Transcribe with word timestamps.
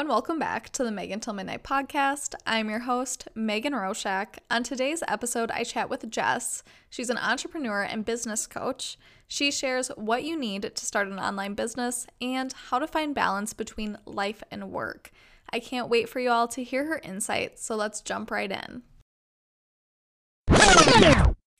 and 0.00 0.08
welcome 0.08 0.38
back 0.38 0.70
to 0.70 0.82
the 0.82 0.90
Megan 0.90 1.20
Till 1.20 1.34
Midnight 1.34 1.62
podcast. 1.62 2.34
I'm 2.46 2.70
your 2.70 2.78
host, 2.78 3.28
Megan 3.34 3.74
Roshak. 3.74 4.38
On 4.50 4.62
today's 4.62 5.02
episode, 5.06 5.50
I 5.50 5.62
chat 5.62 5.90
with 5.90 6.10
Jess. 6.10 6.62
She's 6.88 7.10
an 7.10 7.18
entrepreneur 7.18 7.82
and 7.82 8.02
business 8.02 8.46
coach. 8.46 8.96
She 9.28 9.50
shares 9.50 9.88
what 9.96 10.24
you 10.24 10.38
need 10.38 10.74
to 10.74 10.86
start 10.86 11.08
an 11.08 11.18
online 11.18 11.52
business 11.52 12.06
and 12.18 12.50
how 12.70 12.78
to 12.78 12.86
find 12.86 13.14
balance 13.14 13.52
between 13.52 13.98
life 14.06 14.42
and 14.50 14.72
work. 14.72 15.10
I 15.52 15.60
can't 15.60 15.90
wait 15.90 16.08
for 16.08 16.18
you 16.18 16.30
all 16.30 16.48
to 16.48 16.64
hear 16.64 16.86
her 16.86 17.02
insights, 17.04 17.62
so 17.62 17.76
let's 17.76 18.00
jump 18.00 18.30
right 18.30 18.50
in. 18.50 18.80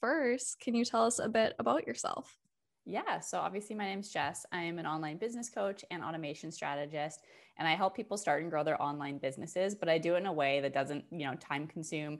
First, 0.01 0.60
can 0.60 0.74
you 0.74 0.87
tell 0.87 1.04
us 1.04 1.18
a 1.18 1.29
bit 1.29 1.54
about 1.59 1.87
yourself? 1.87 2.38
Yeah, 2.87 3.20
so 3.20 3.39
obviously, 3.39 3.77
my 3.77 3.84
name 3.84 4.01
is 4.01 4.11
Jess. 4.11 4.47
I 4.52 4.62
am 4.62 4.79
an 4.79 4.87
online 4.87 5.19
business 5.19 5.51
coach 5.51 5.84
and 5.91 6.02
automation 6.02 6.51
strategist 6.51 7.23
and 7.59 7.69
I 7.69 7.75
help 7.75 7.95
people 7.95 8.16
start 8.16 8.43
and 8.43 8.51
grow 8.51 8.65
their 8.65 8.80
online 8.80 9.19
businesses, 9.19 9.75
but 9.75 9.88
I 9.88 9.98
do 9.98 10.15
it 10.15 10.19
in 10.19 10.27
a 10.27 10.33
way 10.33 10.61
that 10.61 10.73
doesn't, 10.73 11.05
you 11.11 11.27
know, 11.27 11.35
time 11.35 11.66
consume, 11.66 12.19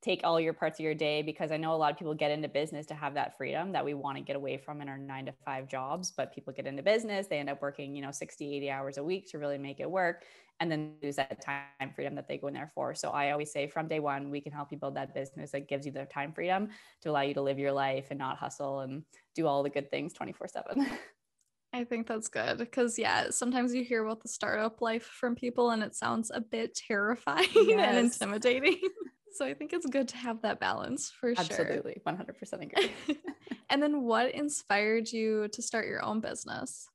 take 0.00 0.22
all 0.24 0.40
your 0.40 0.54
parts 0.54 0.78
of 0.80 0.84
your 0.84 0.94
day 0.94 1.22
because 1.22 1.52
I 1.52 1.58
know 1.58 1.74
a 1.74 1.76
lot 1.76 1.92
of 1.92 1.98
people 1.98 2.14
get 2.14 2.30
into 2.30 2.48
business 2.48 2.86
to 2.86 2.94
have 2.94 3.14
that 3.14 3.36
freedom 3.36 3.72
that 3.72 3.84
we 3.84 3.92
want 3.94 4.16
to 4.16 4.24
get 4.24 4.36
away 4.36 4.56
from 4.56 4.80
in 4.80 4.88
our 4.88 4.96
9 4.96 5.26
to 5.26 5.32
5 5.44 5.68
jobs, 5.68 6.10
but 6.10 6.32
people 6.32 6.52
get 6.54 6.66
into 6.66 6.82
business, 6.82 7.26
they 7.26 7.38
end 7.38 7.50
up 7.50 7.60
working, 7.60 7.94
you 7.94 8.00
know, 8.00 8.10
60, 8.12 8.54
80 8.56 8.70
hours 8.70 8.96
a 8.96 9.04
week 9.04 9.28
to 9.30 9.38
really 9.38 9.58
make 9.58 9.78
it 9.78 9.90
work 9.90 10.24
and 10.60 10.70
then 10.70 10.94
lose 11.02 11.16
that 11.16 11.40
time 11.40 11.92
freedom 11.94 12.14
that 12.16 12.28
they 12.28 12.38
go 12.38 12.48
in 12.48 12.54
there 12.54 12.70
for. 12.74 12.94
So 12.94 13.10
I 13.10 13.30
always 13.30 13.52
say 13.52 13.68
from 13.68 13.88
day 13.88 14.00
1 14.00 14.30
we 14.30 14.40
can 14.40 14.52
help 14.52 14.72
you 14.72 14.78
build 14.78 14.96
that 14.96 15.14
business 15.14 15.52
that 15.52 15.68
gives 15.68 15.86
you 15.86 15.92
the 15.92 16.04
time 16.06 16.32
freedom 16.32 16.68
to 17.02 17.10
allow 17.10 17.20
you 17.22 17.34
to 17.34 17.42
live 17.42 17.58
your 17.58 17.72
life 17.72 18.06
and 18.10 18.18
not 18.18 18.38
hustle 18.38 18.80
and 18.80 19.04
do 19.34 19.46
all 19.46 19.62
the 19.62 19.70
good 19.70 19.90
things 19.90 20.12
24/7. 20.14 20.86
I 21.72 21.84
think 21.84 22.06
that's 22.06 22.28
good 22.28 22.58
because, 22.58 22.98
yeah, 22.98 23.28
sometimes 23.30 23.74
you 23.74 23.84
hear 23.84 24.04
about 24.04 24.22
the 24.22 24.28
startup 24.28 24.80
life 24.80 25.04
from 25.04 25.34
people 25.34 25.70
and 25.70 25.82
it 25.82 25.94
sounds 25.94 26.30
a 26.32 26.40
bit 26.40 26.74
terrifying 26.74 27.46
yes. 27.54 27.88
and 27.88 27.98
intimidating. 27.98 28.80
so 29.34 29.44
I 29.44 29.52
think 29.52 29.74
it's 29.74 29.84
good 29.86 30.08
to 30.08 30.16
have 30.16 30.40
that 30.42 30.60
balance 30.60 31.10
for 31.10 31.34
Absolutely, 31.36 31.92
sure. 32.04 32.06
Absolutely, 32.06 32.72
100% 32.72 32.72
agree. 32.72 33.18
and 33.68 33.82
then 33.82 34.02
what 34.02 34.34
inspired 34.34 35.12
you 35.12 35.48
to 35.48 35.60
start 35.60 35.86
your 35.86 36.02
own 36.02 36.20
business? 36.20 36.88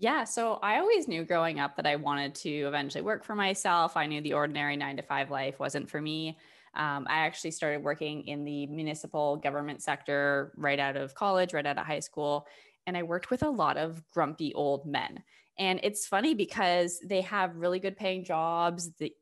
Yeah, 0.00 0.24
so 0.24 0.54
I 0.62 0.78
always 0.78 1.08
knew 1.08 1.24
growing 1.24 1.60
up 1.60 1.76
that 1.76 1.86
I 1.86 1.96
wanted 1.96 2.34
to 2.36 2.50
eventually 2.50 3.02
work 3.02 3.22
for 3.22 3.34
myself. 3.34 3.98
I 3.98 4.06
knew 4.06 4.22
the 4.22 4.32
ordinary 4.32 4.76
nine 4.76 4.96
to 4.96 5.02
five 5.02 5.30
life 5.30 5.58
wasn't 5.60 5.90
for 5.90 6.00
me. 6.00 6.38
Um, 6.74 7.06
I 7.10 7.18
actually 7.26 7.50
started 7.50 7.82
working 7.84 8.26
in 8.26 8.44
the 8.44 8.66
municipal 8.68 9.36
government 9.36 9.82
sector 9.82 10.52
right 10.56 10.78
out 10.78 10.96
of 10.96 11.14
college, 11.14 11.52
right 11.52 11.66
out 11.66 11.76
of 11.78 11.86
high 11.86 12.00
school 12.00 12.46
and 12.86 12.96
I 12.96 13.02
worked 13.02 13.30
with 13.30 13.42
a 13.42 13.50
lot 13.50 13.76
of 13.76 14.02
grumpy 14.08 14.54
old 14.54 14.86
men. 14.86 15.22
And 15.58 15.80
it's 15.82 16.06
funny 16.06 16.34
because 16.34 16.98
they 17.06 17.20
have 17.20 17.54
really 17.54 17.78
good 17.78 17.94
paying 17.96 18.24
jobs, 18.24 18.90
the 18.96 19.12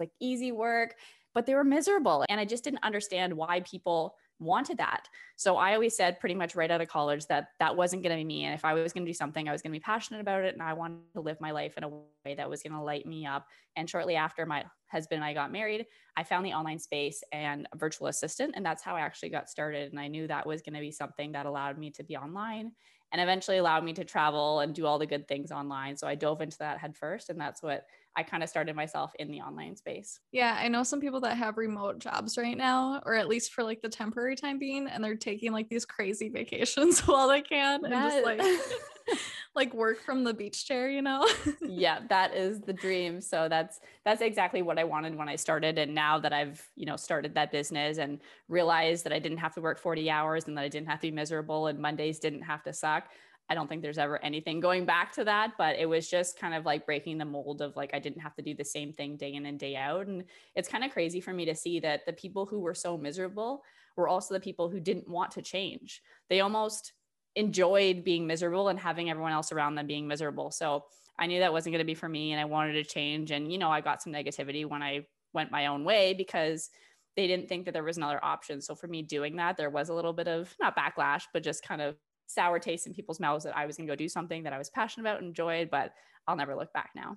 like 0.00 0.10
easy 0.20 0.50
work, 0.50 0.96
but 1.32 1.46
they 1.46 1.54
were 1.54 1.64
miserable. 1.64 2.24
And 2.28 2.40
I 2.40 2.44
just 2.44 2.64
didn't 2.64 2.82
understand 2.82 3.34
why 3.34 3.60
people 3.60 4.16
wanted 4.40 4.78
that. 4.78 5.08
So 5.36 5.56
I 5.56 5.74
always 5.74 5.96
said 5.96 6.20
pretty 6.20 6.34
much 6.34 6.54
right 6.54 6.70
out 6.70 6.80
of 6.80 6.88
college 6.88 7.26
that 7.26 7.48
that 7.60 7.76
wasn't 7.76 8.02
going 8.02 8.16
to 8.16 8.20
be 8.20 8.24
me. 8.24 8.44
And 8.44 8.54
if 8.54 8.64
I 8.64 8.74
was 8.74 8.92
going 8.92 9.04
to 9.04 9.08
do 9.08 9.14
something, 9.14 9.48
I 9.48 9.52
was 9.52 9.62
going 9.62 9.72
to 9.72 9.78
be 9.78 9.82
passionate 9.82 10.20
about 10.20 10.44
it. 10.44 10.54
And 10.54 10.62
I 10.62 10.72
wanted 10.72 11.12
to 11.14 11.20
live 11.20 11.40
my 11.40 11.50
life 11.50 11.74
in 11.76 11.84
a 11.84 11.88
way 11.88 12.34
that 12.36 12.48
was 12.48 12.62
going 12.62 12.72
to 12.72 12.82
light 12.82 13.06
me 13.06 13.26
up. 13.26 13.46
And 13.76 13.88
shortly 13.88 14.16
after 14.16 14.44
my 14.46 14.64
husband 14.88 15.18
and 15.18 15.24
I 15.24 15.34
got 15.34 15.52
married, 15.52 15.86
I 16.16 16.24
found 16.24 16.44
the 16.44 16.52
online 16.52 16.78
space 16.78 17.22
and 17.32 17.66
a 17.72 17.76
virtual 17.76 18.08
assistant. 18.08 18.54
And 18.56 18.64
that's 18.64 18.82
how 18.82 18.96
I 18.96 19.00
actually 19.00 19.30
got 19.30 19.48
started. 19.48 19.90
And 19.90 20.00
I 20.00 20.08
knew 20.08 20.26
that 20.26 20.46
was 20.46 20.62
going 20.62 20.74
to 20.74 20.80
be 20.80 20.92
something 20.92 21.32
that 21.32 21.46
allowed 21.46 21.78
me 21.78 21.90
to 21.92 22.04
be 22.04 22.16
online 22.16 22.72
and 23.12 23.20
eventually 23.20 23.58
allowed 23.58 23.84
me 23.84 23.92
to 23.92 24.04
travel 24.04 24.60
and 24.60 24.74
do 24.74 24.86
all 24.86 24.98
the 24.98 25.06
good 25.06 25.28
things 25.28 25.52
online. 25.52 25.96
So 25.96 26.08
I 26.08 26.16
dove 26.16 26.40
into 26.40 26.58
that 26.58 26.78
head 26.78 26.96
first. 26.96 27.30
And 27.30 27.40
that's 27.40 27.62
what 27.62 27.86
I 28.16 28.22
kind 28.22 28.42
of 28.42 28.48
started 28.48 28.76
myself 28.76 29.12
in 29.18 29.30
the 29.30 29.40
online 29.40 29.76
space. 29.76 30.20
Yeah, 30.30 30.56
I 30.58 30.68
know 30.68 30.82
some 30.84 31.00
people 31.00 31.20
that 31.20 31.36
have 31.36 31.56
remote 31.56 31.98
jobs 31.98 32.38
right 32.38 32.56
now, 32.56 33.02
or 33.04 33.14
at 33.14 33.28
least 33.28 33.52
for 33.52 33.64
like 33.64 33.82
the 33.82 33.88
temporary 33.88 34.36
time 34.36 34.58
being, 34.58 34.86
and 34.86 35.02
they're 35.02 35.16
taking 35.16 35.52
like 35.52 35.68
these 35.68 35.84
crazy 35.84 36.28
vacations 36.34 37.00
while 37.06 37.28
they 37.28 37.42
can 37.42 37.84
and 37.84 37.92
just 37.92 38.24
like 38.24 38.40
like 39.54 39.74
work 39.74 40.00
from 40.00 40.24
the 40.24 40.32
beach 40.32 40.66
chair, 40.66 40.88
you 40.88 41.02
know? 41.02 41.26
yeah, 41.60 42.00
that 42.08 42.34
is 42.34 42.60
the 42.60 42.72
dream. 42.72 43.20
So 43.20 43.48
that's 43.48 43.80
that's 44.04 44.22
exactly 44.22 44.62
what 44.62 44.78
I 44.78 44.84
wanted 44.84 45.16
when 45.16 45.28
I 45.28 45.36
started. 45.36 45.78
And 45.78 45.94
now 45.94 46.18
that 46.18 46.32
I've, 46.32 46.66
you 46.76 46.86
know, 46.86 46.96
started 46.96 47.34
that 47.34 47.50
business 47.52 47.98
and 47.98 48.20
realized 48.48 49.04
that 49.04 49.12
I 49.12 49.18
didn't 49.18 49.38
have 49.38 49.54
to 49.54 49.60
work 49.60 49.78
40 49.78 50.10
hours 50.10 50.46
and 50.46 50.56
that 50.56 50.62
I 50.62 50.68
didn't 50.68 50.88
have 50.88 51.00
to 51.00 51.08
be 51.08 51.12
miserable 51.12 51.66
and 51.66 51.78
Mondays 51.78 52.18
didn't 52.18 52.42
have 52.42 52.62
to 52.64 52.72
suck. 52.72 53.08
I 53.50 53.54
don't 53.54 53.68
think 53.68 53.82
there's 53.82 53.98
ever 53.98 54.22
anything 54.24 54.60
going 54.60 54.86
back 54.86 55.12
to 55.12 55.24
that, 55.24 55.52
but 55.58 55.76
it 55.76 55.86
was 55.86 56.08
just 56.08 56.38
kind 56.38 56.54
of 56.54 56.64
like 56.64 56.86
breaking 56.86 57.18
the 57.18 57.24
mold 57.26 57.60
of 57.60 57.76
like 57.76 57.90
I 57.92 57.98
didn't 57.98 58.22
have 58.22 58.34
to 58.36 58.42
do 58.42 58.54
the 58.54 58.64
same 58.64 58.92
thing 58.92 59.16
day 59.16 59.34
in 59.34 59.44
and 59.46 59.58
day 59.58 59.76
out. 59.76 60.06
And 60.06 60.24
it's 60.54 60.68
kind 60.68 60.82
of 60.82 60.92
crazy 60.92 61.20
for 61.20 61.32
me 61.32 61.44
to 61.44 61.54
see 61.54 61.80
that 61.80 62.06
the 62.06 62.12
people 62.12 62.46
who 62.46 62.60
were 62.60 62.74
so 62.74 62.96
miserable 62.96 63.62
were 63.96 64.08
also 64.08 64.32
the 64.32 64.40
people 64.40 64.70
who 64.70 64.80
didn't 64.80 65.08
want 65.08 65.32
to 65.32 65.42
change. 65.42 66.00
They 66.30 66.40
almost 66.40 66.92
enjoyed 67.36 68.02
being 68.02 68.26
miserable 68.26 68.68
and 68.68 68.78
having 68.78 69.10
everyone 69.10 69.32
else 69.32 69.52
around 69.52 69.74
them 69.74 69.86
being 69.86 70.08
miserable. 70.08 70.50
So 70.50 70.84
I 71.18 71.26
knew 71.26 71.40
that 71.40 71.52
wasn't 71.52 71.74
going 71.74 71.84
to 71.84 71.86
be 71.86 71.94
for 71.94 72.08
me 72.08 72.32
and 72.32 72.40
I 72.40 72.44
wanted 72.44 72.72
to 72.74 72.84
change. 72.84 73.30
And, 73.30 73.52
you 73.52 73.58
know, 73.58 73.70
I 73.70 73.80
got 73.80 74.02
some 74.02 74.12
negativity 74.12 74.66
when 74.66 74.82
I 74.82 75.06
went 75.32 75.50
my 75.50 75.66
own 75.66 75.84
way 75.84 76.14
because 76.14 76.70
they 77.16 77.26
didn't 77.26 77.48
think 77.48 77.66
that 77.66 77.72
there 77.72 77.84
was 77.84 77.96
another 77.96 78.24
option. 78.24 78.60
So 78.60 78.74
for 78.74 78.88
me 78.88 79.02
doing 79.02 79.36
that, 79.36 79.56
there 79.56 79.70
was 79.70 79.88
a 79.88 79.94
little 79.94 80.12
bit 80.12 80.28
of 80.28 80.54
not 80.60 80.76
backlash, 80.76 81.24
but 81.32 81.42
just 81.42 81.62
kind 81.62 81.82
of 81.82 81.96
sour 82.26 82.58
taste 82.58 82.86
in 82.86 82.94
people's 82.94 83.20
mouths 83.20 83.44
that 83.44 83.56
I 83.56 83.66
was 83.66 83.76
going 83.76 83.86
to 83.86 83.92
go 83.92 83.96
do 83.96 84.08
something 84.08 84.42
that 84.44 84.52
I 84.52 84.58
was 84.58 84.70
passionate 84.70 85.08
about 85.08 85.18
and 85.18 85.28
enjoyed, 85.28 85.70
but 85.70 85.92
I'll 86.26 86.36
never 86.36 86.54
look 86.54 86.72
back 86.72 86.90
now. 86.94 87.16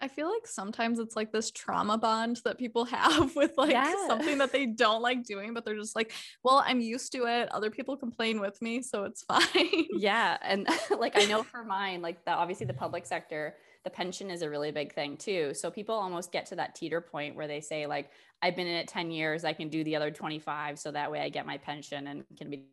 I 0.00 0.08
feel 0.08 0.30
like 0.30 0.46
sometimes 0.46 1.00
it's 1.00 1.16
like 1.16 1.32
this 1.32 1.50
trauma 1.50 1.98
bond 1.98 2.40
that 2.44 2.58
people 2.58 2.84
have 2.86 3.34
with 3.34 3.54
like 3.56 3.72
yeah. 3.72 4.06
something 4.06 4.38
that 4.38 4.52
they 4.52 4.66
don't 4.66 5.02
like 5.02 5.24
doing, 5.24 5.54
but 5.54 5.64
they're 5.64 5.76
just 5.76 5.96
like, 5.96 6.12
well, 6.44 6.62
I'm 6.64 6.80
used 6.80 7.12
to 7.12 7.24
it. 7.26 7.52
Other 7.52 7.70
people 7.70 7.96
complain 7.96 8.40
with 8.40 8.60
me, 8.62 8.82
so 8.82 9.04
it's 9.04 9.22
fine. 9.28 9.86
Yeah. 9.92 10.36
And 10.42 10.68
like 10.98 11.18
I 11.18 11.24
know 11.24 11.42
for 11.42 11.64
mine, 11.64 12.02
like 12.02 12.24
the 12.24 12.32
obviously 12.32 12.66
the 12.66 12.74
public 12.74 13.06
sector, 13.06 13.56
the 13.84 13.90
pension 13.90 14.30
is 14.30 14.42
a 14.42 14.50
really 14.50 14.70
big 14.70 14.92
thing 14.92 15.16
too. 15.16 15.52
So 15.54 15.70
people 15.70 15.94
almost 15.94 16.32
get 16.32 16.46
to 16.46 16.56
that 16.56 16.74
teeter 16.74 17.00
point 17.00 17.36
where 17.36 17.48
they 17.48 17.60
say, 17.60 17.86
like, 17.86 18.10
I've 18.42 18.54
been 18.54 18.66
in 18.66 18.76
it 18.76 18.88
10 18.88 19.10
years, 19.10 19.44
I 19.44 19.52
can 19.52 19.68
do 19.68 19.82
the 19.82 19.96
other 19.96 20.10
25. 20.10 20.78
So 20.78 20.92
that 20.92 21.10
way 21.10 21.20
I 21.20 21.28
get 21.28 21.46
my 21.46 21.58
pension 21.58 22.06
and 22.06 22.24
can 22.36 22.50
be 22.50 22.66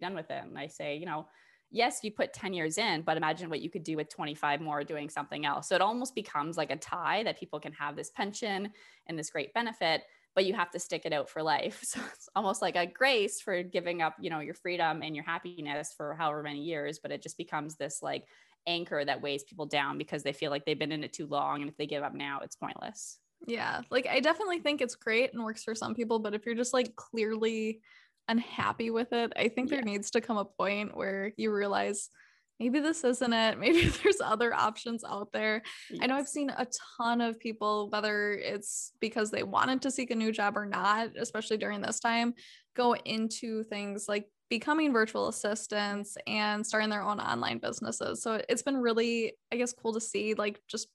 done 0.00 0.14
with 0.14 0.30
it. 0.30 0.42
And 0.42 0.58
I 0.58 0.66
say, 0.66 0.96
you 0.96 1.06
know, 1.06 1.26
yes, 1.70 2.00
you 2.02 2.10
put 2.12 2.32
10 2.32 2.52
years 2.52 2.78
in, 2.78 3.02
but 3.02 3.16
imagine 3.16 3.50
what 3.50 3.60
you 3.60 3.70
could 3.70 3.82
do 3.82 3.96
with 3.96 4.08
25 4.08 4.60
more 4.60 4.84
doing 4.84 5.08
something 5.08 5.44
else. 5.44 5.68
So 5.68 5.74
it 5.74 5.80
almost 5.80 6.14
becomes 6.14 6.56
like 6.56 6.70
a 6.70 6.76
tie 6.76 7.22
that 7.24 7.38
people 7.38 7.60
can 7.60 7.72
have 7.72 7.96
this 7.96 8.10
pension 8.10 8.70
and 9.06 9.18
this 9.18 9.30
great 9.30 9.52
benefit, 9.52 10.02
but 10.34 10.44
you 10.44 10.54
have 10.54 10.70
to 10.70 10.78
stick 10.78 11.02
it 11.04 11.12
out 11.12 11.28
for 11.28 11.42
life. 11.42 11.82
So 11.84 12.00
it's 12.12 12.28
almost 12.36 12.62
like 12.62 12.76
a 12.76 12.86
grace 12.86 13.40
for 13.40 13.62
giving 13.62 14.02
up, 14.02 14.14
you 14.20 14.30
know, 14.30 14.40
your 14.40 14.54
freedom 14.54 15.02
and 15.02 15.14
your 15.14 15.24
happiness 15.24 15.92
for 15.96 16.14
however 16.14 16.42
many 16.42 16.62
years, 16.62 16.98
but 16.98 17.10
it 17.10 17.22
just 17.22 17.36
becomes 17.36 17.76
this 17.76 18.00
like 18.02 18.26
anchor 18.66 19.04
that 19.04 19.22
weighs 19.22 19.44
people 19.44 19.66
down 19.66 19.98
because 19.98 20.22
they 20.22 20.32
feel 20.32 20.50
like 20.50 20.64
they've 20.64 20.78
been 20.78 20.92
in 20.92 21.04
it 21.04 21.12
too 21.12 21.26
long 21.26 21.60
and 21.60 21.70
if 21.70 21.76
they 21.76 21.86
give 21.86 22.02
up 22.02 22.14
now, 22.14 22.40
it's 22.42 22.56
pointless. 22.56 23.18
Yeah. 23.46 23.82
Like 23.90 24.06
I 24.06 24.20
definitely 24.20 24.60
think 24.60 24.80
it's 24.80 24.94
great 24.94 25.32
and 25.32 25.44
works 25.44 25.64
for 25.64 25.74
some 25.74 25.94
people, 25.94 26.18
but 26.18 26.34
if 26.34 26.46
you're 26.46 26.54
just 26.54 26.74
like 26.74 26.96
clearly 26.96 27.80
unhappy 28.28 28.90
with 28.90 29.12
it, 29.12 29.32
I 29.36 29.48
think 29.48 29.70
yeah. 29.70 29.76
there 29.76 29.84
needs 29.84 30.10
to 30.12 30.20
come 30.20 30.36
a 30.36 30.44
point 30.44 30.96
where 30.96 31.32
you 31.36 31.52
realize 31.52 32.10
maybe 32.58 32.80
this 32.80 33.04
isn't 33.04 33.32
it. 33.32 33.58
Maybe 33.58 33.86
there's 33.86 34.20
other 34.22 34.54
options 34.54 35.04
out 35.04 35.32
there. 35.32 35.62
Yes. 35.90 36.00
I 36.02 36.06
know 36.06 36.16
I've 36.16 36.28
seen 36.28 36.50
a 36.50 36.66
ton 36.96 37.20
of 37.20 37.38
people, 37.38 37.90
whether 37.90 38.32
it's 38.32 38.92
because 39.00 39.30
they 39.30 39.42
wanted 39.42 39.82
to 39.82 39.90
seek 39.90 40.10
a 40.10 40.14
new 40.14 40.32
job 40.32 40.56
or 40.56 40.66
not, 40.66 41.10
especially 41.18 41.58
during 41.58 41.82
this 41.82 42.00
time, 42.00 42.34
go 42.74 42.94
into 42.94 43.62
things 43.64 44.06
like 44.08 44.26
becoming 44.48 44.92
virtual 44.92 45.28
assistants 45.28 46.16
and 46.26 46.64
starting 46.64 46.90
their 46.90 47.02
own 47.02 47.20
online 47.20 47.58
businesses. 47.58 48.22
So 48.22 48.40
it's 48.48 48.62
been 48.62 48.76
really, 48.76 49.34
I 49.52 49.56
guess, 49.56 49.72
cool 49.72 49.92
to 49.94 50.00
see 50.00 50.34
like 50.34 50.60
just 50.68 50.88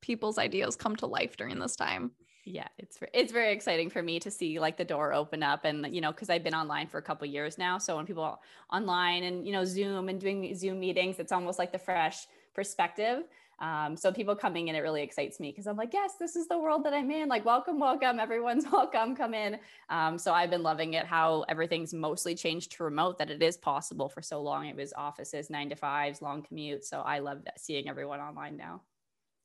people's 0.00 0.38
ideas 0.38 0.76
come 0.76 0.96
to 0.96 1.06
life 1.06 1.36
during 1.36 1.58
this 1.58 1.76
time 1.76 2.12
yeah 2.44 2.68
it's 2.78 2.98
it's 3.12 3.32
very 3.32 3.52
exciting 3.52 3.88
for 3.88 4.02
me 4.02 4.20
to 4.20 4.30
see 4.30 4.58
like 4.58 4.76
the 4.76 4.84
door 4.84 5.12
open 5.12 5.42
up 5.42 5.64
and 5.64 5.94
you 5.94 6.00
know 6.00 6.12
because 6.12 6.28
i've 6.30 6.44
been 6.44 6.54
online 6.54 6.86
for 6.86 6.98
a 6.98 7.02
couple 7.02 7.26
years 7.26 7.56
now 7.58 7.78
so 7.78 7.96
when 7.96 8.06
people 8.06 8.40
online 8.72 9.24
and 9.24 9.46
you 9.46 9.52
know 9.52 9.64
zoom 9.64 10.08
and 10.08 10.20
doing 10.20 10.54
zoom 10.54 10.78
meetings 10.78 11.18
it's 11.18 11.32
almost 11.32 11.58
like 11.58 11.72
the 11.72 11.78
fresh 11.78 12.26
perspective 12.54 13.24
um, 13.60 13.96
so 13.96 14.12
people 14.12 14.34
coming 14.34 14.66
in 14.66 14.74
it 14.74 14.80
really 14.80 15.02
excites 15.02 15.38
me 15.40 15.50
because 15.50 15.66
i'm 15.66 15.76
like 15.76 15.94
yes 15.94 16.14
this 16.18 16.36
is 16.36 16.48
the 16.48 16.58
world 16.58 16.84
that 16.84 16.92
i'm 16.92 17.10
in 17.10 17.28
like 17.28 17.44
welcome 17.44 17.78
welcome 17.78 18.18
everyone's 18.18 18.66
welcome 18.72 19.14
come 19.16 19.32
in. 19.32 19.58
Um, 19.88 20.18
so 20.18 20.34
i've 20.34 20.50
been 20.50 20.62
loving 20.62 20.94
it 20.94 21.06
how 21.06 21.44
everything's 21.48 21.94
mostly 21.94 22.34
changed 22.34 22.72
to 22.72 22.84
remote 22.84 23.16
that 23.18 23.30
it 23.30 23.42
is 23.42 23.56
possible 23.56 24.08
for 24.08 24.22
so 24.22 24.42
long. 24.42 24.66
It 24.66 24.76
was 24.76 24.92
offices 24.96 25.50
nine 25.50 25.70
to 25.70 25.76
fives 25.76 26.20
long 26.20 26.42
commute 26.42 26.84
so 26.84 27.00
i 27.02 27.20
love 27.20 27.38
seeing 27.56 27.88
everyone 27.88 28.20
online 28.20 28.56
now 28.56 28.82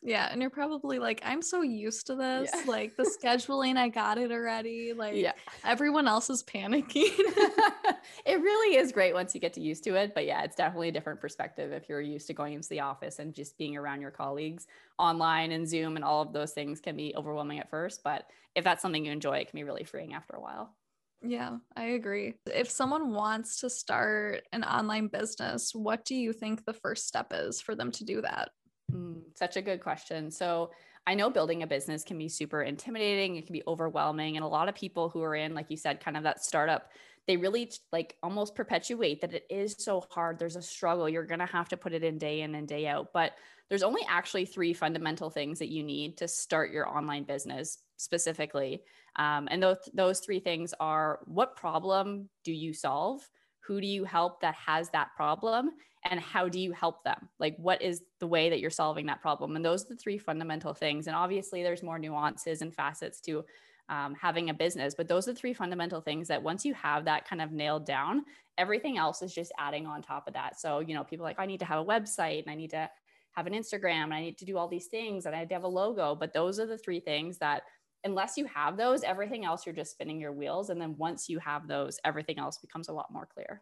Yeah, 0.02 0.30
and 0.32 0.40
you're 0.40 0.50
probably 0.50 0.98
like, 0.98 1.22
I'm 1.26 1.42
so 1.42 1.62
used 1.62 2.08
to 2.08 2.16
this. 2.16 2.50
Yeah. 2.54 2.64
Like 2.66 2.96
the 2.96 3.04
scheduling, 3.24 3.78
I 3.78 3.90
got 3.90 4.18
it 4.18 4.32
already. 4.32 4.94
Like 4.94 5.16
yeah. 5.16 5.34
everyone 5.66 6.08
else 6.08 6.30
is 6.30 6.44
panicking. 6.44 7.12
it 8.26 8.42
really 8.42 8.78
is 8.78 8.92
great 8.92 9.14
once 9.14 9.36
you 9.36 9.42
get 9.42 9.54
to 9.54 9.62
used 9.62 9.84
to 9.84 9.96
it. 9.96 10.14
But 10.16 10.26
yeah, 10.26 10.44
it's 10.44 10.56
definitely 10.56 10.90
a 10.90 10.94
different 10.94 11.20
perspective 11.20 11.74
if 11.74 11.90
you're 11.90 12.02
used 12.02 12.28
to 12.28 12.34
going 12.34 12.54
into 12.54 12.70
the 12.70 12.80
office 12.80 13.20
and 13.20 13.34
just 13.34 13.58
being 13.58 13.76
around 13.76 14.02
your 14.02 14.12
colleagues 14.12 14.68
online 14.98 15.52
and 15.52 15.68
Zoom 15.68 15.98
and 15.98 16.06
all 16.06 16.22
of 16.22 16.32
those 16.32 16.54
things 16.54 16.80
can 16.80 16.96
be 16.96 17.14
overwhelming 17.18 17.60
at 17.60 17.70
first. 17.70 18.02
But 18.04 18.26
if 18.56 18.64
that's 18.64 18.82
something 18.82 19.06
you 19.06 19.12
enjoy, 19.12 19.38
it 19.38 19.50
can 19.50 19.58
be 19.58 19.64
really 19.64 19.84
freeing 19.84 20.14
after 20.14 20.36
a 20.36 20.42
while. 20.42 20.76
Yeah, 21.22 21.58
I 21.76 21.84
agree. 21.84 22.36
If 22.46 22.70
someone 22.70 23.14
wants 23.14 23.60
to 23.60 23.70
start 23.70 24.44
an 24.54 24.64
online 24.64 25.08
business, 25.08 25.76
what 25.76 26.06
do 26.06 26.16
you 26.16 26.32
think 26.32 26.64
the 26.64 26.74
first 26.74 27.08
step 27.08 27.34
is 27.34 27.60
for 27.60 27.76
them 27.76 27.92
to 27.92 28.06
do 28.06 28.22
that? 28.22 28.52
Mm, 28.94 29.22
such 29.36 29.58
a 29.58 29.62
good 29.62 29.82
question. 29.82 30.32
So, 30.32 30.72
I 31.08 31.16
know 31.16 31.30
building 31.30 31.64
a 31.64 31.68
business 31.68 32.04
can 32.04 32.18
be 32.18 32.30
super 32.30 32.62
intimidating, 32.62 33.36
it 33.36 33.46
can 33.48 33.54
be 33.54 33.64
overwhelming. 33.68 34.36
And 34.36 34.44
a 34.44 34.48
lot 34.48 34.70
of 34.70 34.76
people 34.76 35.10
who 35.10 35.24
are 35.24 35.36
in, 35.36 35.56
like 35.56 35.68
you 35.70 35.78
said, 35.78 36.00
kind 36.02 36.18
of 36.18 36.24
that 36.24 36.44
startup, 36.44 36.92
they 37.26 37.38
really 37.38 37.72
like 37.92 38.16
almost 38.22 38.54
perpetuate 38.54 39.22
that 39.22 39.34
it 39.34 39.46
is 39.50 39.76
so 39.80 40.06
hard. 40.12 40.38
There's 40.38 40.56
a 40.56 40.62
struggle. 40.62 41.10
You're 41.10 41.26
going 41.26 41.40
to 41.40 41.46
have 41.48 41.70
to 41.70 41.78
put 41.78 41.94
it 41.94 42.04
in 42.04 42.18
day 42.20 42.42
in 42.42 42.54
and 42.54 42.68
day 42.68 42.86
out. 42.88 43.08
But 43.14 43.34
there's 43.70 43.82
only 43.84 44.02
actually 44.08 44.46
three 44.46 44.74
fundamental 44.74 45.30
things 45.30 45.58
that 45.60 45.70
you 45.70 45.84
need 45.84 46.18
to 46.18 46.28
start 46.28 46.72
your 46.72 46.88
online 46.88 47.24
business 47.24 47.80
specifically. 47.98 48.84
Um, 49.16 49.48
and 49.50 49.64
those, 49.64 49.78
those 49.94 50.20
three 50.20 50.40
things 50.40 50.74
are 50.80 51.20
what 51.26 51.56
problem 51.56 52.30
do 52.44 52.52
you 52.52 52.74
solve? 52.74 53.28
Who 53.70 53.80
do 53.80 53.86
you 53.86 54.04
help 54.04 54.42
that 54.42 54.56
has 54.56 54.90
that 54.90 55.16
problem? 55.16 55.74
And 56.10 56.20
how 56.20 56.50
do 56.50 56.60
you 56.60 56.72
help 56.72 57.04
them? 57.04 57.30
Like, 57.38 57.56
what 57.58 57.84
is 57.84 58.02
the 58.20 58.26
way 58.26 58.50
that 58.50 58.60
you're 58.60 58.72
solving 58.72 59.06
that 59.06 59.22
problem? 59.22 59.56
And 59.56 59.64
those 59.64 59.86
are 59.86 59.90
the 59.90 59.96
three 59.96 60.18
fundamental 60.18 60.74
things. 60.74 61.06
And 61.06 61.16
obviously, 61.16 61.62
there's 61.62 61.84
more 61.84 62.00
nuances 62.00 62.64
and 62.64 62.74
facets 62.74 63.22
to 63.22 63.46
um, 63.88 64.16
having 64.16 64.50
a 64.50 64.56
business, 64.56 64.96
but 64.96 65.08
those 65.08 65.28
are 65.28 65.34
the 65.34 65.40
three 65.40 65.54
fundamental 65.54 66.02
things 66.02 66.28
that 66.30 66.42
once 66.42 66.66
you 66.66 66.74
have 66.74 67.06
that 67.06 67.30
kind 67.30 67.44
of 67.44 67.52
nailed 67.52 67.86
down, 67.86 68.26
everything 68.58 68.98
else 68.98 69.22
is 69.22 69.36
just 69.36 69.52
adding 69.60 69.86
on 69.86 70.02
top 70.02 70.28
of 70.28 70.34
that. 70.34 70.60
So, 70.60 70.80
you 70.80 70.96
know, 70.96 71.04
people 71.04 71.24
like, 71.24 71.40
I 71.40 71.46
need 71.46 71.60
to 71.60 71.66
have 71.66 71.80
a 71.80 71.86
website 71.86 72.42
and 72.42 72.52
I 72.52 72.56
need 72.56 72.72
to 72.72 72.90
have 73.34 73.46
an 73.46 73.54
Instagram 73.54 74.06
and 74.06 74.16
I 74.16 74.22
need 74.22 74.38
to 74.40 74.46
do 74.46 74.58
all 74.58 74.68
these 74.68 74.88
things 74.88 75.28
and 75.28 75.36
I 75.36 75.42
need 75.42 75.50
to 75.50 75.56
have 75.56 75.64
a 75.64 75.68
logo. 75.68 76.16
But 76.16 76.34
those 76.34 76.60
are 76.60 76.66
the 76.66 76.78
three 76.78 77.00
things 77.00 77.38
that 77.38 77.64
unless 78.04 78.38
you 78.38 78.46
have 78.46 78.78
those, 78.78 79.04
everything 79.04 79.46
else 79.46 79.66
you're 79.66 79.76
just 79.76 79.92
spinning 79.92 80.20
your 80.20 80.32
wheels. 80.32 80.70
And 80.70 80.80
then 80.80 80.96
once 80.98 81.28
you 81.28 81.40
have 81.40 81.68
those, 81.68 82.00
everything 82.06 82.40
else 82.40 82.58
becomes 82.58 82.88
a 82.88 82.94
lot 82.94 83.12
more 83.12 83.28
clear. 83.34 83.62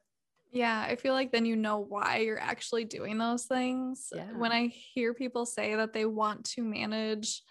Yeah, 0.51 0.85
I 0.87 0.95
feel 0.95 1.13
like 1.13 1.31
then 1.31 1.45
you 1.45 1.55
know 1.55 1.79
why 1.79 2.19
you're 2.19 2.39
actually 2.39 2.85
doing 2.85 3.17
those 3.17 3.45
things. 3.45 4.09
Yeah. 4.15 4.31
When 4.35 4.51
I 4.51 4.67
hear 4.67 5.13
people 5.13 5.45
say 5.45 5.75
that 5.75 5.91
they 5.91 6.05
want 6.05 6.45
to 6.51 6.61
manage 6.61 7.41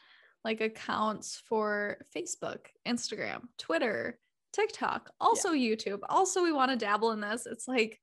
like 0.45 0.61
accounts 0.61 1.43
for 1.49 1.99
Facebook, 2.17 2.67
Instagram, 2.87 3.43
Twitter, 3.59 4.19
TikTok, 4.53 5.11
also 5.21 5.51
yeah. 5.51 5.75
YouTube, 5.75 6.01
also 6.09 6.43
we 6.43 6.53
want 6.53 6.71
to 6.71 6.77
dabble 6.77 7.11
in 7.13 7.21
this, 7.21 7.47
it's 7.47 7.69
like, 7.69 8.01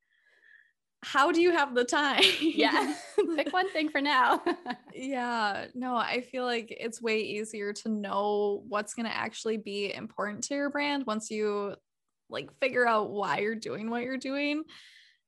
how 1.03 1.31
do 1.31 1.41
you 1.41 1.51
have 1.51 1.75
the 1.75 1.83
time? 1.83 2.23
yeah. 2.39 2.95
Pick 3.35 3.51
one 3.53 3.69
thing 3.71 3.89
for 3.89 4.01
now. 4.01 4.41
yeah. 4.93 5.65
No, 5.75 5.95
I 5.95 6.21
feel 6.21 6.45
like 6.45 6.67
it's 6.69 7.01
way 7.01 7.19
easier 7.19 7.73
to 7.73 7.89
know 7.89 8.63
what's 8.67 8.93
going 8.93 9.05
to 9.05 9.15
actually 9.15 9.57
be 9.57 9.93
important 9.93 10.43
to 10.45 10.55
your 10.55 10.69
brand 10.69 11.05
once 11.05 11.29
you 11.29 11.75
like 12.29 12.49
figure 12.59 12.87
out 12.87 13.11
why 13.11 13.39
you're 13.39 13.55
doing 13.55 13.89
what 13.89 14.03
you're 14.03 14.17
doing. 14.17 14.63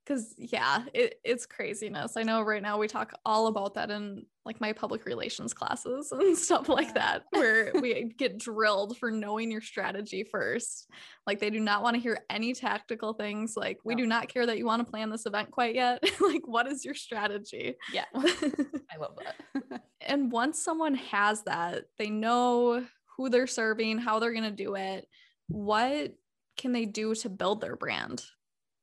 Cause 0.05 0.35
yeah, 0.37 0.83
it, 0.93 1.15
it's 1.23 1.45
craziness. 1.45 2.15
I 2.15 2.23
know 2.23 2.41
right 2.41 2.61
now 2.61 2.77
we 2.77 2.87
talk 2.87 3.13
all 3.25 3.47
about 3.47 3.73
that 3.73 3.89
in 3.89 4.25
like 4.45 4.61
my 4.61 4.71
public 4.71 5.05
relations 5.05 5.53
classes 5.53 6.11
and 6.11 6.37
stuff 6.37 6.69
like 6.69 6.93
that, 6.93 7.23
where 7.31 7.71
we 7.81 8.13
get 8.17 8.37
drilled 8.37 8.97
for 8.97 9.09
knowing 9.09 9.51
your 9.51 9.61
strategy 9.61 10.23
first. 10.23 10.87
Like 11.25 11.39
they 11.39 11.49
do 11.49 11.59
not 11.59 11.81
want 11.81 11.95
to 11.95 12.01
hear 12.01 12.19
any 12.29 12.53
tactical 12.53 13.13
things. 13.13 13.57
Like 13.57 13.79
we 13.83 13.95
no. 13.95 14.01
do 14.01 14.07
not 14.07 14.27
care 14.27 14.45
that 14.45 14.57
you 14.57 14.65
want 14.65 14.85
to 14.85 14.89
plan 14.89 15.09
this 15.09 15.25
event 15.25 15.49
quite 15.51 15.73
yet. 15.73 16.03
like 16.21 16.47
what 16.47 16.67
is 16.67 16.85
your 16.85 16.95
strategy? 16.95 17.75
Yeah. 17.91 18.05
I 18.15 18.97
love 18.99 19.17
that. 19.23 19.81
and 20.01 20.31
once 20.31 20.61
someone 20.61 20.95
has 20.95 21.41
that, 21.43 21.85
they 21.97 22.09
know 22.09 22.85
who 23.17 23.29
they're 23.29 23.47
serving, 23.47 23.97
how 23.97 24.19
they're 24.19 24.33
going 24.33 24.43
to 24.43 24.51
do 24.51 24.75
it. 24.75 25.07
What 25.47 26.13
can 26.57 26.71
they 26.71 26.85
do 26.85 27.15
to 27.15 27.29
build 27.29 27.61
their 27.61 27.75
brand? 27.75 28.23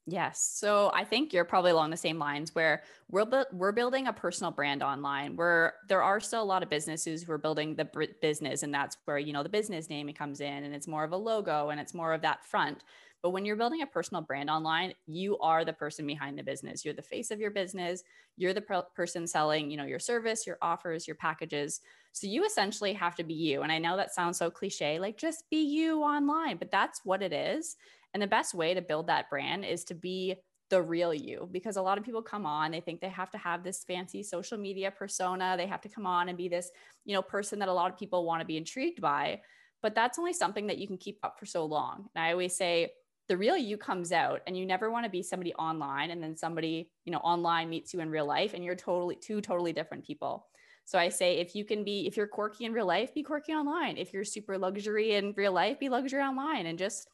Yes. 0.07 0.43
So 0.43 0.91
I 0.93 1.05
think 1.05 1.33
you're 1.33 1.45
probably 1.45 1.71
along 1.71 1.91
the 1.91 1.97
same 1.97 2.19
lines 2.19 2.53
where 2.57 2.83
we're 3.09 3.25
bu- 3.25 3.45
we're 3.53 3.71
building 3.71 4.09
a 4.09 4.13
personal 4.13 4.51
brand 4.51 4.83
online. 4.83 5.37
Where 5.37 5.75
there 5.89 6.03
are 6.03 6.19
still 6.19 6.43
a 6.43 6.45
lot 6.45 6.65
of 6.65 6.69
businesses 6.69 7.23
who 7.23 7.31
are 7.31 7.39
building 7.39 7.77
the 7.77 7.85
business, 8.21 8.65
and 8.65 8.75
that's 8.75 8.97
where 9.05 9.17
you 9.19 9.33
know 9.33 9.45
the 9.45 9.49
business 9.49 9.89
name 9.89 10.13
comes 10.13 10.41
in, 10.41 10.65
and 10.65 10.75
it's 10.75 10.89
more 10.89 11.05
of 11.05 11.13
a 11.13 11.17
logo, 11.17 11.69
and 11.69 11.81
it's 11.81 11.95
more 11.95 12.13
of 12.15 12.23
that 12.23 12.45
front. 12.45 12.83
But 13.23 13.31
when 13.31 13.45
you're 13.45 13.55
building 13.55 13.83
a 13.83 13.87
personal 13.87 14.23
brand 14.23 14.51
online, 14.51 14.95
you 15.07 15.39
are 15.39 15.65
the 15.65 15.73
person 15.73 16.05
behind 16.05 16.37
the 16.37 16.43
business. 16.43 16.85
You're 16.85 16.95
the 16.95 17.03
face 17.03 17.31
of 17.31 17.39
your 17.39 17.53
business. 17.53 18.03
You're 18.37 18.55
the 18.55 18.61
per- 18.61 18.83
person 18.97 19.29
selling, 19.29 19.71
you 19.71 19.77
know, 19.77 19.85
your 19.85 20.01
service, 20.01 20.45
your 20.45 20.59
offers, 20.61 21.07
your 21.07 21.15
packages. 21.15 21.81
So 22.11 22.27
you 22.27 22.45
essentially 22.45 22.93
have 22.95 23.15
to 23.17 23.23
be 23.25 23.35
you. 23.35 23.63
And 23.63 23.71
I 23.71 23.79
know 23.79 23.97
that 23.97 24.13
sounds 24.13 24.39
so 24.39 24.51
cliche, 24.51 24.99
like 24.99 25.17
just 25.19 25.49
be 25.51 25.63
you 25.63 26.03
online, 26.03 26.57
but 26.57 26.73
that's 26.73 27.05
what 27.05 27.23
it 27.23 27.33
is. 27.33 27.77
And 28.15 28.23
the 28.23 28.27
best 28.27 28.55
way 28.55 28.75
to 28.75 28.83
build 28.83 29.07
that 29.07 29.31
brand 29.31 29.65
is 29.65 29.85
to 29.85 29.95
be 29.95 30.37
the 30.71 30.81
real 30.81 31.13
you 31.13 31.49
because 31.53 31.77
a 31.77 31.83
lot 31.83 31.99
of 31.99 32.05
people 32.05 32.23
come 32.23 32.47
on 32.47 32.71
they 32.71 32.81
think 32.81 32.99
they 32.99 33.09
have 33.11 33.31
to 33.31 33.37
have 33.37 33.63
this 33.63 33.85
fancy 33.85 34.23
social 34.23 34.57
media 34.57 34.91
persona 34.91 35.55
they 35.59 35.67
have 35.67 35.83
to 35.83 35.89
come 35.91 36.07
on 36.07 36.31
and 36.31 36.39
be 36.39 36.49
this 36.49 36.71
you 37.05 37.15
know 37.15 37.21
person 37.21 37.59
that 37.59 37.69
a 37.69 37.73
lot 37.73 37.93
of 37.93 37.99
people 37.99 38.25
want 38.25 38.41
to 38.41 38.47
be 38.47 38.57
intrigued 38.57 38.99
by 38.99 39.39
but 39.83 39.95
that's 39.95 40.19
only 40.19 40.33
something 40.33 40.69
that 40.69 40.79
you 40.79 40.87
can 40.87 40.97
keep 40.97 41.19
up 41.23 41.39
for 41.39 41.45
so 41.45 41.67
long. 41.67 42.09
And 42.15 42.25
i 42.25 42.33
always 42.33 42.57
say 42.57 42.93
the 43.29 43.37
real 43.37 43.57
you 43.57 43.77
comes 43.77 44.13
out 44.13 44.41
and 44.47 44.57
you 44.57 44.65
never 44.65 44.91
want 44.91 45.05
to 45.05 45.11
be 45.11 45.23
somebody 45.23 45.55
online 45.55 46.11
and 46.11 46.23
then 46.23 46.37
somebody 46.37 46.91
you 47.05 47.13
know 47.13 47.19
online 47.19 47.69
meets 47.69 47.93
you 47.93 48.01
in 48.01 48.11
real 48.11 48.27
life 48.27 48.55
and 48.55 48.65
you're 48.65 48.75
totally 48.75 49.17
two 49.17 49.41
totally 49.41 49.73
different 49.73 50.07
people. 50.07 50.47
So 50.85 50.99
i 50.99 51.09
say 51.09 51.39
if 51.39 51.55
you 51.55 51.65
can 51.65 51.85
be 51.85 52.07
if 52.07 52.17
you're 52.17 52.27
quirky 52.27 52.65
in 52.65 52.73
real 52.73 52.87
life 52.87 53.15
be 53.15 53.23
quirky 53.23 53.53
online. 53.53 53.97
If 53.97 54.13
you're 54.13 54.25
super 54.25 54.57
luxury 54.57 55.15
in 55.15 55.35
real 55.37 55.53
life 55.53 55.79
be 55.79 55.89
luxury 55.89 56.23
online 56.23 56.67
and 56.67 56.79
just 56.79 57.09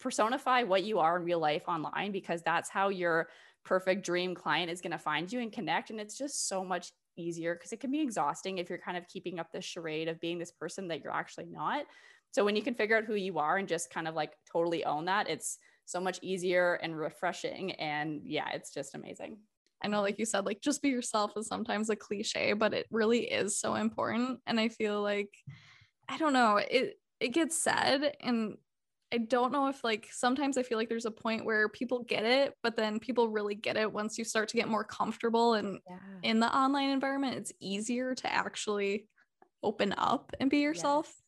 personify 0.00 0.62
what 0.62 0.82
you 0.84 0.98
are 0.98 1.16
in 1.16 1.24
real 1.24 1.38
life 1.38 1.68
online 1.68 2.10
because 2.12 2.42
that's 2.42 2.68
how 2.68 2.88
your 2.88 3.28
perfect 3.64 4.04
dream 4.04 4.34
client 4.34 4.70
is 4.70 4.80
going 4.80 4.92
to 4.92 4.98
find 4.98 5.30
you 5.30 5.40
and 5.40 5.52
connect. 5.52 5.90
And 5.90 6.00
it's 6.00 6.16
just 6.16 6.48
so 6.48 6.64
much 6.64 6.92
easier 7.16 7.54
because 7.54 7.72
it 7.72 7.80
can 7.80 7.90
be 7.90 8.00
exhausting 8.00 8.58
if 8.58 8.68
you're 8.68 8.78
kind 8.78 8.96
of 8.96 9.06
keeping 9.08 9.38
up 9.38 9.52
this 9.52 9.64
charade 9.64 10.08
of 10.08 10.20
being 10.20 10.38
this 10.38 10.50
person 10.50 10.88
that 10.88 11.02
you're 11.02 11.12
actually 11.12 11.46
not. 11.46 11.84
So 12.30 12.44
when 12.44 12.56
you 12.56 12.62
can 12.62 12.74
figure 12.74 12.96
out 12.96 13.04
who 13.04 13.14
you 13.14 13.38
are 13.38 13.58
and 13.58 13.68
just 13.68 13.90
kind 13.90 14.08
of 14.08 14.14
like 14.14 14.32
totally 14.50 14.84
own 14.84 15.04
that, 15.06 15.28
it's 15.28 15.58
so 15.84 16.00
much 16.00 16.18
easier 16.22 16.74
and 16.74 16.96
refreshing. 16.96 17.72
And 17.72 18.22
yeah, 18.24 18.48
it's 18.52 18.72
just 18.72 18.94
amazing. 18.94 19.38
I 19.82 19.88
know, 19.88 20.02
like 20.02 20.18
you 20.18 20.26
said, 20.26 20.46
like 20.46 20.60
just 20.60 20.82
be 20.82 20.90
yourself 20.90 21.32
is 21.36 21.46
sometimes 21.46 21.90
a 21.90 21.96
cliche, 21.96 22.52
but 22.52 22.74
it 22.74 22.86
really 22.90 23.30
is 23.30 23.58
so 23.58 23.74
important. 23.74 24.40
And 24.46 24.60
I 24.60 24.68
feel 24.68 25.02
like, 25.02 25.30
I 26.08 26.18
don't 26.18 26.32
know, 26.32 26.56
it 26.56 26.98
it 27.18 27.28
gets 27.28 27.62
said 27.62 28.14
and 28.20 28.56
I 29.12 29.18
don't 29.18 29.52
know 29.52 29.68
if 29.68 29.82
like 29.82 30.08
sometimes 30.12 30.56
I 30.56 30.62
feel 30.62 30.78
like 30.78 30.88
there's 30.88 31.06
a 31.06 31.10
point 31.10 31.44
where 31.44 31.68
people 31.68 32.04
get 32.04 32.24
it, 32.24 32.54
but 32.62 32.76
then 32.76 33.00
people 33.00 33.28
really 33.28 33.54
get 33.54 33.76
it 33.76 33.92
once 33.92 34.18
you 34.18 34.24
start 34.24 34.48
to 34.50 34.56
get 34.56 34.68
more 34.68 34.84
comfortable 34.84 35.54
and 35.54 35.80
yeah. 35.88 35.98
in 36.22 36.40
the 36.40 36.56
online 36.56 36.90
environment, 36.90 37.36
it's 37.36 37.52
easier 37.60 38.14
to 38.14 38.32
actually 38.32 39.06
open 39.62 39.94
up 39.98 40.32
and 40.38 40.48
be 40.48 40.58
yourself. 40.58 41.06
Yes. 41.08 41.22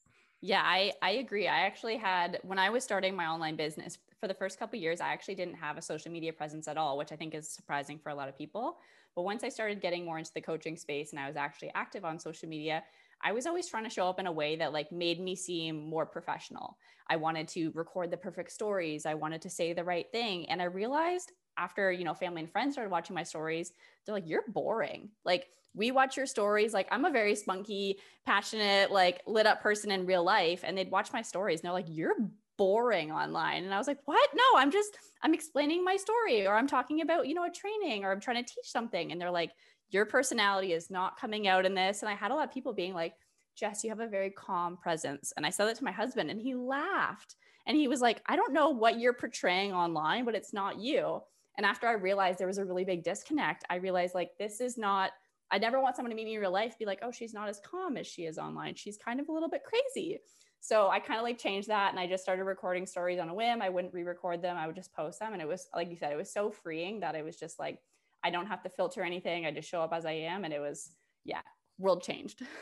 Yeah, 0.45 0.63
I 0.65 0.93
I 1.03 1.11
agree. 1.13 1.47
I 1.47 1.61
actually 1.61 1.97
had 1.97 2.41
when 2.43 2.59
I 2.59 2.71
was 2.71 2.83
starting 2.83 3.15
my 3.15 3.27
online 3.27 3.57
business 3.57 3.99
for 4.21 4.29
the 4.29 4.35
first 4.35 4.59
couple 4.59 4.79
years, 4.79 5.01
I 5.01 5.13
actually 5.13 5.35
didn't 5.35 5.55
have 5.55 5.77
a 5.77 5.83
social 5.83 6.11
media 6.11 6.33
presence 6.33 6.69
at 6.69 6.77
all, 6.77 6.97
which 6.97 7.13
I 7.13 7.17
think 7.17 7.35
is 7.35 7.49
surprising 7.49 7.99
for 7.99 8.11
a 8.11 8.15
lot 8.15 8.29
of 8.29 8.37
people. 8.37 8.79
But 9.15 9.23
once 9.23 9.45
I 9.45 9.49
started 9.49 9.81
getting 9.81 10.05
more 10.05 10.19
into 10.19 10.33
the 10.35 10.41
coaching 10.41 10.77
space 10.77 11.11
and 11.11 11.21
I 11.21 11.27
was 11.27 11.37
actually 11.37 11.71
active 11.75 12.05
on 12.05 12.19
social 12.19 12.49
media, 12.49 12.83
I 13.23 13.33
was 13.33 13.47
always 13.47 13.69
trying 13.69 13.85
to 13.85 13.91
show 13.91 14.09
up 14.09 14.19
in 14.19 14.27
a 14.27 14.33
way 14.33 14.57
that 14.57 14.73
like 14.73 14.91
made 14.93 15.21
me 15.21 15.37
seem 15.37 15.89
more 15.89 16.07
professional. 16.07 16.77
I 17.09 17.17
wanted 17.17 17.49
to 17.49 17.71
record 17.75 18.11
the 18.11 18.17
perfect 18.17 18.53
stories. 18.53 19.07
I 19.07 19.15
wanted 19.15 19.43
to 19.43 19.51
say 19.51 19.73
the 19.73 19.85
right 19.85 20.07
thing. 20.11 20.49
And 20.49 20.61
I 20.61 20.67
realized 20.67 21.33
after, 21.57 21.93
you 21.93 22.05
know, 22.05 22.15
family 22.15 22.41
and 22.41 22.51
friends 22.51 22.75
started 22.75 22.91
watching 22.91 23.15
my 23.15 23.23
stories, 23.23 23.73
they're 24.05 24.15
like, 24.15 24.29
you're 24.29 24.45
boring. 24.49 25.11
Like, 25.25 25.49
we 25.75 25.91
watch 25.91 26.17
your 26.17 26.27
stories. 26.27 26.75
Like, 26.75 26.89
I'm 26.91 27.05
a 27.05 27.11
very 27.11 27.35
spunky, 27.35 27.99
passionate, 28.27 28.91
like 28.91 29.23
lit 29.27 29.47
up 29.47 29.63
person 29.63 29.91
in 29.91 30.07
real 30.07 30.25
life. 30.25 30.61
And 30.65 30.77
they'd 30.77 30.91
watch 30.91 31.13
my 31.13 31.23
stories 31.23 31.61
and 31.61 31.65
they're 31.65 31.73
like, 31.73 31.87
you're 31.89 32.17
boring 32.59 33.11
online. 33.11 33.65
And 33.65 33.73
I 33.73 33.79
was 33.79 33.89
like, 33.89 34.01
what? 34.05 34.31
No, 34.35 34.59
I'm 34.59 34.71
just, 34.71 34.97
I'm 35.23 35.35
explaining 35.35 35.85
my 35.85 35.97
story 35.97 36.47
or 36.47 36.55
I'm 36.55 36.67
talking 36.67 37.01
about, 37.01 37.27
you 37.27 37.35
know, 37.35 37.45
a 37.45 37.51
training 37.51 38.05
or 38.05 38.13
I'm 38.13 38.21
trying 38.21 38.45
to 38.45 38.55
teach 38.55 38.67
something. 38.67 39.11
And 39.11 39.21
they're 39.21 39.31
like, 39.31 39.53
your 39.93 40.07
personality 40.07 40.73
is 40.73 40.91
not 40.91 41.21
coming 41.21 41.47
out 41.47 41.65
in 41.65 41.75
this. 41.75 42.03
And 42.03 42.09
I 42.09 42.15
had 42.15 42.31
a 42.31 42.35
lot 42.35 42.49
of 42.49 42.55
people 42.55 42.73
being 42.73 42.95
like, 42.95 43.15
Jess, 43.55 43.85
you 43.85 43.91
have 43.91 44.01
a 44.01 44.09
very 44.09 44.31
calm 44.31 44.77
presence. 44.77 45.33
And 45.37 45.47
I 45.47 45.51
said 45.51 45.67
that 45.67 45.77
to 45.77 45.85
my 45.85 45.93
husband 45.93 46.31
and 46.31 46.41
he 46.41 46.55
laughed. 46.55 47.37
And 47.67 47.77
he 47.77 47.87
was 47.87 48.01
like, 48.01 48.23
I 48.27 48.35
don't 48.35 48.53
know 48.53 48.71
what 48.71 48.99
you're 48.99 49.13
portraying 49.13 49.73
online, 49.73 50.25
but 50.25 50.35
it's 50.35 50.53
not 50.53 50.81
you. 50.81 51.21
And 51.57 51.67
after 51.67 51.87
I 51.87 51.93
realized 51.93 52.39
there 52.39 52.47
was 52.47 52.59
a 52.59 52.65
really 52.65 52.85
big 52.85 53.05
disconnect, 53.05 53.65
I 53.69 53.77
realized 53.77 54.15
like, 54.15 54.31
this 54.39 54.61
is 54.61 54.79
not 54.79 55.13
I 55.53 55.59
never 55.59 55.83
want 55.83 55.97
someone 55.97 56.09
to 56.11 56.17
meet 56.17 56.25
me 56.25 56.35
in 56.35 56.41
real 56.41 56.51
life, 56.51 56.79
be 56.79 56.87
like, 56.87 57.01
oh, 57.03 57.13
she's 57.13 57.35
not 57.35 57.47
as 57.47 57.61
calm 57.61 57.99
as 57.99 58.07
she 58.07 58.23
is 58.23 58.39
online. 58.39 58.75
She's 58.75 58.97
kind 58.97 59.21
of 59.21 59.29
a 59.29 59.33
little 59.33 59.51
bit 59.51 59.63
crazy. 59.63 60.19
So 60.61 60.89
I 60.89 60.99
kind 60.99 61.19
of 61.19 61.25
like 61.25 61.37
changed 61.37 61.69
that 61.69 61.91
and 61.91 62.01
I 62.01 62.07
just 62.07 62.23
started 62.23 62.45
recording 62.45 62.87
stories 62.87 63.19
on 63.19 63.29
a 63.29 63.35
whim. 63.35 63.61
I 63.61 63.69
wouldn't 63.69 63.93
re 63.93 64.03
record 64.03 64.41
them, 64.41 64.57
I 64.57 64.67
would 64.67 64.77
just 64.77 64.95
post 64.95 65.21
them. 65.21 65.35
And 65.35 65.43
it 65.43 65.49
was, 65.49 65.69
like 65.77 65.91
you 65.91 65.97
said, 65.97 66.11
it 66.11 66.17
was 66.17 66.33
so 66.33 66.51
freeing 66.51 67.01
that 67.01 67.15
it 67.15 67.23
was 67.23 67.37
just 67.37 67.59
like, 67.59 67.81
I 68.25 68.31
don't 68.31 68.47
have 68.47 68.63
to 68.63 68.69
filter 68.69 69.03
anything. 69.03 69.47
I 69.47 69.51
just 69.51 69.69
show 69.69 69.83
up 69.83 69.93
as 69.93 70.05
I 70.05 70.13
am. 70.13 70.45
And 70.45 70.53
it 70.53 70.61
was, 70.61 70.91
yeah, 71.25 71.43
world 71.79 72.03
changed. 72.03 72.43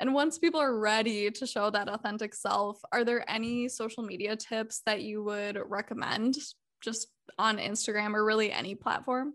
And 0.00 0.14
once 0.14 0.38
people 0.38 0.60
are 0.60 0.78
ready 0.78 1.28
to 1.30 1.46
show 1.46 1.70
that 1.70 1.88
authentic 1.88 2.32
self, 2.32 2.80
are 2.92 3.04
there 3.04 3.28
any 3.28 3.68
social 3.68 4.04
media 4.04 4.36
tips 4.36 4.82
that 4.86 5.02
you 5.02 5.24
would 5.24 5.58
recommend 5.66 6.36
just 6.80 7.08
on 7.36 7.58
Instagram 7.58 8.14
or 8.14 8.24
really 8.24 8.52
any 8.52 8.76
platform? 8.76 9.34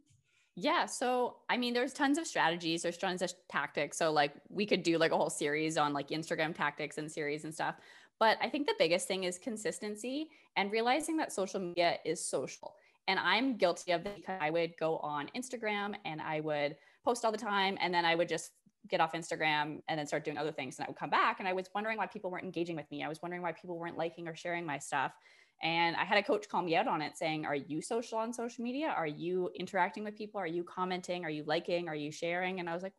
Yeah. 0.55 0.85
So, 0.85 1.37
I 1.49 1.57
mean, 1.57 1.73
there's 1.73 1.93
tons 1.93 2.17
of 2.17 2.27
strategies, 2.27 2.83
there's 2.83 2.97
tons 2.97 3.21
of 3.21 3.33
tactics. 3.49 3.97
So, 3.97 4.11
like, 4.11 4.33
we 4.49 4.65
could 4.65 4.83
do 4.83 4.97
like 4.97 5.11
a 5.11 5.17
whole 5.17 5.29
series 5.29 5.77
on 5.77 5.93
like 5.93 6.09
Instagram 6.09 6.55
tactics 6.55 6.97
and 6.97 7.11
series 7.11 7.43
and 7.43 7.53
stuff. 7.53 7.75
But 8.19 8.37
I 8.41 8.49
think 8.49 8.67
the 8.67 8.75
biggest 8.79 9.07
thing 9.07 9.23
is 9.23 9.37
consistency 9.39 10.29
and 10.55 10.71
realizing 10.71 11.17
that 11.17 11.33
social 11.33 11.59
media 11.59 11.97
is 12.05 12.25
social. 12.25 12.75
And 13.07 13.19
I'm 13.19 13.57
guilty 13.57 13.91
of 13.91 14.05
it 14.05 14.15
because 14.15 14.37
I 14.39 14.49
would 14.49 14.73
go 14.79 14.97
on 14.97 15.29
Instagram 15.35 15.95
and 16.05 16.21
I 16.21 16.39
would 16.39 16.77
post 17.03 17.25
all 17.25 17.31
the 17.31 17.37
time. 17.37 17.77
And 17.81 17.93
then 17.93 18.05
I 18.05 18.15
would 18.15 18.29
just 18.29 18.51
get 18.87 18.99
off 18.99 19.13
Instagram 19.13 19.81
and 19.87 19.97
then 19.97 20.07
start 20.07 20.23
doing 20.23 20.37
other 20.37 20.51
things. 20.51 20.77
And 20.77 20.85
I 20.85 20.89
would 20.89 20.97
come 20.97 21.09
back 21.09 21.39
and 21.39 21.47
I 21.47 21.53
was 21.53 21.69
wondering 21.73 21.97
why 21.97 22.07
people 22.07 22.31
weren't 22.31 22.45
engaging 22.45 22.75
with 22.75 22.89
me. 22.91 23.03
I 23.03 23.09
was 23.09 23.21
wondering 23.21 23.41
why 23.41 23.51
people 23.51 23.77
weren't 23.77 23.97
liking 23.97 24.27
or 24.27 24.35
sharing 24.35 24.65
my 24.65 24.77
stuff. 24.77 25.13
And 25.61 25.95
I 25.95 26.03
had 26.03 26.17
a 26.17 26.23
coach 26.23 26.49
call 26.49 26.61
me 26.61 26.75
out 26.75 26.87
on 26.87 27.01
it 27.01 27.17
saying, 27.17 27.45
Are 27.45 27.55
you 27.55 27.81
social 27.81 28.17
on 28.17 28.33
social 28.33 28.63
media? 28.63 28.93
Are 28.95 29.07
you 29.07 29.49
interacting 29.57 30.03
with 30.03 30.17
people? 30.17 30.39
Are 30.39 30.47
you 30.47 30.63
commenting? 30.63 31.23
Are 31.23 31.29
you 31.29 31.43
liking? 31.45 31.87
Are 31.87 31.95
you 31.95 32.11
sharing? 32.11 32.59
And 32.59 32.69
I 32.69 32.73
was 32.73 32.83
like, 32.83 32.93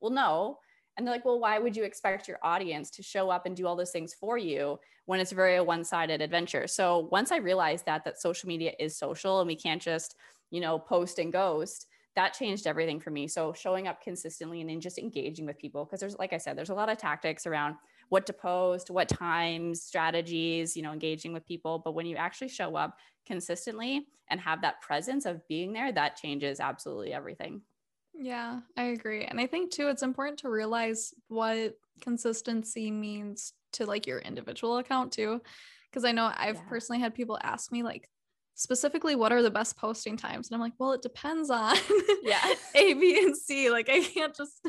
Well, 0.00 0.10
no. 0.10 0.58
And 1.00 1.06
they're 1.06 1.14
like, 1.14 1.24
Well, 1.24 1.40
why 1.40 1.58
would 1.58 1.74
you 1.74 1.84
expect 1.84 2.28
your 2.28 2.38
audience 2.42 2.90
to 2.90 3.02
show 3.02 3.30
up 3.30 3.46
and 3.46 3.56
do 3.56 3.66
all 3.66 3.74
those 3.74 3.90
things 3.90 4.12
for 4.12 4.36
you 4.36 4.78
when 5.06 5.18
it's 5.18 5.32
very 5.32 5.56
a 5.56 5.64
one 5.64 5.82
sided 5.82 6.20
adventure? 6.20 6.66
So 6.66 7.08
once 7.10 7.32
I 7.32 7.38
realized 7.38 7.86
that, 7.86 8.04
that 8.04 8.20
social 8.20 8.48
media 8.48 8.72
is 8.78 8.98
social 8.98 9.40
and 9.40 9.48
we 9.48 9.56
can't 9.56 9.80
just, 9.80 10.14
you 10.50 10.60
know, 10.60 10.78
post 10.78 11.18
and 11.18 11.32
ghost, 11.32 11.86
that 12.16 12.34
changed 12.34 12.66
everything 12.66 13.00
for 13.00 13.10
me. 13.10 13.28
So 13.28 13.54
showing 13.54 13.88
up 13.88 14.02
consistently 14.02 14.60
and 14.60 14.68
then 14.68 14.78
just 14.78 14.98
engaging 14.98 15.46
with 15.46 15.56
people, 15.56 15.86
because 15.86 16.00
there's, 16.00 16.18
like 16.18 16.34
I 16.34 16.36
said, 16.36 16.58
there's 16.58 16.68
a 16.68 16.74
lot 16.74 16.90
of 16.90 16.98
tactics 16.98 17.46
around 17.46 17.76
what 18.10 18.26
to 18.26 18.34
post, 18.34 18.90
what 18.90 19.08
times, 19.08 19.82
strategies, 19.82 20.76
you 20.76 20.82
know, 20.82 20.92
engaging 20.92 21.32
with 21.32 21.46
people. 21.46 21.80
But 21.82 21.94
when 21.94 22.04
you 22.04 22.16
actually 22.16 22.48
show 22.48 22.76
up 22.76 22.98
consistently 23.26 24.06
and 24.28 24.38
have 24.38 24.60
that 24.60 24.82
presence 24.82 25.24
of 25.24 25.48
being 25.48 25.72
there, 25.72 25.92
that 25.92 26.16
changes 26.16 26.60
absolutely 26.60 27.14
everything. 27.14 27.62
Yeah, 28.22 28.60
I 28.76 28.84
agree. 28.84 29.24
And 29.24 29.40
I 29.40 29.46
think 29.46 29.70
too, 29.72 29.88
it's 29.88 30.02
important 30.02 30.40
to 30.40 30.50
realize 30.50 31.14
what 31.28 31.74
consistency 32.02 32.90
means 32.90 33.54
to 33.72 33.86
like 33.86 34.06
your 34.06 34.18
individual 34.18 34.76
account 34.76 35.12
too. 35.12 35.40
Cause 35.92 36.04
I 36.04 36.12
know 36.12 36.30
I've 36.36 36.56
yeah. 36.56 36.68
personally 36.68 37.00
had 37.00 37.14
people 37.14 37.38
ask 37.42 37.72
me, 37.72 37.82
like, 37.82 38.08
specifically 38.60 39.16
what 39.16 39.32
are 39.32 39.40
the 39.42 39.50
best 39.50 39.74
posting 39.78 40.18
times 40.18 40.48
and 40.48 40.54
i'm 40.54 40.60
like 40.60 40.74
well 40.78 40.92
it 40.92 41.00
depends 41.00 41.48
on 41.48 41.74
yeah 42.22 42.38
a 42.74 42.92
b 42.92 43.18
and 43.24 43.34
c 43.34 43.70
like 43.70 43.88
i 43.88 44.00
can't 44.00 44.36
just 44.36 44.60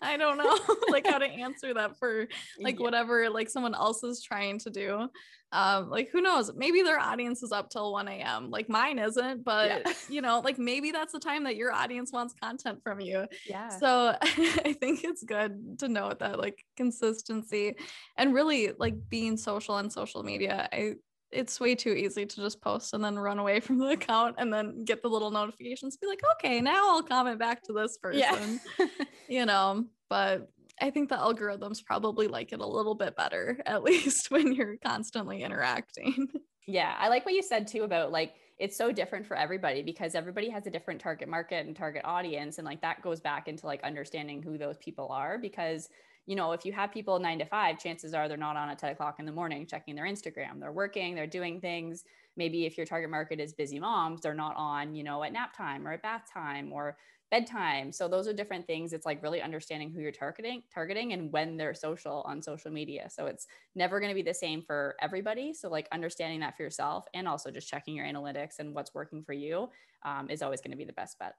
I 0.00 0.16
don't 0.16 0.38
know 0.38 0.58
like 0.90 1.06
how 1.06 1.18
to 1.18 1.26
answer 1.26 1.74
that 1.74 1.98
for 1.98 2.28
like 2.58 2.78
yeah. 2.78 2.82
whatever 2.82 3.30
like 3.30 3.50
someone 3.50 3.74
else 3.74 4.02
is 4.02 4.22
trying 4.22 4.58
to 4.60 4.70
do. 4.70 5.08
Um, 5.52 5.90
like 5.90 6.10
who 6.12 6.20
knows? 6.20 6.52
Maybe 6.54 6.82
their 6.82 6.98
audience 6.98 7.42
is 7.42 7.50
up 7.50 7.70
till 7.70 7.92
1 7.92 8.06
a.m. 8.06 8.50
Like 8.50 8.68
mine 8.68 8.98
isn't, 9.00 9.44
but 9.44 9.82
yeah. 9.84 9.92
you 10.08 10.20
know, 10.20 10.40
like 10.40 10.58
maybe 10.58 10.92
that's 10.92 11.12
the 11.12 11.18
time 11.18 11.44
that 11.44 11.56
your 11.56 11.72
audience 11.72 12.12
wants 12.12 12.34
content 12.40 12.80
from 12.84 13.00
you. 13.00 13.26
Yeah. 13.48 13.68
So 13.68 14.14
I 14.22 14.76
think 14.80 15.02
it's 15.02 15.24
good 15.24 15.80
to 15.80 15.88
note 15.88 16.20
that 16.20 16.38
like 16.38 16.64
consistency 16.76 17.74
and 18.16 18.32
really 18.32 18.72
like 18.78 18.94
being 19.08 19.36
social 19.36 19.74
on 19.74 19.90
social 19.90 20.22
media. 20.22 20.68
I 20.72 20.94
it's 21.32 21.60
way 21.60 21.74
too 21.74 21.90
easy 21.90 22.26
to 22.26 22.36
just 22.36 22.60
post 22.60 22.92
and 22.92 23.02
then 23.02 23.18
run 23.18 23.38
away 23.38 23.60
from 23.60 23.78
the 23.78 23.88
account 23.88 24.36
and 24.38 24.52
then 24.52 24.84
get 24.84 25.02
the 25.02 25.08
little 25.08 25.30
notifications 25.30 25.96
be 25.96 26.06
like 26.06 26.22
okay 26.34 26.60
now 26.60 26.90
i'll 26.90 27.02
comment 27.02 27.38
back 27.38 27.62
to 27.62 27.72
this 27.72 27.96
person 27.98 28.60
yeah. 28.78 28.86
you 29.28 29.46
know 29.46 29.84
but 30.08 30.50
i 30.80 30.90
think 30.90 31.08
the 31.08 31.16
algorithms 31.16 31.84
probably 31.84 32.26
like 32.26 32.52
it 32.52 32.60
a 32.60 32.66
little 32.66 32.94
bit 32.94 33.16
better 33.16 33.60
at 33.66 33.82
least 33.82 34.30
when 34.30 34.52
you're 34.52 34.76
constantly 34.84 35.42
interacting 35.42 36.28
yeah 36.66 36.94
i 36.98 37.08
like 37.08 37.24
what 37.24 37.34
you 37.34 37.42
said 37.42 37.66
too 37.66 37.82
about 37.84 38.10
like 38.10 38.34
it's 38.58 38.76
so 38.76 38.92
different 38.92 39.26
for 39.26 39.36
everybody 39.36 39.82
because 39.82 40.14
everybody 40.14 40.50
has 40.50 40.66
a 40.66 40.70
different 40.70 41.00
target 41.00 41.28
market 41.28 41.66
and 41.66 41.74
target 41.74 42.02
audience 42.04 42.58
and 42.58 42.66
like 42.66 42.82
that 42.82 43.00
goes 43.00 43.18
back 43.18 43.48
into 43.48 43.66
like 43.66 43.82
understanding 43.82 44.42
who 44.42 44.58
those 44.58 44.76
people 44.76 45.08
are 45.10 45.38
because 45.38 45.88
you 46.30 46.36
know, 46.36 46.52
if 46.52 46.64
you 46.64 46.72
have 46.72 46.92
people 46.92 47.18
nine 47.18 47.40
to 47.40 47.44
five, 47.44 47.76
chances 47.76 48.14
are 48.14 48.28
they're 48.28 48.36
not 48.36 48.54
on 48.54 48.68
at 48.68 48.78
10 48.78 48.90
o'clock 48.90 49.16
in 49.18 49.26
the 49.26 49.32
morning 49.32 49.66
checking 49.66 49.96
their 49.96 50.04
Instagram. 50.04 50.60
They're 50.60 50.70
working, 50.70 51.16
they're 51.16 51.26
doing 51.26 51.60
things. 51.60 52.04
Maybe 52.36 52.66
if 52.66 52.76
your 52.76 52.86
target 52.86 53.10
market 53.10 53.40
is 53.40 53.52
busy 53.52 53.80
moms, 53.80 54.20
they're 54.20 54.32
not 54.32 54.54
on, 54.54 54.94
you 54.94 55.02
know, 55.02 55.24
at 55.24 55.32
nap 55.32 55.56
time 55.56 55.88
or 55.88 55.92
at 55.92 56.02
bath 56.02 56.32
time 56.32 56.72
or 56.72 56.96
bedtime. 57.32 57.90
So 57.90 58.06
those 58.06 58.28
are 58.28 58.32
different 58.32 58.64
things. 58.64 58.92
It's 58.92 59.04
like 59.04 59.24
really 59.24 59.42
understanding 59.42 59.90
who 59.90 60.00
you're 60.00 60.12
targeting, 60.12 60.62
targeting 60.72 61.14
and 61.14 61.32
when 61.32 61.56
they're 61.56 61.74
social 61.74 62.22
on 62.24 62.40
social 62.40 62.70
media. 62.70 63.10
So 63.10 63.26
it's 63.26 63.48
never 63.74 63.98
going 63.98 64.10
to 64.10 64.14
be 64.14 64.22
the 64.22 64.32
same 64.32 64.62
for 64.62 64.94
everybody. 65.02 65.52
So 65.52 65.68
like 65.68 65.88
understanding 65.90 66.38
that 66.40 66.56
for 66.56 66.62
yourself 66.62 67.06
and 67.12 67.26
also 67.26 67.50
just 67.50 67.68
checking 67.68 67.96
your 67.96 68.06
analytics 68.06 68.60
and 68.60 68.72
what's 68.72 68.94
working 68.94 69.24
for 69.24 69.32
you 69.32 69.68
um, 70.04 70.30
is 70.30 70.42
always 70.42 70.60
going 70.60 70.70
to 70.70 70.76
be 70.76 70.84
the 70.84 70.92
best 70.92 71.18
bet. 71.18 71.34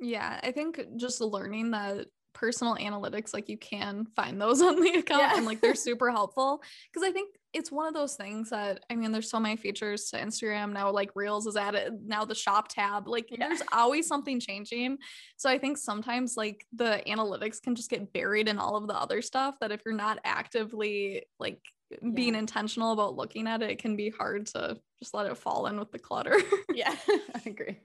Yeah, 0.00 0.38
I 0.44 0.52
think 0.52 0.80
just 0.94 1.20
learning 1.20 1.72
that 1.72 2.06
personal 2.38 2.76
analytics 2.76 3.34
like 3.34 3.48
you 3.48 3.58
can 3.58 4.06
find 4.14 4.40
those 4.40 4.62
on 4.62 4.80
the 4.80 4.90
account 4.90 5.22
yeah. 5.22 5.36
and 5.36 5.44
like 5.44 5.60
they're 5.60 5.74
super 5.74 6.10
helpful 6.10 6.62
because 6.92 7.06
i 7.06 7.10
think 7.10 7.34
it's 7.52 7.72
one 7.72 7.88
of 7.88 7.94
those 7.94 8.14
things 8.14 8.50
that 8.50 8.84
i 8.90 8.94
mean 8.94 9.10
there's 9.10 9.30
so 9.30 9.40
many 9.40 9.56
features 9.56 10.10
to 10.10 10.16
instagram 10.18 10.72
now 10.72 10.90
like 10.90 11.10
reels 11.16 11.46
is 11.46 11.56
added 11.56 11.94
now 12.06 12.24
the 12.24 12.34
shop 12.34 12.68
tab 12.68 13.08
like 13.08 13.28
yeah. 13.30 13.48
there's 13.48 13.62
always 13.72 14.06
something 14.06 14.38
changing 14.38 14.96
so 15.36 15.50
i 15.50 15.58
think 15.58 15.76
sometimes 15.76 16.36
like 16.36 16.64
the 16.72 17.02
analytics 17.08 17.60
can 17.60 17.74
just 17.74 17.90
get 17.90 18.12
buried 18.12 18.48
in 18.48 18.58
all 18.58 18.76
of 18.76 18.86
the 18.86 18.94
other 18.94 19.20
stuff 19.20 19.58
that 19.60 19.72
if 19.72 19.80
you're 19.84 19.94
not 19.94 20.20
actively 20.24 21.24
like 21.40 21.60
yeah. 21.90 22.10
being 22.14 22.34
intentional 22.34 22.92
about 22.92 23.16
looking 23.16 23.46
at 23.46 23.62
it, 23.62 23.70
it 23.70 23.78
can 23.78 23.96
be 23.96 24.10
hard 24.10 24.46
to 24.46 24.76
just 24.98 25.14
let 25.14 25.24
it 25.24 25.38
fall 25.38 25.66
in 25.66 25.78
with 25.78 25.90
the 25.90 25.98
clutter. 25.98 26.36
yeah, 26.74 26.94
I 27.08 27.40
agree 27.46 27.78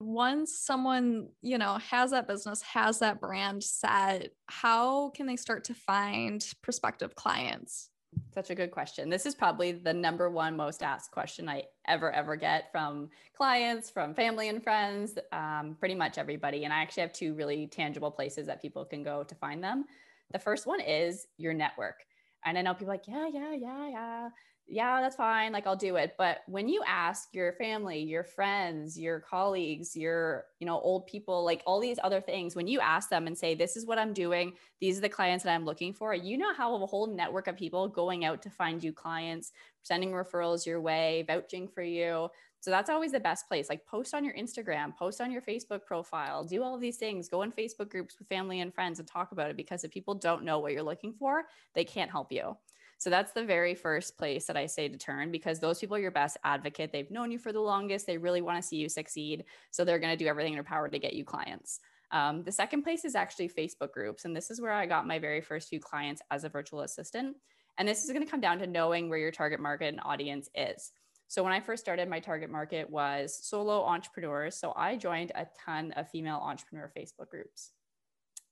once 0.00 0.56
someone 0.56 1.28
you 1.42 1.58
know 1.58 1.78
has 1.78 2.12
that 2.12 2.28
business 2.28 2.62
has 2.62 3.00
that 3.00 3.20
brand 3.20 3.62
set 3.62 4.30
how 4.46 5.10
can 5.10 5.26
they 5.26 5.36
start 5.36 5.64
to 5.64 5.74
find 5.74 6.46
prospective 6.62 7.14
clients? 7.14 7.90
Such 8.32 8.48
a 8.50 8.54
good 8.54 8.70
question. 8.70 9.10
This 9.10 9.26
is 9.26 9.34
probably 9.34 9.72
the 9.72 9.92
number 9.92 10.30
one 10.30 10.56
most 10.56 10.82
asked 10.82 11.10
question 11.10 11.48
i 11.48 11.64
ever 11.86 12.10
ever 12.12 12.36
get 12.36 12.70
from 12.72 13.10
clients 13.36 13.90
from 13.90 14.14
family 14.14 14.48
and 14.48 14.62
friends 14.62 15.18
um, 15.32 15.76
pretty 15.78 15.94
much 15.94 16.16
everybody. 16.16 16.64
And 16.64 16.72
i 16.72 16.80
actually 16.80 17.02
have 17.02 17.12
two 17.12 17.34
really 17.34 17.66
tangible 17.66 18.10
places 18.10 18.46
that 18.46 18.62
people 18.62 18.84
can 18.84 19.02
go 19.02 19.24
to 19.24 19.34
find 19.34 19.62
them. 19.62 19.84
The 20.32 20.38
first 20.38 20.66
one 20.66 20.80
is 20.80 21.26
your 21.36 21.54
network. 21.54 22.04
And 22.44 22.56
i 22.56 22.62
know 22.62 22.72
people 22.72 22.88
like 22.88 23.08
yeah 23.08 23.28
yeah 23.32 23.54
yeah 23.54 23.88
yeah 23.88 24.28
yeah, 24.70 25.00
that's 25.00 25.16
fine. 25.16 25.52
Like 25.52 25.66
I'll 25.66 25.76
do 25.76 25.96
it. 25.96 26.14
But 26.18 26.40
when 26.46 26.68
you 26.68 26.82
ask 26.86 27.30
your 27.32 27.54
family, 27.54 28.00
your 28.00 28.22
friends, 28.22 28.98
your 28.98 29.20
colleagues, 29.20 29.96
your, 29.96 30.44
you 30.60 30.66
know, 30.66 30.78
old 30.80 31.06
people, 31.06 31.42
like 31.42 31.62
all 31.64 31.80
these 31.80 31.98
other 32.04 32.20
things, 32.20 32.54
when 32.54 32.66
you 32.66 32.78
ask 32.78 33.08
them 33.08 33.26
and 33.26 33.36
say, 33.36 33.54
this 33.54 33.78
is 33.78 33.86
what 33.86 33.98
I'm 33.98 34.12
doing, 34.12 34.52
these 34.78 34.98
are 34.98 35.00
the 35.00 35.08
clients 35.08 35.42
that 35.44 35.54
I'm 35.54 35.64
looking 35.64 35.94
for, 35.94 36.14
you 36.14 36.36
know 36.36 36.52
how 36.52 36.74
a 36.74 36.86
whole 36.86 37.06
network 37.06 37.46
of 37.46 37.56
people 37.56 37.88
going 37.88 38.26
out 38.26 38.42
to 38.42 38.50
find 38.50 38.84
you 38.84 38.92
clients, 38.92 39.52
sending 39.82 40.10
referrals 40.10 40.66
your 40.66 40.82
way, 40.82 41.24
vouching 41.26 41.66
for 41.66 41.82
you. 41.82 42.28
So 42.60 42.70
that's 42.70 42.90
always 42.90 43.12
the 43.12 43.20
best 43.20 43.48
place. 43.48 43.70
Like 43.70 43.86
post 43.86 44.12
on 44.12 44.22
your 44.22 44.34
Instagram, 44.34 44.94
post 44.94 45.22
on 45.22 45.30
your 45.32 45.40
Facebook 45.40 45.86
profile, 45.86 46.44
do 46.44 46.62
all 46.62 46.76
these 46.76 46.98
things, 46.98 47.28
go 47.28 47.40
in 47.40 47.52
Facebook 47.52 47.88
groups 47.88 48.18
with 48.18 48.28
family 48.28 48.60
and 48.60 48.74
friends 48.74 48.98
and 48.98 49.08
talk 49.08 49.32
about 49.32 49.48
it 49.48 49.56
because 49.56 49.82
if 49.82 49.90
people 49.90 50.14
don't 50.14 50.44
know 50.44 50.58
what 50.58 50.72
you're 50.72 50.82
looking 50.82 51.14
for, 51.14 51.44
they 51.74 51.84
can't 51.84 52.10
help 52.10 52.30
you. 52.30 52.54
So 52.98 53.10
that's 53.10 53.32
the 53.32 53.44
very 53.44 53.74
first 53.74 54.18
place 54.18 54.46
that 54.46 54.56
I 54.56 54.66
say 54.66 54.88
to 54.88 54.98
turn 54.98 55.30
because 55.30 55.60
those 55.60 55.78
people 55.78 55.96
are 55.96 56.00
your 56.00 56.10
best 56.10 56.36
advocate. 56.44 56.92
They've 56.92 57.10
known 57.10 57.30
you 57.30 57.38
for 57.38 57.52
the 57.52 57.60
longest. 57.60 58.06
They 58.06 58.18
really 58.18 58.42
want 58.42 58.60
to 58.60 58.66
see 58.66 58.76
you 58.76 58.88
succeed. 58.88 59.44
So 59.70 59.84
they're 59.84 60.00
going 60.00 60.16
to 60.16 60.22
do 60.22 60.28
everything 60.28 60.52
in 60.52 60.56
their 60.56 60.64
power 60.64 60.88
to 60.88 60.98
get 60.98 61.14
you 61.14 61.24
clients. 61.24 61.78
Um, 62.10 62.42
the 62.42 62.52
second 62.52 62.82
place 62.82 63.04
is 63.04 63.14
actually 63.14 63.50
Facebook 63.50 63.92
groups. 63.92 64.24
And 64.24 64.34
this 64.34 64.50
is 64.50 64.60
where 64.60 64.72
I 64.72 64.86
got 64.86 65.06
my 65.06 65.18
very 65.18 65.40
first 65.40 65.68
few 65.68 65.78
clients 65.78 66.22
as 66.30 66.42
a 66.42 66.48
virtual 66.48 66.80
assistant. 66.80 67.36
And 67.78 67.86
this 67.86 68.02
is 68.02 68.10
going 68.10 68.24
to 68.24 68.30
come 68.30 68.40
down 68.40 68.58
to 68.58 68.66
knowing 68.66 69.08
where 69.08 69.18
your 69.18 69.30
target 69.30 69.60
market 69.60 69.88
and 69.88 70.00
audience 70.04 70.48
is. 70.56 70.90
So 71.28 71.44
when 71.44 71.52
I 71.52 71.60
first 71.60 71.84
started, 71.84 72.08
my 72.08 72.20
target 72.20 72.50
market 72.50 72.88
was 72.90 73.38
solo 73.42 73.84
entrepreneurs. 73.84 74.56
So 74.56 74.72
I 74.74 74.96
joined 74.96 75.30
a 75.34 75.46
ton 75.64 75.92
of 75.92 76.08
female 76.08 76.40
entrepreneur 76.42 76.90
Facebook 76.96 77.28
groups. 77.28 77.72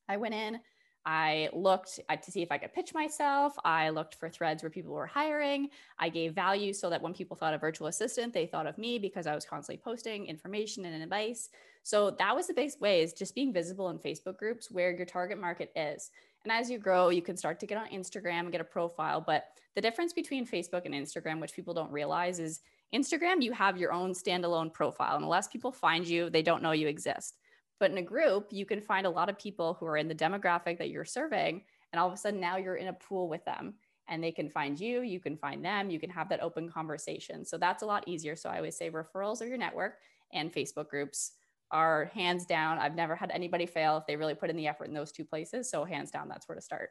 I 0.08 0.18
went 0.18 0.34
in, 0.34 0.60
I 1.06 1.48
looked 1.52 2.00
uh, 2.08 2.16
to 2.16 2.30
see 2.32 2.42
if 2.42 2.50
I 2.50 2.58
could 2.58 2.74
pitch 2.74 2.92
myself. 2.92 3.54
I 3.64 3.90
looked 3.90 4.16
for 4.16 4.28
threads 4.28 4.64
where 4.64 4.70
people 4.70 4.92
were 4.92 5.06
hiring. 5.06 5.68
I 6.00 6.08
gave 6.08 6.34
value 6.34 6.72
so 6.72 6.90
that 6.90 7.00
when 7.00 7.14
people 7.14 7.36
thought 7.36 7.54
of 7.54 7.60
virtual 7.60 7.86
assistant, 7.86 8.34
they 8.34 8.44
thought 8.44 8.66
of 8.66 8.76
me 8.76 8.98
because 8.98 9.28
I 9.28 9.34
was 9.34 9.44
constantly 9.44 9.80
posting 9.82 10.26
information 10.26 10.84
and 10.84 11.00
advice. 11.00 11.48
So 11.84 12.10
that 12.18 12.34
was 12.34 12.48
the 12.48 12.54
biggest 12.54 12.80
way 12.80 13.02
is 13.02 13.12
just 13.12 13.36
being 13.36 13.52
visible 13.52 13.88
in 13.90 13.98
Facebook 13.98 14.36
groups 14.36 14.68
where 14.68 14.90
your 14.90 15.06
target 15.06 15.40
market 15.40 15.70
is. 15.76 16.10
And 16.42 16.52
as 16.52 16.68
you 16.68 16.78
grow, 16.78 17.10
you 17.10 17.22
can 17.22 17.36
start 17.36 17.60
to 17.60 17.66
get 17.66 17.78
on 17.78 17.88
Instagram 17.90 18.40
and 18.40 18.52
get 18.52 18.60
a 18.60 18.64
profile. 18.64 19.20
But 19.24 19.44
the 19.76 19.80
difference 19.80 20.12
between 20.12 20.44
Facebook 20.44 20.86
and 20.86 20.94
Instagram, 20.94 21.40
which 21.40 21.54
people 21.54 21.74
don't 21.74 21.92
realize, 21.92 22.40
is 22.40 22.60
Instagram, 22.92 23.42
you 23.42 23.52
have 23.52 23.78
your 23.78 23.92
own 23.92 24.12
standalone 24.12 24.72
profile. 24.72 25.14
And 25.14 25.24
unless 25.24 25.46
people 25.46 25.70
find 25.70 26.06
you, 26.06 26.30
they 26.30 26.42
don't 26.42 26.62
know 26.62 26.72
you 26.72 26.88
exist. 26.88 27.38
But 27.78 27.90
in 27.90 27.98
a 27.98 28.02
group, 28.02 28.48
you 28.50 28.64
can 28.64 28.80
find 28.80 29.06
a 29.06 29.10
lot 29.10 29.28
of 29.28 29.38
people 29.38 29.74
who 29.74 29.86
are 29.86 29.96
in 29.96 30.08
the 30.08 30.14
demographic 30.14 30.78
that 30.78 30.90
you're 30.90 31.04
serving. 31.04 31.62
And 31.92 32.00
all 32.00 32.08
of 32.08 32.14
a 32.14 32.16
sudden, 32.16 32.40
now 32.40 32.56
you're 32.56 32.76
in 32.76 32.88
a 32.88 32.92
pool 32.92 33.28
with 33.28 33.44
them 33.44 33.74
and 34.08 34.22
they 34.22 34.32
can 34.32 34.48
find 34.48 34.78
you, 34.78 35.02
you 35.02 35.20
can 35.20 35.36
find 35.36 35.64
them, 35.64 35.90
you 35.90 35.98
can 35.98 36.10
have 36.10 36.28
that 36.28 36.42
open 36.42 36.70
conversation. 36.70 37.44
So 37.44 37.58
that's 37.58 37.82
a 37.82 37.86
lot 37.86 38.06
easier. 38.06 38.36
So 38.36 38.48
I 38.48 38.56
always 38.56 38.76
say 38.76 38.90
referrals 38.90 39.42
are 39.42 39.46
your 39.46 39.58
network 39.58 39.98
and 40.32 40.52
Facebook 40.52 40.88
groups 40.88 41.32
are 41.70 42.10
hands 42.14 42.46
down. 42.46 42.78
I've 42.78 42.94
never 42.94 43.16
had 43.16 43.30
anybody 43.32 43.66
fail 43.66 43.96
if 43.96 44.06
they 44.06 44.16
really 44.16 44.34
put 44.34 44.50
in 44.50 44.56
the 44.56 44.68
effort 44.68 44.86
in 44.86 44.94
those 44.94 45.10
two 45.10 45.24
places. 45.24 45.68
So 45.68 45.84
hands 45.84 46.10
down, 46.10 46.28
that's 46.28 46.48
where 46.48 46.54
to 46.54 46.62
start. 46.62 46.90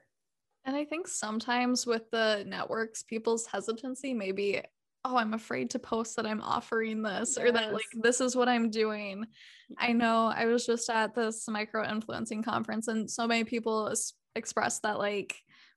And 0.65 0.75
I 0.75 0.84
think 0.84 1.08
sometimes 1.08 1.86
with 1.86 2.10
the 2.12 2.44
networks, 2.48 3.04
people's 3.04 3.46
hesitancy 3.46 4.13
maybe 4.13 4.62
oh, 5.05 5.17
I'm 5.17 5.33
afraid 5.33 5.69
to 5.71 5.79
post 5.79 6.15
that 6.15 6.25
I'm 6.25 6.41
offering 6.41 7.03
this 7.03 7.35
yes. 7.38 7.45
or 7.45 7.51
that 7.51 7.74
like 7.74 7.85
this 7.93 8.19
is 8.19 8.35
what 8.35 8.50
I'm 8.50 8.71
doing. 8.71 9.25
I 9.77 9.93
know 9.93 10.33
I 10.35 10.47
was 10.47 10.65
just 10.65 10.89
at 10.89 11.13
this 11.13 11.47
micro 11.47 11.88
influencing 11.88 12.41
conference 12.43 12.88
and 12.88 13.09
so 13.09 13.27
many 13.27 13.43
people 13.43 13.93
expressed 14.35 14.81
that 14.81 14.97
like 14.97 15.35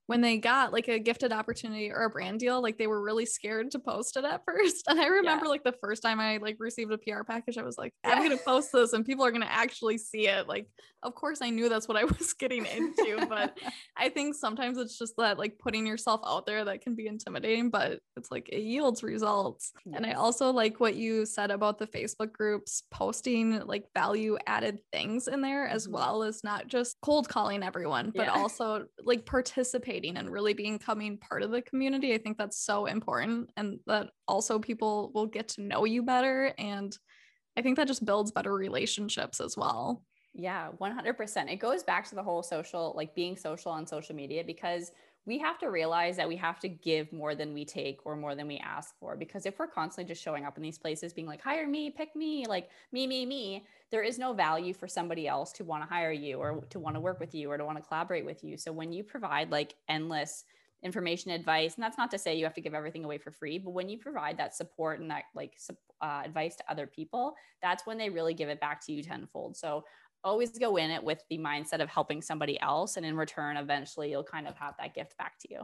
when 0.08 0.22
they 0.22 0.38
got 0.38 0.72
like 0.72 0.88
a 0.88 0.98
gifted 0.98 1.32
opportunity 1.32 1.92
or 1.92 2.04
a 2.04 2.10
brand 2.10 2.40
deal, 2.40 2.62
like 2.62 2.78
they 2.78 2.86
were 2.86 3.02
really 3.02 3.26
scared 3.26 3.70
to 3.70 3.78
post 3.78 4.16
it 4.16 4.24
at 4.24 4.42
first. 4.46 4.84
And 4.88 4.98
I 4.98 5.06
remember 5.06 5.44
yeah. 5.44 5.50
like 5.50 5.64
the 5.64 5.74
first 5.82 6.02
time 6.02 6.18
I 6.18 6.38
like 6.38 6.56
received 6.58 6.90
a 6.90 6.96
PR 6.96 7.24
package, 7.24 7.58
I 7.58 7.62
was 7.62 7.76
like, 7.76 7.92
I'm 8.02 8.22
gonna 8.22 8.38
post 8.38 8.72
this 8.72 8.94
and 8.94 9.04
people 9.04 9.26
are 9.26 9.30
gonna 9.30 9.46
actually 9.46 9.98
see 9.98 10.26
it. 10.26 10.48
Like, 10.48 10.66
of 11.02 11.14
course 11.14 11.40
I 11.42 11.50
knew 11.50 11.68
that's 11.68 11.86
what 11.86 11.98
I 11.98 12.04
was 12.18 12.32
getting 12.32 12.64
into, 12.64 13.26
but 13.28 13.58
I 13.98 14.08
think 14.08 14.34
sometimes 14.34 14.78
it's 14.78 14.98
just 14.98 15.12
that 15.18 15.38
like 15.38 15.58
putting 15.58 15.86
yourself 15.86 16.22
out 16.26 16.46
there 16.46 16.64
that 16.64 16.80
can 16.80 16.94
be 16.94 17.06
intimidating, 17.06 17.68
but 17.68 18.00
it's 18.16 18.30
like 18.30 18.48
it 18.48 18.62
yields 18.62 19.02
results. 19.02 19.72
Yes. 19.84 19.94
And 19.94 20.06
I 20.06 20.12
also 20.12 20.50
like 20.50 20.80
what 20.80 20.96
you 20.96 21.26
said 21.26 21.50
about 21.50 21.76
the 21.76 21.86
Facebook 21.86 22.32
groups 22.32 22.82
posting 22.90 23.60
like 23.66 23.84
value 23.94 24.38
added 24.46 24.78
things 24.90 25.28
in 25.28 25.42
there 25.42 25.68
as 25.68 25.84
mm-hmm. 25.84 25.96
well 25.96 26.22
as 26.22 26.42
not 26.42 26.66
just 26.66 26.96
cold 27.02 27.28
calling 27.28 27.62
everyone, 27.62 28.10
but 28.16 28.24
yeah. 28.24 28.32
also 28.32 28.86
like 29.04 29.26
participating 29.26 29.97
and 30.04 30.30
really 30.30 30.54
becoming 30.54 31.18
part 31.18 31.42
of 31.42 31.50
the 31.50 31.62
community. 31.62 32.14
I 32.14 32.18
think 32.18 32.38
that's 32.38 32.64
so 32.64 32.86
important. 32.86 33.50
And 33.56 33.80
that 33.86 34.10
also 34.26 34.58
people 34.58 35.10
will 35.14 35.26
get 35.26 35.48
to 35.48 35.62
know 35.62 35.84
you 35.84 36.02
better. 36.02 36.54
And 36.58 36.96
I 37.56 37.62
think 37.62 37.76
that 37.76 37.88
just 37.88 38.04
builds 38.04 38.30
better 38.30 38.54
relationships 38.54 39.40
as 39.40 39.56
well. 39.56 40.02
Yeah, 40.34 40.68
100%. 40.80 41.50
It 41.50 41.56
goes 41.56 41.82
back 41.82 42.08
to 42.08 42.14
the 42.14 42.22
whole 42.22 42.42
social, 42.42 42.92
like 42.96 43.14
being 43.14 43.36
social 43.36 43.72
on 43.72 43.86
social 43.86 44.14
media, 44.14 44.44
because 44.44 44.92
we 45.28 45.36
have 45.36 45.58
to 45.58 45.68
realize 45.68 46.16
that 46.16 46.26
we 46.26 46.36
have 46.36 46.58
to 46.58 46.68
give 46.70 47.12
more 47.12 47.34
than 47.34 47.52
we 47.52 47.62
take 47.62 48.00
or 48.06 48.16
more 48.16 48.34
than 48.34 48.48
we 48.48 48.56
ask 48.56 48.98
for. 48.98 49.14
Because 49.14 49.44
if 49.44 49.58
we're 49.58 49.66
constantly 49.66 50.08
just 50.08 50.22
showing 50.22 50.46
up 50.46 50.56
in 50.56 50.62
these 50.62 50.78
places 50.78 51.12
being 51.12 51.26
like, 51.26 51.42
hire 51.42 51.68
me, 51.68 51.90
pick 51.90 52.16
me, 52.16 52.46
like 52.48 52.70
me, 52.92 53.06
me, 53.06 53.26
me, 53.26 53.66
there 53.90 54.02
is 54.02 54.18
no 54.18 54.32
value 54.32 54.72
for 54.72 54.88
somebody 54.88 55.28
else 55.28 55.52
to 55.52 55.64
want 55.64 55.82
to 55.82 55.88
hire 55.88 56.12
you 56.12 56.38
or 56.38 56.64
to 56.70 56.78
want 56.78 56.96
to 56.96 57.00
work 57.00 57.20
with 57.20 57.34
you 57.34 57.50
or 57.50 57.58
to 57.58 57.64
want 57.66 57.76
to 57.76 57.86
collaborate 57.86 58.24
with 58.24 58.42
you. 58.42 58.56
So 58.56 58.72
when 58.72 58.90
you 58.90 59.04
provide 59.04 59.50
like 59.50 59.74
endless 59.86 60.44
information 60.82 61.32
advice 61.32 61.74
and 61.74 61.82
that's 61.82 61.98
not 61.98 62.10
to 62.10 62.16
say 62.16 62.36
you 62.36 62.44
have 62.44 62.54
to 62.54 62.60
give 62.60 62.72
everything 62.72 63.04
away 63.04 63.18
for 63.18 63.32
free 63.32 63.58
but 63.58 63.70
when 63.70 63.88
you 63.88 63.98
provide 63.98 64.36
that 64.38 64.54
support 64.54 65.00
and 65.00 65.10
that 65.10 65.24
like 65.34 65.58
uh, 66.00 66.22
advice 66.24 66.54
to 66.54 66.62
other 66.70 66.86
people 66.86 67.34
that's 67.60 67.84
when 67.84 67.98
they 67.98 68.08
really 68.08 68.32
give 68.32 68.48
it 68.48 68.60
back 68.60 68.80
to 68.80 68.92
you 68.92 69.02
tenfold 69.02 69.56
so 69.56 69.82
always 70.24 70.58
go 70.58 70.76
in 70.76 70.90
it 70.90 71.02
with 71.02 71.22
the 71.30 71.38
mindset 71.38 71.80
of 71.80 71.88
helping 71.88 72.22
somebody 72.22 72.60
else 72.60 72.96
and 72.96 73.06
in 73.06 73.16
return 73.16 73.56
eventually 73.56 74.10
you'll 74.10 74.24
kind 74.24 74.46
of 74.46 74.56
have 74.56 74.74
that 74.78 74.94
gift 74.94 75.16
back 75.16 75.38
to 75.40 75.48
you. 75.50 75.60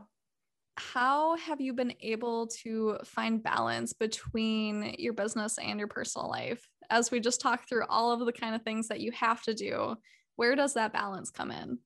How 0.77 1.37
have 1.37 1.61
you 1.61 1.73
been 1.73 1.95
able 2.01 2.49
to 2.63 2.99
find 3.05 3.43
balance 3.43 3.93
between 3.93 4.95
your 4.99 5.13
business 5.13 5.59
and 5.59 5.79
your 5.79 5.89
personal 5.89 6.29
life? 6.29 6.69
As 6.91 7.11
we 7.11 7.21
just 7.21 7.41
talked 7.41 7.69
through 7.69 7.85
all 7.89 8.13
of 8.13 8.27
the 8.27 8.33
kind 8.33 8.55
of 8.55 8.63
things 8.63 8.89
that 8.89 9.01
you 9.01 9.13
have 9.13 9.43
to 9.43 9.55
do 9.55 9.97
where 10.37 10.57
does 10.57 10.75
that 10.75 10.93
balance 10.93 11.31
come 11.31 11.51
in? 11.51 11.79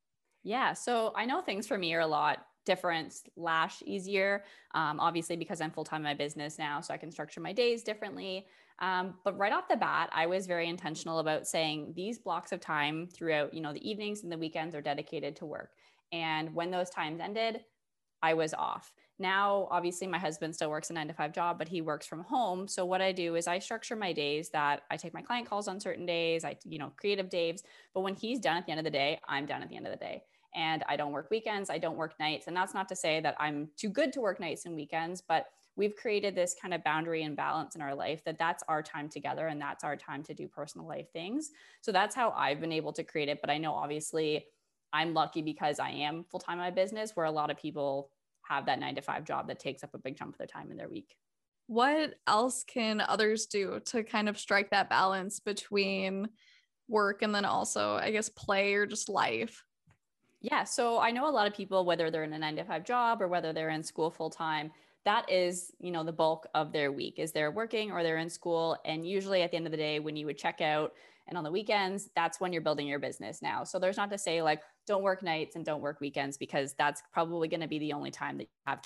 Yeah 0.43 0.73
so 0.73 1.13
i 1.15 1.27
know 1.27 1.41
things 1.43 1.67
for 1.67 1.77
me 1.77 1.93
are 1.95 2.01
a 2.01 2.07
lot 2.07 2.47
different 2.69 3.15
lash 3.37 3.83
easier 3.85 4.45
um, 4.75 5.01
obviously 5.01 5.37
because 5.37 5.61
i'm 5.61 5.71
full-time 5.71 6.01
in 6.01 6.05
my 6.05 6.15
business 6.15 6.59
now 6.59 6.81
so 6.81 6.95
i 6.95 6.97
can 6.97 7.11
structure 7.11 7.41
my 7.41 7.53
days 7.53 7.83
differently 7.83 8.47
um, 8.81 9.15
but 9.25 9.37
right 9.37 9.53
off 9.53 9.67
the 9.69 9.77
bat 9.77 10.09
i 10.13 10.27
was 10.27 10.47
very 10.47 10.69
intentional 10.69 11.19
about 11.19 11.47
saying 11.47 11.93
these 11.97 12.19
blocks 12.19 12.53
of 12.53 12.61
time 12.61 13.09
throughout 13.13 13.53
you 13.53 13.61
know 13.61 13.73
the 13.73 13.91
evenings 13.91 14.23
and 14.23 14.31
the 14.31 14.39
weekends 14.39 14.75
are 14.75 14.83
dedicated 14.83 15.35
to 15.35 15.47
work 15.47 15.71
and 16.13 16.55
when 16.55 16.71
those 16.71 16.91
times 16.91 17.21
ended 17.21 17.61
I 18.23 18.35
was 18.35 18.55
off. 18.55 18.93
Now, 19.19 19.69
obviously, 19.71 20.07
my 20.07 20.19
husband 20.19 20.55
still 20.55 20.71
works 20.71 20.91
a 20.91 20.93
nine 20.93 21.09
to 21.09 21.15
five 21.15 21.33
job, 21.33 21.59
but 21.59 21.69
he 21.69 21.81
works 21.81 22.07
from 22.07 22.23
home. 22.23 22.69
So 22.69 22.85
what 22.85 23.01
I 23.01 23.13
do 23.13 23.35
is 23.35 23.47
I 23.47 23.59
structure 23.59 23.97
my 23.97 24.13
days 24.13 24.49
that 24.51 24.83
I 24.91 24.97
take 24.97 25.15
my 25.15 25.23
client 25.23 25.49
calls 25.49 25.69
on 25.69 25.81
certain 25.81 26.07
days, 26.07 26.45
I, 26.45 26.57
you 26.65 26.79
know, 26.79 26.93
creative 26.97 27.29
days. 27.29 27.63
But 27.95 28.03
when 28.03 28.15
he's 28.15 28.39
done 28.39 28.57
at 28.57 28.67
the 28.67 28.73
end 28.73 28.81
of 28.81 28.85
the 28.85 28.91
day, 28.91 29.21
I'm 29.29 29.47
done 29.47 29.63
at 29.63 29.69
the 29.69 29.77
end 29.77 29.87
of 29.87 29.93
the 29.93 29.99
day. 29.99 30.23
And 30.55 30.83
I 30.89 30.97
don't 30.97 31.13
work 31.13 31.31
weekends, 31.31 31.71
I 31.71 31.79
don't 31.79 31.97
work 31.97 32.15
nights. 32.19 32.47
And 32.47 32.57
that's 32.57 32.75
not 32.75 32.89
to 32.89 32.97
say 32.97 33.21
that 33.21 33.37
I'm 33.39 33.69
too 33.77 33.91
good 33.91 34.13
to 34.15 34.21
work 34.21 34.41
nights 34.41 34.67
and 34.67 34.75
weekends, 34.75 35.21
but 35.21 35.47
we've 35.77 35.95
created 35.95 36.35
this 36.35 36.57
kind 36.61 36.75
of 36.75 36.83
boundary 36.83 37.23
and 37.23 37.37
balance 37.37 37.77
in 37.77 37.83
our 37.83 37.95
life 37.95 38.25
that 38.25 38.39
that's 38.39 38.65
our 38.69 38.83
time 38.83 39.09
together 39.09 39.47
and 39.47 39.61
that's 39.61 39.85
our 39.85 39.97
time 39.97 40.23
to 40.25 40.35
do 40.35 40.49
personal 40.49 40.87
life 40.87 41.13
things. 41.13 41.51
So 41.83 41.93
that's 41.93 42.17
how 42.17 42.31
I've 42.31 42.61
been 42.61 42.73
able 42.73 42.93
to 42.95 43.05
create 43.05 43.29
it. 43.29 43.41
But 43.41 43.51
I 43.51 43.59
know 43.59 43.73
obviously 43.75 44.47
I'm 44.93 45.15
lucky 45.15 45.43
because 45.43 45.79
I 45.79 45.91
am 45.91 46.25
full 46.25 46.41
time 46.41 46.55
in 46.55 46.65
my 46.65 46.71
business, 46.71 47.13
where 47.15 47.27
a 47.27 47.31
lot 47.31 47.51
of 47.51 47.57
people 47.57 48.11
have 48.43 48.67
that 48.67 48.81
nine 48.81 48.95
to 48.97 49.03
five 49.03 49.25
job 49.25 49.49
that 49.49 49.61
takes 49.61 49.85
up 49.85 49.95
a 49.95 49.99
big 49.99 50.17
chunk 50.17 50.35
of 50.35 50.39
their 50.39 50.47
time 50.47 50.71
in 50.71 50.77
their 50.77 50.89
week. 50.89 51.15
What 51.67 52.15
else 52.27 52.65
can 52.65 53.01
others 53.01 53.47
do 53.47 53.81
to 53.87 54.03
kind 54.03 54.29
of 54.29 54.39
strike 54.39 54.71
that 54.71 54.89
balance 54.89 55.39
between 55.39 56.31
work 56.89 57.21
and 57.21 57.35
then 57.35 57.45
also, 57.45 57.97
I 57.97 58.11
guess, 58.11 58.31
play 58.31 58.73
or 58.75 58.87
just 58.87 59.11
life? 59.11 59.63
Yeah. 60.41 60.65
So 60.65 61.01
I 61.01 61.11
know 61.11 61.29
a 61.29 61.33
lot 61.33 61.47
of 61.47 61.55
people, 61.55 61.85
whether 61.85 62.11
they're 62.11 62.25
in 62.25 62.33
a 62.33 62.39
nine 62.39 62.57
to 62.57 62.65
five 62.65 62.85
job 62.85 63.21
or 63.21 63.29
whether 63.29 63.53
they're 63.53 63.71
in 63.71 63.83
school 63.83 64.11
full 64.11 64.31
time, 64.31 64.71
that 65.05 65.29
is, 65.31 65.73
you 65.81 65.91
know, 65.91 66.05
the 66.05 66.13
bulk 66.13 66.47
of 66.55 66.73
their 66.73 66.93
week 66.93 67.19
is 67.19 67.33
they're 67.33 67.51
working 67.51 67.91
or 67.91 68.03
they're 68.03 68.19
in 68.19 68.31
school. 68.31 68.77
And 68.85 69.07
usually 69.07 69.43
at 69.43 69.51
the 69.51 69.57
end 69.57 69.67
of 69.67 69.73
the 69.73 69.79
day, 69.79 70.01
when 70.01 70.17
you 70.17 70.27
would 70.27 70.39
check 70.39 70.61
out, 70.61 70.93
and 71.27 71.37
on 71.37 71.45
the 71.45 71.51
weekends, 71.51 72.09
that's 72.17 72.41
when 72.41 72.53
you're 72.55 72.63
building 72.63 72.87
your 72.87 72.99
business 72.99 73.43
now. 73.43 73.63
So 73.63 73.79
there's 73.79 73.99
not 73.99 74.11
to 74.11 74.19
say 74.19 74.41
like, 74.41 74.63
don't 74.87 75.03
work 75.03 75.23
nights 75.23 75.57
and 75.57 75.65
don't 75.65 75.83
work 75.83 76.01
weekends 76.01 76.39
because 76.39 76.73
that's 76.73 77.03
probably 77.13 77.49
going 77.49 77.61
to 77.61 77.69
be 77.69 77.79
the 77.79 77.93
only 77.93 78.11
time 78.11 78.39
that 78.39 78.45
you 78.45 78.49
have 78.67 78.81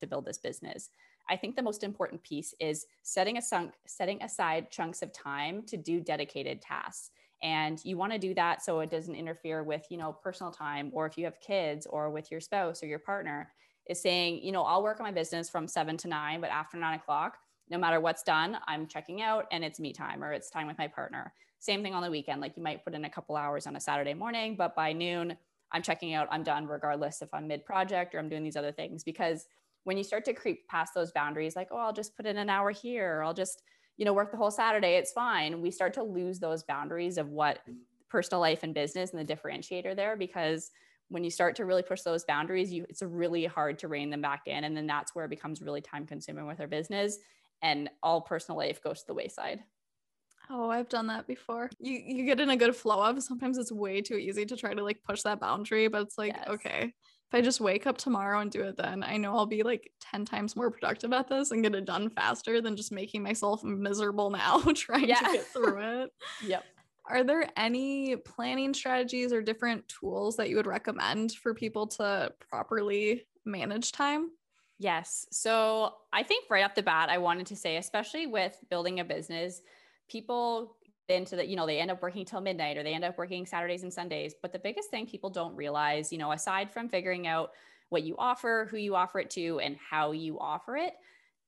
to 0.00 0.06
build 0.06 0.24
this 0.24 0.38
business. 0.38 0.90
I 1.28 1.36
think 1.36 1.56
the 1.56 1.62
most 1.62 1.82
important 1.82 2.22
piece 2.22 2.54
is 2.60 2.86
setting 3.02 3.36
a 3.36 3.42
sunk, 3.42 3.72
setting 3.86 4.22
aside 4.22 4.70
chunks 4.70 5.02
of 5.02 5.12
time 5.12 5.64
to 5.64 5.76
do 5.76 6.00
dedicated 6.00 6.62
tasks. 6.62 7.10
And 7.42 7.80
you 7.84 7.96
want 7.96 8.12
to 8.12 8.18
do 8.18 8.34
that 8.34 8.62
so 8.64 8.80
it 8.80 8.90
doesn't 8.90 9.14
interfere 9.14 9.64
with, 9.64 9.84
you 9.90 9.96
know, 9.96 10.12
personal 10.12 10.52
time 10.52 10.90
or 10.92 11.06
if 11.06 11.18
you 11.18 11.24
have 11.24 11.40
kids 11.40 11.86
or 11.86 12.10
with 12.10 12.30
your 12.30 12.40
spouse 12.40 12.82
or 12.82 12.86
your 12.86 13.00
partner 13.00 13.52
is 13.88 14.00
saying, 14.00 14.42
you 14.42 14.52
know, 14.52 14.62
I'll 14.62 14.82
work 14.82 15.00
on 15.00 15.04
my 15.04 15.12
business 15.12 15.50
from 15.50 15.66
seven 15.66 15.96
to 15.98 16.08
nine, 16.08 16.40
but 16.40 16.50
after 16.50 16.76
nine 16.76 16.98
o'clock, 16.98 17.38
no 17.68 17.78
matter 17.78 18.00
what's 18.00 18.22
done, 18.22 18.58
I'm 18.68 18.86
checking 18.86 19.22
out 19.22 19.46
and 19.50 19.64
it's 19.64 19.80
me 19.80 19.92
time 19.92 20.22
or 20.22 20.32
it's 20.32 20.50
time 20.50 20.66
with 20.66 20.78
my 20.78 20.86
partner. 20.86 21.32
Same 21.58 21.82
thing 21.82 21.94
on 21.94 22.02
the 22.02 22.10
weekend. 22.10 22.40
Like 22.40 22.56
you 22.56 22.62
might 22.62 22.84
put 22.84 22.94
in 22.94 23.04
a 23.04 23.10
couple 23.10 23.36
hours 23.36 23.66
on 23.66 23.76
a 23.76 23.80
Saturday 23.80 24.14
morning, 24.14 24.56
but 24.56 24.76
by 24.76 24.92
noon, 24.92 25.36
I'm 25.72 25.82
checking 25.82 26.14
out, 26.14 26.28
I'm 26.30 26.42
done, 26.42 26.66
regardless 26.66 27.22
if 27.22 27.32
I'm 27.32 27.48
mid 27.48 27.64
project 27.64 28.14
or 28.14 28.18
I'm 28.18 28.28
doing 28.28 28.44
these 28.44 28.56
other 28.56 28.72
things. 28.72 29.02
Because 29.02 29.46
when 29.84 29.96
you 29.96 30.04
start 30.04 30.24
to 30.26 30.34
creep 30.34 30.68
past 30.68 30.92
those 30.94 31.12
boundaries, 31.12 31.56
like, 31.56 31.68
oh, 31.72 31.78
I'll 31.78 31.92
just 31.92 32.16
put 32.16 32.26
in 32.26 32.36
an 32.36 32.50
hour 32.50 32.70
here, 32.70 33.18
or 33.18 33.24
I'll 33.24 33.34
just, 33.34 33.62
you 33.96 34.04
know, 34.04 34.12
work 34.12 34.30
the 34.30 34.36
whole 34.36 34.50
Saturday, 34.50 34.94
it's 34.94 35.12
fine. 35.12 35.60
We 35.60 35.70
start 35.70 35.94
to 35.94 36.02
lose 36.02 36.38
those 36.38 36.62
boundaries 36.62 37.18
of 37.18 37.28
what 37.28 37.58
mm-hmm. 37.58 37.78
personal 38.08 38.40
life 38.40 38.62
and 38.62 38.74
business 38.74 39.12
and 39.12 39.20
the 39.20 39.34
differentiator 39.34 39.94
there 39.94 40.16
because 40.16 40.70
when 41.08 41.24
you 41.24 41.30
start 41.30 41.56
to 41.56 41.66
really 41.66 41.82
push 41.82 42.00
those 42.00 42.24
boundaries 42.24 42.72
you 42.72 42.86
it's 42.88 43.02
really 43.02 43.44
hard 43.44 43.78
to 43.78 43.86
rein 43.86 44.08
them 44.08 44.22
back 44.22 44.42
in 44.46 44.64
and 44.64 44.74
then 44.74 44.86
that's 44.86 45.14
where 45.14 45.26
it 45.26 45.28
becomes 45.28 45.60
really 45.60 45.82
time 45.82 46.06
consuming 46.06 46.46
with 46.46 46.58
our 46.58 46.66
business 46.66 47.18
and 47.60 47.90
all 48.02 48.22
personal 48.22 48.56
life 48.56 48.82
goes 48.82 49.00
to 49.00 49.06
the 49.08 49.14
wayside 49.14 49.62
Oh, 50.50 50.68
I've 50.68 50.88
done 50.88 51.06
that 51.06 51.26
before. 51.26 51.70
You 51.78 51.98
you 52.04 52.26
get 52.26 52.40
in 52.40 52.50
a 52.50 52.56
good 52.56 52.74
flow 52.74 53.02
of 53.02 53.22
sometimes 53.22 53.58
it's 53.58 53.72
way 53.72 54.02
too 54.02 54.16
easy 54.16 54.44
to 54.44 54.56
try 54.56 54.74
to 54.74 54.82
like 54.82 55.02
push 55.02 55.22
that 55.22 55.40
boundary, 55.40 55.88
but 55.88 56.02
it's 56.02 56.18
like, 56.18 56.34
yes. 56.34 56.48
okay, 56.48 56.92
if 57.32 57.38
I 57.38 57.40
just 57.40 57.62
wake 57.62 57.86
up 57.86 57.96
tomorrow 57.96 58.40
and 58.40 58.50
do 58.50 58.62
it 58.62 58.76
then, 58.76 59.02
I 59.02 59.16
know 59.16 59.34
I'll 59.34 59.46
be 59.46 59.62
like 59.62 59.90
10 60.00 60.26
times 60.26 60.54
more 60.54 60.70
productive 60.70 61.14
at 61.14 61.28
this 61.28 61.50
and 61.50 61.62
get 61.62 61.74
it 61.74 61.86
done 61.86 62.10
faster 62.10 62.60
than 62.60 62.76
just 62.76 62.92
making 62.92 63.22
myself 63.22 63.64
miserable 63.64 64.28
now 64.28 64.60
trying 64.74 65.08
yeah. 65.08 65.20
to 65.20 65.32
get 65.32 65.46
through 65.46 66.02
it. 66.02 66.10
Yep. 66.44 66.64
Are 67.06 67.24
there 67.24 67.48
any 67.56 68.16
planning 68.16 68.74
strategies 68.74 69.32
or 69.32 69.40
different 69.40 69.88
tools 69.88 70.36
that 70.36 70.50
you 70.50 70.56
would 70.56 70.66
recommend 70.66 71.32
for 71.32 71.54
people 71.54 71.86
to 71.88 72.32
properly 72.50 73.24
manage 73.44 73.92
time? 73.92 74.30
Yes. 74.78 75.26
So 75.30 75.94
I 76.12 76.22
think 76.22 76.50
right 76.50 76.64
off 76.64 76.74
the 76.74 76.82
bat, 76.82 77.08
I 77.08 77.18
wanted 77.18 77.46
to 77.46 77.56
say, 77.56 77.76
especially 77.76 78.26
with 78.26 78.56
building 78.70 79.00
a 79.00 79.04
business, 79.04 79.62
people 80.08 80.76
into 81.08 81.36
the 81.36 81.46
you 81.46 81.56
know, 81.56 81.66
they 81.66 81.78
end 81.78 81.90
up 81.90 82.02
working 82.02 82.24
till 82.24 82.40
midnight 82.40 82.76
or 82.76 82.82
they 82.82 82.94
end 82.94 83.04
up 83.04 83.18
working 83.18 83.46
Saturdays 83.46 83.82
and 83.82 83.92
Sundays. 83.92 84.34
But 84.40 84.52
the 84.52 84.58
biggest 84.58 84.90
thing 84.90 85.06
people 85.06 85.30
don't 85.30 85.54
realize, 85.54 86.12
you 86.12 86.18
know, 86.18 86.32
aside 86.32 86.72
from 86.72 86.88
figuring 86.88 87.26
out 87.26 87.50
what 87.88 88.04
you 88.04 88.16
offer, 88.18 88.68
who 88.70 88.78
you 88.78 88.94
offer 88.94 89.18
it 89.20 89.30
to, 89.30 89.60
and 89.60 89.76
how 89.76 90.12
you 90.12 90.38
offer 90.38 90.76
it, 90.76 90.94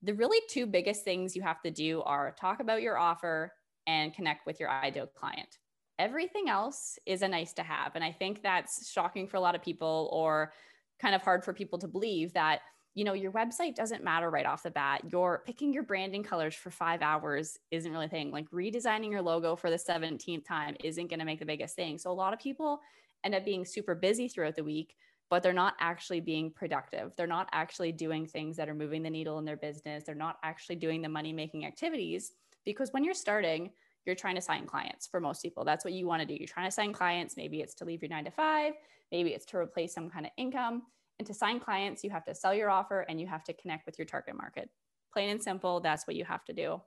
the 0.03 0.15
really 0.15 0.41
two 0.51 0.67
biggest 0.67 1.05
things 1.05 1.35
you 1.35 1.43
have 1.43 1.63
to 1.63 1.71
do 1.71 2.03
are 2.03 2.35
talk 2.39 2.61
about 2.61 2.83
your 2.83 2.99
offer 2.99 3.53
and 3.87 4.13
connect 4.13 4.47
with 4.47 4.61
your 4.61 4.71
ideal 4.71 5.07
client. 5.07 5.59
Everything 5.99 6.49
else 6.49 6.99
is 7.07 7.23
a 7.23 7.29
nice 7.29 7.53
to 7.55 7.63
have. 7.63 7.93
And 7.95 8.05
I 8.05 8.13
think 8.13 8.43
that's 8.43 8.91
shocking 8.91 9.27
for 9.27 9.37
a 9.37 9.41
lot 9.41 9.55
of 9.55 9.63
people 9.63 10.11
or 10.13 10.53
kind 11.01 11.15
of 11.15 11.23
hard 11.23 11.45
for 11.45 11.53
people 11.53 11.79
to 11.79 11.89
believe 11.89 12.33
that 12.35 12.61
you 12.95 13.03
know, 13.03 13.13
your 13.13 13.33
website 13.33 13.75
doesn't 13.75 14.05
matter 14.05 14.31
right 14.31 14.47
off 14.47 14.63
the 14.63 14.71
bat. 14.71 15.03
Your 15.11 15.43
picking 15.45 15.73
your 15.73 15.83
branding 15.83 16.23
colors 16.23 16.55
for 16.55 16.71
five 16.71 17.03
hours 17.03 17.59
isn't 17.73 17.91
really 17.91 18.07
a 18.07 18.09
thing. 18.09 18.31
Like 18.31 18.49
redesigning 18.51 19.11
your 19.11 19.23
logo 19.23 19.57
for 19.57 19.69
the 19.69 19.77
17th 19.77 20.45
time 20.47 20.77
isn't 20.83 21.09
going 21.09 21.19
to 21.19 21.25
make 21.25 21.41
the 21.41 21.45
biggest 21.45 21.75
thing. 21.75 21.99
So 21.99 22.11
a 22.11 22.13
lot 22.13 22.33
of 22.33 22.39
people 22.39 22.81
end 23.25 23.35
up 23.35 23.45
being 23.45 23.65
super 23.65 23.97
busy 23.97 24.29
throughout 24.29 24.55
the 24.55 24.63
week, 24.63 24.95
but 25.29 25.43
they're 25.43 25.53
not 25.53 25.75
actually 25.81 26.21
being 26.21 26.53
productive. 26.53 27.15
They're 27.17 27.27
not 27.27 27.49
actually 27.53 27.91
doing 27.91 28.27
things 28.27 28.57
that 28.57 28.69
are 28.69 28.75
moving 28.75 29.03
the 29.03 29.11
needle 29.11 29.39
in 29.39 29.45
their 29.45 29.57
business. 29.57 30.05
They're 30.05 30.15
not 30.15 30.39
actually 30.45 30.77
doing 30.77 31.03
the 31.03 31.09
money 31.09 31.33
making 31.33 31.67
activities 31.67 32.33
because 32.65 32.93
when 32.93 33.03
you're 33.03 33.15
starting, 33.15 33.71
you're 34.07 34.15
trying 34.15 34.37
to 34.37 34.41
sign 34.41 34.67
clients 34.67 35.07
for 35.07 35.19
most 35.19 35.43
people. 35.43 35.65
That's 35.65 35.85
what 35.85 35.95
you 35.95 36.07
want 36.07 36.21
to 36.21 36.27
do. 36.27 36.35
You're 36.35 36.47
trying 36.47 36.69
to 36.69 36.75
sign 36.75 36.93
clients. 36.93 37.37
Maybe 37.37 37.61
it's 37.61 37.75
to 37.75 37.85
leave 37.85 38.03
your 38.03 38.11
nine 38.11 38.25
to 38.27 38.31
five, 38.31 38.75
maybe 39.11 39.31
it's 39.31 39.47
to 39.47 39.57
replace 39.57 39.95
some 39.95 40.11
kind 40.11 40.27
of 40.27 40.33
income. 40.37 40.83
And 41.19 41.27
to 41.27 41.35
sign 41.35 41.61
clients, 41.61 42.03
you 42.03 42.11
have 42.11 42.25
to 42.25 42.35
sell 42.35 42.55
your 42.55 42.71
offer 42.71 43.01
and 43.09 43.21
you 43.21 43.27
have 43.27 43.45
to 43.45 43.53
connect 43.53 43.87
with 43.87 43.99
your 43.99 44.07
target 44.07 44.37
market. 44.37 44.69
Plain 45.13 45.31
and 45.31 45.43
simple, 45.43 45.81
that's 45.81 46.07
what 46.07 46.17
you 46.17 46.25
have 46.25 46.45
to 46.47 46.53
do. 46.53 46.81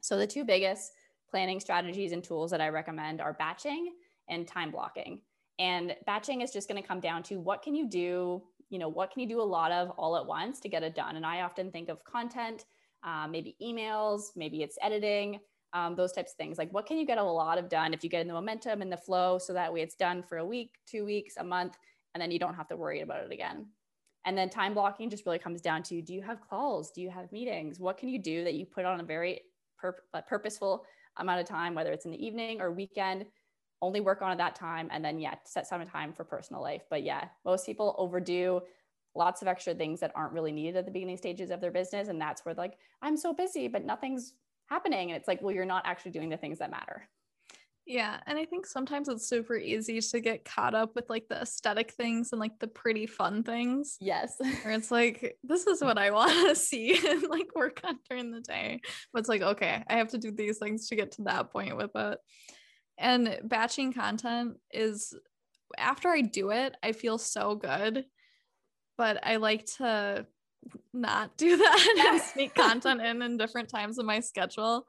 So, 0.00 0.16
the 0.16 0.26
two 0.26 0.44
biggest 0.44 0.92
planning 1.28 1.58
strategies 1.58 2.12
and 2.12 2.22
tools 2.22 2.50
that 2.52 2.60
I 2.60 2.68
recommend 2.68 3.20
are 3.20 3.32
batching 3.32 3.92
and 4.28 4.46
time 4.46 4.70
blocking. 4.70 5.20
And 5.58 5.96
batching 6.06 6.42
is 6.42 6.52
just 6.52 6.68
going 6.68 6.80
to 6.80 6.86
come 6.86 7.00
down 7.00 7.22
to 7.24 7.40
what 7.40 7.62
can 7.62 7.74
you 7.74 7.88
do, 7.88 8.42
you 8.68 8.78
know, 8.78 8.88
what 8.88 9.10
can 9.10 9.22
you 9.22 9.28
do 9.28 9.40
a 9.40 9.42
lot 9.42 9.72
of 9.72 9.90
all 9.90 10.16
at 10.16 10.26
once 10.26 10.60
to 10.60 10.68
get 10.68 10.82
it 10.82 10.94
done? 10.94 11.16
And 11.16 11.24
I 11.24 11.40
often 11.40 11.70
think 11.70 11.88
of 11.88 12.04
content, 12.04 12.66
uh, 13.02 13.26
maybe 13.26 13.56
emails, 13.62 14.36
maybe 14.36 14.62
it's 14.62 14.78
editing, 14.82 15.40
um, 15.72 15.94
those 15.96 16.12
types 16.12 16.32
of 16.32 16.36
things. 16.36 16.58
Like, 16.58 16.72
what 16.72 16.86
can 16.86 16.98
you 16.98 17.06
get 17.06 17.18
a 17.18 17.22
lot 17.22 17.58
of 17.58 17.68
done 17.68 17.94
if 17.94 18.04
you 18.04 18.10
get 18.10 18.20
in 18.20 18.28
the 18.28 18.34
momentum 18.34 18.82
and 18.82 18.92
the 18.92 18.96
flow 18.96 19.38
so 19.38 19.52
that 19.52 19.72
way 19.72 19.80
it's 19.80 19.94
done 19.94 20.22
for 20.22 20.38
a 20.38 20.46
week, 20.46 20.74
two 20.86 21.04
weeks, 21.04 21.34
a 21.38 21.44
month, 21.44 21.76
and 22.16 22.22
then 22.22 22.30
you 22.30 22.38
don't 22.38 22.54
have 22.54 22.66
to 22.68 22.76
worry 22.78 23.02
about 23.02 23.24
it 23.24 23.30
again. 23.30 23.66
And 24.24 24.38
then 24.38 24.48
time 24.48 24.72
blocking 24.72 25.10
just 25.10 25.26
really 25.26 25.38
comes 25.38 25.60
down 25.60 25.82
to 25.82 26.00
do 26.00 26.14
you 26.14 26.22
have 26.22 26.40
calls? 26.40 26.90
Do 26.90 27.02
you 27.02 27.10
have 27.10 27.30
meetings? 27.30 27.78
What 27.78 27.98
can 27.98 28.08
you 28.08 28.18
do 28.18 28.42
that 28.42 28.54
you 28.54 28.64
put 28.64 28.86
on 28.86 29.00
a 29.00 29.02
very 29.02 29.42
pur- 29.78 30.02
purposeful 30.26 30.86
amount 31.18 31.42
of 31.42 31.46
time, 31.46 31.74
whether 31.74 31.92
it's 31.92 32.06
in 32.06 32.10
the 32.10 32.26
evening 32.26 32.62
or 32.62 32.72
weekend? 32.72 33.26
Only 33.82 34.00
work 34.00 34.22
on 34.22 34.30
at 34.30 34.38
that 34.38 34.54
time 34.54 34.88
and 34.90 35.04
then, 35.04 35.18
yeah, 35.18 35.34
set 35.44 35.66
some 35.66 35.84
time 35.84 36.14
for 36.14 36.24
personal 36.24 36.62
life. 36.62 36.84
But 36.88 37.02
yeah, 37.02 37.26
most 37.44 37.66
people 37.66 37.94
overdo 37.98 38.62
lots 39.14 39.42
of 39.42 39.48
extra 39.48 39.74
things 39.74 40.00
that 40.00 40.12
aren't 40.14 40.32
really 40.32 40.52
needed 40.52 40.76
at 40.76 40.86
the 40.86 40.90
beginning 40.90 41.18
stages 41.18 41.50
of 41.50 41.60
their 41.60 41.70
business. 41.70 42.08
And 42.08 42.18
that's 42.18 42.46
where, 42.46 42.54
like, 42.54 42.78
I'm 43.02 43.18
so 43.18 43.34
busy, 43.34 43.68
but 43.68 43.84
nothing's 43.84 44.32
happening. 44.70 45.10
And 45.10 45.18
it's 45.18 45.28
like, 45.28 45.42
well, 45.42 45.54
you're 45.54 45.66
not 45.66 45.84
actually 45.84 46.12
doing 46.12 46.30
the 46.30 46.38
things 46.38 46.60
that 46.60 46.70
matter. 46.70 47.10
Yeah. 47.86 48.18
And 48.26 48.36
I 48.36 48.44
think 48.44 48.66
sometimes 48.66 49.08
it's 49.08 49.28
super 49.28 49.56
easy 49.56 50.00
to 50.00 50.20
get 50.20 50.44
caught 50.44 50.74
up 50.74 50.96
with 50.96 51.08
like 51.08 51.28
the 51.28 51.40
aesthetic 51.40 51.92
things 51.92 52.30
and 52.32 52.40
like 52.40 52.58
the 52.58 52.66
pretty 52.66 53.06
fun 53.06 53.44
things. 53.44 53.96
Yes. 54.00 54.34
Where 54.40 54.74
it's 54.74 54.90
like, 54.90 55.38
this 55.44 55.68
is 55.68 55.80
what 55.82 55.96
I 55.96 56.10
want 56.10 56.32
to 56.48 56.56
see 56.60 56.98
and 57.08 57.22
like 57.28 57.54
work 57.54 57.80
on 57.84 57.98
during 58.08 58.32
the 58.32 58.40
day. 58.40 58.80
But 59.12 59.20
it's 59.20 59.28
like, 59.28 59.42
okay, 59.42 59.84
I 59.88 59.98
have 59.98 60.08
to 60.08 60.18
do 60.18 60.32
these 60.32 60.58
things 60.58 60.88
to 60.88 60.96
get 60.96 61.12
to 61.12 61.22
that 61.22 61.52
point 61.52 61.76
with 61.76 61.92
it. 61.94 62.18
And 62.98 63.38
batching 63.44 63.92
content 63.92 64.56
is 64.72 65.14
after 65.78 66.08
I 66.08 66.22
do 66.22 66.50
it, 66.50 66.76
I 66.82 66.90
feel 66.90 67.18
so 67.18 67.54
good. 67.54 68.04
But 68.98 69.24
I 69.24 69.36
like 69.36 69.66
to 69.76 70.26
not 70.92 71.36
do 71.36 71.56
that 71.56 72.10
and 72.12 72.20
sneak 72.20 72.54
content 72.54 73.00
in 73.00 73.22
in 73.22 73.36
different 73.36 73.68
times 73.68 73.98
of 73.98 74.06
my 74.06 74.18
schedule 74.18 74.86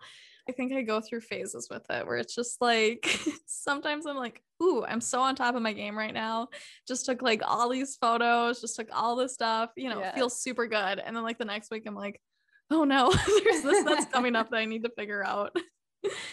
I 0.47 0.51
think 0.51 0.73
I 0.73 0.81
go 0.81 1.01
through 1.01 1.21
phases 1.21 1.67
with 1.69 1.89
it 1.89 2.05
where 2.05 2.17
it's 2.17 2.35
just 2.35 2.61
like 2.61 3.19
sometimes 3.45 4.05
I'm 4.05 4.15
like, 4.15 4.41
ooh, 4.61 4.85
I'm 4.85 5.01
so 5.01 5.21
on 5.21 5.35
top 5.35 5.55
of 5.55 5.61
my 5.61 5.73
game 5.73 5.97
right 5.97 6.13
now. 6.13 6.49
Just 6.87 7.05
took 7.05 7.21
like 7.21 7.41
all 7.45 7.69
these 7.69 7.95
photos, 7.95 8.61
just 8.61 8.75
took 8.75 8.87
all 8.93 9.15
this 9.15 9.33
stuff, 9.33 9.71
you 9.75 9.89
know, 9.89 9.99
yeah. 9.99 10.15
feels 10.15 10.41
super 10.41 10.67
good. 10.67 10.99
And 10.99 11.15
then 11.15 11.23
like 11.23 11.37
the 11.37 11.45
next 11.45 11.71
week 11.71 11.83
I'm 11.85 11.95
like, 11.95 12.21
oh 12.71 12.83
no, 12.83 13.11
there's 13.43 13.61
this 13.61 13.83
that's 13.83 14.11
coming 14.11 14.35
up 14.35 14.49
that 14.51 14.57
I 14.57 14.65
need 14.65 14.83
to 14.83 14.89
figure 14.89 15.25
out. 15.25 15.55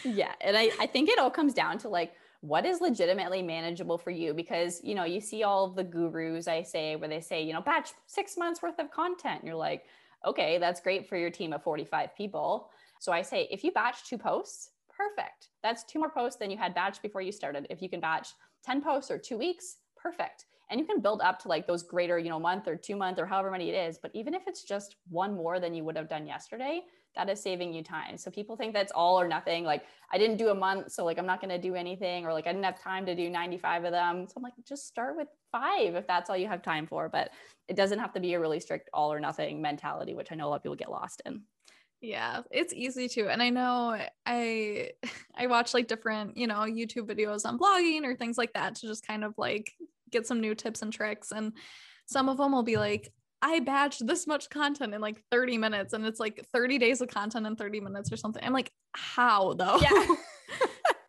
yeah. 0.04 0.32
And 0.40 0.56
I, 0.56 0.70
I 0.80 0.86
think 0.86 1.08
it 1.08 1.18
all 1.18 1.30
comes 1.30 1.54
down 1.54 1.78
to 1.78 1.88
like 1.88 2.12
what 2.44 2.66
is 2.66 2.82
legitimately 2.82 3.42
manageable 3.42 3.96
for 3.96 4.10
you 4.10 4.34
because 4.34 4.78
you 4.84 4.94
know 4.94 5.04
you 5.04 5.18
see 5.18 5.44
all 5.44 5.64
of 5.64 5.74
the 5.76 5.82
gurus 5.82 6.46
i 6.46 6.60
say 6.60 6.94
where 6.94 7.08
they 7.08 7.18
say 7.18 7.42
you 7.42 7.54
know 7.54 7.62
batch 7.62 7.92
six 8.06 8.36
months 8.36 8.60
worth 8.60 8.78
of 8.78 8.90
content 8.90 9.40
you're 9.42 9.54
like 9.54 9.84
okay 10.26 10.58
that's 10.58 10.78
great 10.78 11.08
for 11.08 11.16
your 11.16 11.30
team 11.30 11.54
of 11.54 11.62
45 11.62 12.14
people 12.14 12.68
so 13.04 13.12
I 13.12 13.20
say, 13.20 13.46
if 13.50 13.62
you 13.62 13.70
batch 13.70 14.08
two 14.08 14.16
posts, 14.16 14.70
perfect. 14.88 15.50
That's 15.62 15.84
two 15.84 15.98
more 15.98 16.08
posts 16.08 16.38
than 16.38 16.50
you 16.50 16.56
had 16.56 16.74
batched 16.74 17.02
before 17.02 17.20
you 17.20 17.32
started. 17.32 17.66
If 17.68 17.82
you 17.82 17.90
can 17.90 18.00
batch 18.00 18.28
10 18.64 18.80
posts 18.80 19.10
or 19.10 19.18
two 19.18 19.36
weeks, 19.36 19.76
perfect. 19.94 20.46
And 20.70 20.80
you 20.80 20.86
can 20.86 21.02
build 21.02 21.20
up 21.20 21.38
to 21.40 21.48
like 21.48 21.66
those 21.66 21.82
greater, 21.82 22.18
you 22.18 22.30
know, 22.30 22.40
month 22.40 22.66
or 22.66 22.76
two 22.76 22.96
month 22.96 23.18
or 23.18 23.26
however 23.26 23.50
many 23.50 23.68
it 23.68 23.74
is. 23.74 23.98
But 24.00 24.10
even 24.14 24.32
if 24.32 24.44
it's 24.46 24.64
just 24.64 24.96
one 25.10 25.34
more 25.34 25.60
than 25.60 25.74
you 25.74 25.84
would 25.84 25.98
have 25.98 26.08
done 26.08 26.26
yesterday, 26.26 26.80
that 27.14 27.28
is 27.28 27.42
saving 27.42 27.74
you 27.74 27.82
time. 27.82 28.16
So 28.16 28.30
people 28.30 28.56
think 28.56 28.72
that's 28.72 28.90
all 28.90 29.20
or 29.20 29.28
nothing. 29.28 29.64
Like 29.64 29.82
I 30.10 30.16
didn't 30.16 30.38
do 30.38 30.48
a 30.48 30.54
month, 30.54 30.90
so 30.90 31.04
like 31.04 31.18
I'm 31.18 31.26
not 31.26 31.42
going 31.42 31.50
to 31.50 31.60
do 31.60 31.74
anything, 31.74 32.24
or 32.24 32.32
like 32.32 32.46
I 32.46 32.52
didn't 32.52 32.64
have 32.64 32.80
time 32.80 33.04
to 33.04 33.14
do 33.14 33.28
95 33.28 33.84
of 33.84 33.92
them. 33.92 34.26
So 34.26 34.32
I'm 34.38 34.42
like, 34.42 34.54
just 34.66 34.88
start 34.88 35.14
with 35.14 35.28
five 35.52 35.94
if 35.94 36.06
that's 36.06 36.30
all 36.30 36.38
you 36.38 36.48
have 36.48 36.62
time 36.62 36.86
for. 36.86 37.10
But 37.10 37.32
it 37.68 37.76
doesn't 37.76 37.98
have 37.98 38.14
to 38.14 38.20
be 38.20 38.32
a 38.32 38.40
really 38.40 38.60
strict 38.60 38.88
all 38.94 39.12
or 39.12 39.20
nothing 39.20 39.60
mentality, 39.60 40.14
which 40.14 40.32
I 40.32 40.36
know 40.36 40.46
a 40.46 40.48
lot 40.48 40.56
of 40.56 40.62
people 40.62 40.76
get 40.76 40.90
lost 40.90 41.20
in 41.26 41.42
yeah 42.04 42.42
it's 42.50 42.74
easy 42.74 43.08
to 43.08 43.28
and 43.28 43.42
i 43.42 43.48
know 43.48 43.98
i 44.26 44.90
i 45.36 45.46
watch 45.46 45.72
like 45.72 45.88
different 45.88 46.36
you 46.36 46.46
know 46.46 46.60
youtube 46.60 47.08
videos 47.08 47.46
on 47.46 47.58
blogging 47.58 48.04
or 48.04 48.14
things 48.14 48.36
like 48.36 48.52
that 48.52 48.74
to 48.74 48.86
just 48.86 49.06
kind 49.06 49.24
of 49.24 49.34
like 49.38 49.72
get 50.10 50.26
some 50.26 50.40
new 50.40 50.54
tips 50.54 50.82
and 50.82 50.92
tricks 50.92 51.32
and 51.32 51.52
some 52.06 52.28
of 52.28 52.36
them 52.36 52.52
will 52.52 52.62
be 52.62 52.76
like 52.76 53.10
i 53.42 53.60
batched 53.60 54.06
this 54.06 54.26
much 54.26 54.50
content 54.50 54.94
in 54.94 55.00
like 55.00 55.22
30 55.30 55.58
minutes 55.58 55.92
and 55.92 56.04
it's 56.06 56.20
like 56.20 56.44
30 56.52 56.78
days 56.78 57.00
of 57.00 57.08
content 57.08 57.46
in 57.46 57.56
30 57.56 57.80
minutes 57.80 58.12
or 58.12 58.16
something. 58.16 58.42
I'm 58.44 58.52
like 58.52 58.70
how 58.92 59.54
though? 59.54 59.78
Yeah. 59.78 60.06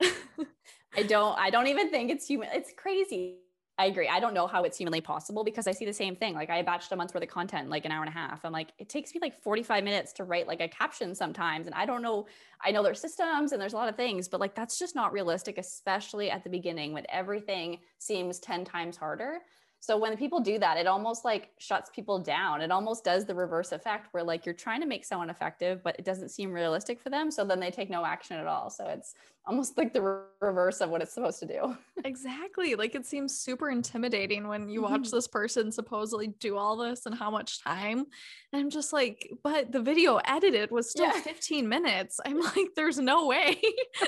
I 0.98 1.04
don't 1.04 1.38
i 1.38 1.50
don't 1.50 1.68
even 1.68 1.92
think 1.92 2.10
it's 2.10 2.26
human 2.26 2.48
it's 2.54 2.72
crazy 2.76 3.40
I 3.78 3.88
agree. 3.88 4.08
I 4.08 4.22
don't 4.22 4.34
know 4.34 4.48
how 4.48 4.64
it's 4.64 4.78
humanly 4.78 5.02
possible 5.02 5.44
because 5.44 5.68
I 5.68 5.74
see 5.74 5.84
the 5.86 5.92
same 5.92 6.16
thing. 6.16 6.34
Like 6.34 6.50
I 6.50 6.64
batched 6.64 6.92
a 6.94 6.96
month's 6.96 7.14
worth 7.14 7.24
of 7.24 7.30
content, 7.30 7.70
like 7.70 7.84
an 7.84 7.92
hour 7.92 8.04
and 8.04 8.10
a 8.10 8.18
half. 8.18 8.46
I'm 8.46 8.54
like, 8.54 8.70
it 8.78 8.88
takes 8.88 9.14
me 9.14 9.20
like 9.22 9.36
45 9.42 9.84
minutes 9.84 10.14
to 10.14 10.24
write 10.24 10.48
like 10.48 10.62
a 10.62 10.70
caption 10.70 11.14
sometimes. 11.14 11.66
And 11.66 11.76
I 11.76 11.86
don't 11.86 12.02
know, 12.02 12.26
I 12.64 12.72
know 12.72 12.82
there's 12.84 13.02
systems 13.02 13.52
and 13.52 13.62
there's 13.62 13.74
a 13.74 13.76
lot 13.76 13.90
of 13.90 13.98
things, 13.98 14.30
but 14.30 14.40
like 14.40 14.56
that's 14.56 14.80
just 14.80 14.96
not 14.96 15.12
realistic, 15.12 15.58
especially 15.58 16.32
at 16.32 16.46
the 16.46 16.50
beginning 16.50 16.94
when 16.94 17.06
everything 17.10 17.80
seems 18.00 18.40
10 18.40 18.64
times 18.64 18.96
harder. 18.96 19.40
So 19.86 19.98
when 19.98 20.18
people 20.18 20.40
do 20.40 20.58
that, 20.58 20.78
it 20.78 20.88
almost 20.88 21.24
like 21.24 21.52
shuts 21.60 21.92
people 21.92 22.18
down. 22.18 22.60
It 22.62 22.72
almost 22.72 23.04
does 23.04 23.24
the 23.24 23.36
reverse 23.36 23.72
effect 23.72 24.08
where 24.14 24.24
like 24.24 24.44
you're 24.44 24.56
trying 24.56 24.82
to 24.82 24.88
make 24.88 25.06
someone 25.06 25.30
effective, 25.30 25.84
but 25.84 25.96
it 26.00 26.06
doesn't 26.06 26.30
seem 26.30 26.52
realistic 26.52 27.00
for 27.00 27.12
them. 27.12 27.30
So 27.30 27.46
then 27.46 27.60
they 27.60 27.70
take 27.70 27.92
no 27.92 28.04
action 28.04 28.38
at 28.38 28.48
all. 28.48 28.72
So 28.72 28.88
it's 28.88 29.14
almost 29.46 29.78
like 29.78 29.94
the 29.94 30.02
re- 30.02 30.22
reverse 30.42 30.82
of 30.82 30.90
what 30.90 31.04
it's 31.04 31.14
supposed 31.14 31.38
to 31.42 31.46
do. 31.46 31.78
exactly. 32.04 32.74
Like 32.74 32.96
it 32.96 33.06
seems 33.06 33.38
super 33.38 33.70
intimidating 33.70 34.48
when 34.48 34.70
you 34.70 34.82
watch 34.82 35.02
mm-hmm. 35.02 35.16
this 35.18 35.28
person 35.28 35.72
supposedly 35.72 36.30
do 36.40 36.58
all 36.58 36.78
this 36.78 37.06
and 37.06 37.14
how 37.14 37.30
much 37.30 37.64
time. 37.64 38.08
And 38.54 38.62
I'm 38.64 38.72
just 38.72 38.92
like, 38.92 39.30
but 39.44 39.72
the 39.72 39.82
video 39.82 40.16
edited 40.26 40.72
was 40.72 40.90
still 40.90 41.06
yeah. 41.06 41.22
15 41.22 41.70
minutes. 41.70 42.20
I'm 42.26 42.40
like, 42.40 42.70
there's 42.76 42.98
no 42.98 43.28
way. 43.28 43.62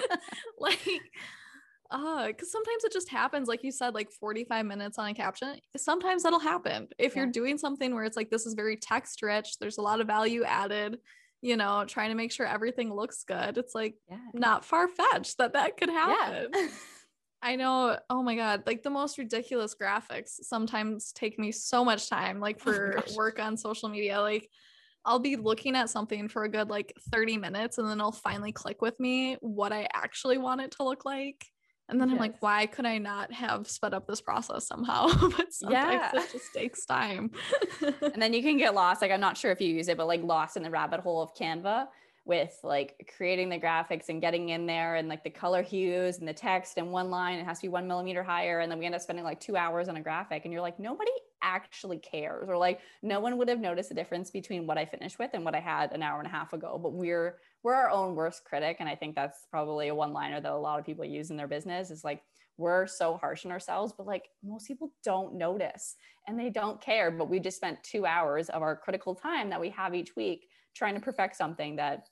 like, 0.60 1.02
uh 1.92 2.28
because 2.28 2.52
sometimes 2.52 2.84
it 2.84 2.92
just 2.92 3.10
happens 3.10 3.48
like 3.48 3.64
you 3.64 3.72
said 3.72 3.94
like 3.94 4.12
45 4.12 4.66
minutes 4.66 4.98
on 4.98 5.10
a 5.10 5.14
caption 5.14 5.56
sometimes 5.76 6.24
that'll 6.24 6.40
happen 6.40 6.88
if 6.98 7.16
yeah. 7.16 7.24
you're 7.24 7.32
doing 7.32 7.58
something 7.58 7.94
where 7.94 8.04
it's 8.04 8.18
like 8.18 8.30
this 8.30 8.46
is 8.46 8.54
very 8.54 8.78
text 8.78 9.22
rich 9.22 9.58
there's 9.60 9.78
a 9.78 9.82
lot 9.82 10.02
of 10.02 10.08
value 10.08 10.44
added 10.44 10.98
you 11.42 11.56
know 11.56 11.86
trying 11.88 12.10
to 12.10 12.16
make 12.16 12.32
sure 12.32 12.46
everything 12.46 12.94
looks 12.94 13.24
good 13.24 13.58
it's 13.58 13.76
like 13.76 13.96
yeah. 14.10 14.18
not 14.34 14.66
far-fetched 14.66 15.38
that 15.38 15.54
that 15.54 15.78
could 15.78 15.90
happen 15.90 16.50
yeah. 16.54 16.68
I 17.40 17.56
know. 17.56 17.98
Oh 18.10 18.24
my 18.24 18.36
God. 18.36 18.64
Like 18.66 18.82
the 18.82 18.90
most 18.90 19.20
ridiculous 19.20 19.76
graphics 19.80 20.42
sometimes 20.42 21.12
take 21.12 21.38
me 21.38 21.52
so 21.52 21.86
much 21.86 22.10
time, 22.10 22.40
like 22.40 22.58
oh 22.62 22.64
for 22.64 22.98
oh 22.98 23.16
work 23.16 23.40
on 23.40 23.56
social 23.56 23.90
media. 23.90 24.20
Like 24.20 24.50
I'll 25.08 25.20
be 25.20 25.38
looking 25.38 25.76
at 25.76 25.90
something 25.90 26.28
for 26.28 26.44
a 26.44 26.50
good 26.50 26.70
like 26.70 26.94
30 27.12 27.38
minutes 27.38 27.78
and 27.78 27.88
then 27.88 27.98
it'll 28.00 28.12
finally 28.12 28.52
click 28.52 28.82
with 28.82 29.00
me 29.00 29.38
what 29.40 29.72
I 29.72 29.88
actually 29.94 30.38
want 30.38 30.62
it 30.62 30.72
to 30.72 30.84
look 30.84 31.06
like 31.06 31.46
And 31.90 32.02
then 32.02 32.10
I'm 32.10 32.18
like, 32.18 32.42
why 32.42 32.66
could 32.66 32.86
I 32.86 32.98
not 32.98 33.32
have 33.32 33.68
sped 33.70 33.94
up 33.94 34.08
this 34.08 34.20
process 34.20 34.68
somehow? 34.68 35.08
but 35.38 35.54
sometimes 35.54 36.12
Yeah. 36.14 36.22
it 36.22 36.32
just 36.32 36.54
takes 36.54 36.86
time. 36.86 37.32
and 38.02 38.22
then 38.22 38.34
you 38.34 38.42
can 38.42 38.58
get 38.58 38.74
lost 38.74 39.02
like 39.02 39.12
i'm 39.12 39.20
not 39.20 39.38
sure 39.38 39.52
if 39.52 39.62
you 39.62 39.74
use 39.74 39.88
it 39.88 39.98
but 39.98 40.08
like 40.08 40.22
lost 40.24 40.58
in 40.58 40.64
the 40.64 40.70
rabbit 40.70 41.00
hole 41.00 41.22
of 41.22 41.34
canva 41.36 41.88
with 42.26 42.60
like 42.64 43.12
creating 43.16 43.48
the 43.50 43.58
graphics 43.60 44.10
and 44.10 44.20
getting 44.22 44.50
in 44.50 44.66
there 44.66 44.96
and 44.96 45.08
like 45.08 45.24
the 45.24 45.30
color 45.30 45.62
hues 45.62 46.18
and 46.20 46.28
the 46.28 46.34
text 46.34 46.78
and 46.78 46.92
one 46.92 47.10
line 47.10 47.40
it 47.40 47.46
has 47.46 47.60
to 47.60 47.64
be 47.64 47.70
one 47.70 47.88
millimeter 47.88 48.24
higher 48.24 48.60
and 48.60 48.72
then 48.72 48.78
we 48.80 48.86
end 48.86 48.96
up 48.96 49.02
spending 49.02 49.24
like 49.24 49.40
two 49.40 49.56
hours 49.56 49.88
on 49.88 49.96
a 49.98 50.02
graphic 50.02 50.44
and 50.44 50.52
you're 50.52 50.62
like 50.62 50.80
nobody 50.80 51.12
actually 51.42 51.98
cares 52.00 52.50
or 52.50 52.58
like 52.58 52.80
no 53.02 53.20
one 53.20 53.38
would 53.38 53.48
have 53.48 53.60
noticed 53.60 53.90
the 53.90 53.96
difference 53.96 54.30
between 54.32 54.68
what 54.68 54.78
i 54.78 54.86
finished 54.86 55.20
with 55.20 55.30
and 55.34 55.46
what 55.46 55.56
i 55.56 55.60
had 55.60 55.92
an 55.94 56.02
hour 56.04 56.18
and 56.20 56.28
a 56.28 56.32
half 56.32 56.52
ago 56.54 56.80
but 56.82 56.92
we're 56.94 57.38
we're 57.68 57.74
our 57.74 57.90
own 57.90 58.16
worst 58.16 58.44
critic 58.46 58.78
and 58.80 58.88
i 58.88 58.96
think 58.96 59.16
that's 59.16 59.46
probably 59.52 59.90
a 59.90 59.96
one 59.96 60.14
liner 60.14 60.40
that 60.40 60.52
a 60.52 60.58
lot 60.58 60.80
of 60.80 60.86
people 60.86 61.04
use 61.06 61.32
in 61.32 61.38
their 61.38 61.48
business 61.48 61.92
is 61.92 62.04
like 62.04 62.22
we're 62.58 62.88
so 62.88 63.18
harsh 63.18 63.46
on 63.46 63.52
ourselves 63.52 63.94
but 63.98 64.08
like 64.08 64.30
most 64.44 64.68
people 64.68 64.92
don't 65.04 65.36
notice 65.36 65.96
and 66.28 66.38
they 66.38 66.50
don't 66.50 66.80
care. 66.82 67.10
But 67.10 67.30
we 67.30 67.40
just 67.40 67.58
spent 67.58 67.82
two 67.84 68.06
hours 68.06 68.50
of 68.50 68.62
our 68.62 68.76
critical 68.76 69.16
time 69.16 69.50
that 69.50 69.62
we 69.62 69.70
have 69.70 69.96
each 69.96 70.16
week 70.16 70.48
trying 70.76 70.94
to 70.96 71.02
perfect 71.02 71.36
something 71.36 71.78
that 71.78 72.08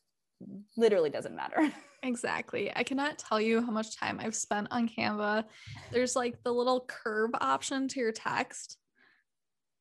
literally 0.75 1.09
doesn't 1.09 1.35
matter. 1.35 1.71
Exactly. 2.03 2.71
I 2.75 2.83
cannot 2.83 3.17
tell 3.17 3.41
you 3.41 3.61
how 3.63 3.71
much 3.71 3.97
time 3.97 4.19
I've 4.21 4.35
spent 4.35 4.67
on 4.69 4.87
Canva. 4.87 5.43
There's 5.91 6.15
like 6.15 6.43
the 6.43 6.51
little 6.51 6.85
curve 6.87 7.31
option 7.41 7.87
to 7.87 7.99
your 7.99 8.11
text. 8.11 8.77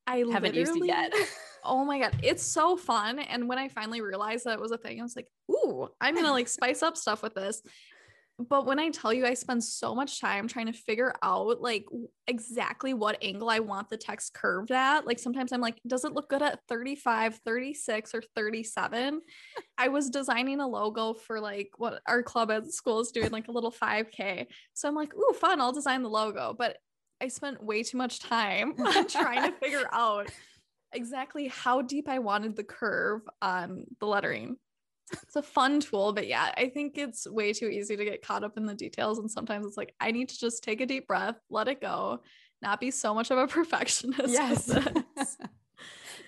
I 0.06 0.24
Haven't 0.32 0.54
used 0.54 0.74
it 0.74 0.87
yet. 0.87 1.12
Oh 1.64 1.85
my 1.85 1.98
god, 1.98 2.16
it's 2.22 2.44
so 2.44 2.77
fun. 2.77 3.18
And 3.18 3.48
when 3.48 3.59
I 3.59 3.68
finally 3.68 4.00
realized 4.00 4.44
that 4.44 4.55
it 4.55 4.61
was 4.61 4.72
a 4.72 4.79
thing, 4.79 5.00
I 5.00 5.03
was 5.03 5.16
like, 5.16 5.29
"Ooh, 5.50 5.88
I'm 6.00 6.14
gonna 6.14 6.33
like 6.33 6.48
spice 6.59 6.83
up 6.83 6.96
stuff 6.96 7.22
with 7.22 7.35
this." 7.35 7.62
But 8.38 8.66
when 8.66 8.81
I 8.81 8.90
tell 8.90 9.12
you, 9.12 9.27
I 9.27 9.35
spend 9.35 9.62
so 9.62 9.94
much 9.94 10.20
time 10.20 10.48
trying 10.48 10.66
to 10.66 10.72
figure 10.72 11.14
out 11.22 11.61
like 11.61 11.87
exactly 12.27 12.92
what 12.92 13.22
angle 13.22 13.48
I 13.48 13.61
want 13.61 13.88
the 13.88 13.96
text 13.96 14.35
curved 14.35 14.72
at. 14.72 15.07
Like 15.07 15.20
sometimes 15.20 15.53
I'm 15.53 15.61
like, 15.61 15.79
does 15.87 16.05
it 16.05 16.14
look 16.14 16.29
good 16.29 16.42
at 16.42 16.59
35, 16.68 17.38
36, 17.44 18.12
or 18.12 18.22
37? 18.35 19.20
I 19.79 19.87
was 19.87 20.11
designing 20.11 20.59
a 20.61 20.66
logo 20.66 21.14
for 21.14 21.40
like 21.40 21.70
what 21.77 22.03
our 22.09 22.24
club 22.24 22.50
at 22.50 22.72
school 22.72 22.98
is 22.98 23.12
doing, 23.12 23.31
like 23.31 23.46
a 23.46 23.53
little 23.53 23.70
5K. 23.70 24.48
So 24.72 24.88
I'm 24.88 24.96
like, 24.96 25.14
ooh, 25.14 25.35
fun, 25.35 25.61
I'll 25.61 25.72
design 25.72 26.03
the 26.03 26.11
logo. 26.11 26.57
But 26.59 26.79
I 27.20 27.29
spent 27.29 27.62
way 27.62 27.85
too 27.85 27.98
much 27.98 28.18
time 28.18 28.74
trying 29.09 29.50
to 29.50 29.57
figure 29.59 29.88
out 29.92 30.29
exactly 30.94 31.48
how 31.48 31.83
deep 31.83 32.09
I 32.09 32.18
wanted 32.18 32.57
the 32.57 32.64
curve 32.64 33.22
on 33.42 33.85
the 34.00 34.07
lettering. 34.07 34.57
It's 35.12 35.37
a 35.37 35.42
fun 35.42 35.80
tool, 35.80 36.12
but 36.12 36.26
yeah, 36.26 36.52
I 36.57 36.68
think 36.68 36.96
it's 36.96 37.28
way 37.28 37.52
too 37.52 37.68
easy 37.68 37.96
to 37.96 38.04
get 38.04 38.22
caught 38.22 38.42
up 38.42 38.57
in 38.57 38.66
the 38.66 38.74
details. 38.74 39.18
And 39.18 39.30
sometimes 39.30 39.66
it's 39.66 39.76
like, 39.76 39.94
I 40.00 40.11
need 40.11 40.28
to 40.30 40.38
just 40.38 40.64
take 40.64 40.80
a 40.80 40.87
deep 40.87 41.07
breath, 41.07 41.37
let 41.50 41.68
it 41.68 41.80
go, 41.80 42.20
not 42.62 42.80
be 42.80 42.90
so 42.90 43.14
much 43.14 43.30
of 43.30 43.38
a 43.38 43.46
perfectionist. 43.48 44.33
yes. 44.33 44.70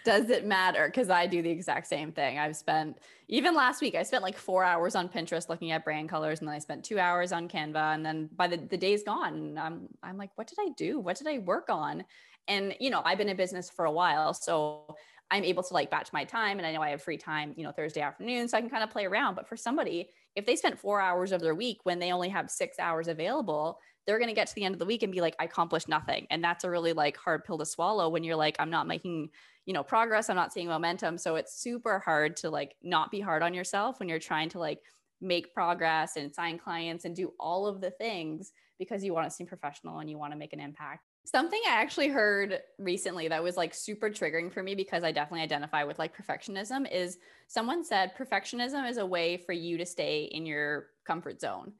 Does 0.04 0.30
it 0.30 0.46
matter? 0.46 0.86
Because 0.86 1.10
I 1.10 1.26
do 1.26 1.42
the 1.42 1.50
exact 1.50 1.88
same 1.88 2.12
thing. 2.12 2.38
I've 2.38 2.54
spent, 2.54 2.98
even 3.26 3.56
last 3.56 3.80
week, 3.80 3.96
I 3.96 4.04
spent 4.04 4.22
like 4.22 4.36
four 4.36 4.62
hours 4.62 4.94
on 4.94 5.08
Pinterest 5.08 5.48
looking 5.48 5.72
at 5.72 5.84
brand 5.84 6.08
colors, 6.08 6.38
and 6.38 6.46
then 6.46 6.54
I 6.54 6.60
spent 6.60 6.84
two 6.84 7.00
hours 7.00 7.32
on 7.32 7.48
Canva. 7.48 7.94
And 7.94 8.06
then 8.06 8.28
by 8.36 8.46
the, 8.46 8.56
the 8.56 8.76
day's 8.76 9.02
gone, 9.02 9.34
and 9.34 9.58
I'm, 9.58 9.88
I'm 10.04 10.16
like, 10.16 10.30
what 10.36 10.46
did 10.46 10.58
I 10.60 10.68
do? 10.76 11.00
What 11.00 11.16
did 11.16 11.26
I 11.26 11.38
work 11.38 11.70
on? 11.70 12.04
And, 12.48 12.74
you 12.80 12.90
know, 12.90 13.02
I've 13.04 13.18
been 13.18 13.28
in 13.28 13.36
business 13.36 13.70
for 13.70 13.84
a 13.84 13.92
while. 13.92 14.34
So 14.34 14.96
I'm 15.30 15.44
able 15.44 15.62
to 15.64 15.74
like 15.74 15.90
batch 15.90 16.12
my 16.12 16.24
time 16.24 16.58
and 16.58 16.66
I 16.66 16.72
know 16.72 16.82
I 16.82 16.90
have 16.90 17.02
free 17.02 17.16
time, 17.16 17.52
you 17.56 17.64
know, 17.64 17.72
Thursday 17.72 18.00
afternoon. 18.00 18.48
So 18.48 18.56
I 18.56 18.60
can 18.60 18.70
kind 18.70 18.84
of 18.84 18.90
play 18.90 19.06
around. 19.06 19.34
But 19.34 19.48
for 19.48 19.56
somebody, 19.56 20.08
if 20.36 20.46
they 20.46 20.54
spent 20.54 20.78
four 20.78 21.00
hours 21.00 21.32
of 21.32 21.40
their 21.40 21.54
week 21.54 21.78
when 21.82 21.98
they 21.98 22.12
only 22.12 22.28
have 22.28 22.50
six 22.50 22.78
hours 22.78 23.08
available, 23.08 23.80
they're 24.06 24.18
going 24.18 24.28
to 24.28 24.34
get 24.34 24.46
to 24.46 24.54
the 24.54 24.64
end 24.64 24.74
of 24.74 24.78
the 24.78 24.86
week 24.86 25.02
and 25.02 25.12
be 25.12 25.20
like, 25.20 25.34
I 25.40 25.44
accomplished 25.44 25.88
nothing. 25.88 26.28
And 26.30 26.44
that's 26.44 26.62
a 26.62 26.70
really 26.70 26.92
like 26.92 27.16
hard 27.16 27.44
pill 27.44 27.58
to 27.58 27.66
swallow 27.66 28.08
when 28.08 28.22
you're 28.22 28.36
like, 28.36 28.54
I'm 28.60 28.70
not 28.70 28.86
making, 28.86 29.30
you 29.64 29.74
know, 29.74 29.82
progress. 29.82 30.30
I'm 30.30 30.36
not 30.36 30.52
seeing 30.52 30.68
momentum. 30.68 31.18
So 31.18 31.34
it's 31.34 31.60
super 31.60 31.98
hard 31.98 32.36
to 32.38 32.50
like 32.50 32.76
not 32.82 33.10
be 33.10 33.20
hard 33.20 33.42
on 33.42 33.52
yourself 33.52 33.98
when 33.98 34.08
you're 34.08 34.20
trying 34.20 34.48
to 34.50 34.60
like 34.60 34.78
make 35.20 35.52
progress 35.52 36.16
and 36.16 36.32
sign 36.32 36.58
clients 36.58 37.04
and 37.04 37.16
do 37.16 37.32
all 37.40 37.66
of 37.66 37.80
the 37.80 37.90
things 37.90 38.52
because 38.78 39.02
you 39.02 39.12
want 39.12 39.28
to 39.28 39.34
seem 39.34 39.46
professional 39.46 39.98
and 39.98 40.08
you 40.08 40.18
want 40.18 40.32
to 40.32 40.38
make 40.38 40.52
an 40.52 40.60
impact. 40.60 41.02
Something 41.26 41.60
I 41.68 41.72
actually 41.72 42.06
heard 42.06 42.60
recently 42.78 43.26
that 43.26 43.42
was 43.42 43.56
like 43.56 43.74
super 43.74 44.08
triggering 44.08 44.52
for 44.52 44.62
me 44.62 44.76
because 44.76 45.02
I 45.02 45.10
definitely 45.10 45.42
identify 45.42 45.82
with 45.82 45.98
like 45.98 46.16
perfectionism 46.16 46.88
is 46.90 47.18
someone 47.48 47.82
said 47.82 48.12
perfectionism 48.16 48.88
is 48.88 48.98
a 48.98 49.04
way 49.04 49.36
for 49.36 49.52
you 49.52 49.76
to 49.78 49.84
stay 49.84 50.30
in 50.30 50.46
your 50.46 50.86
comfort 51.04 51.40
zone. 51.40 51.72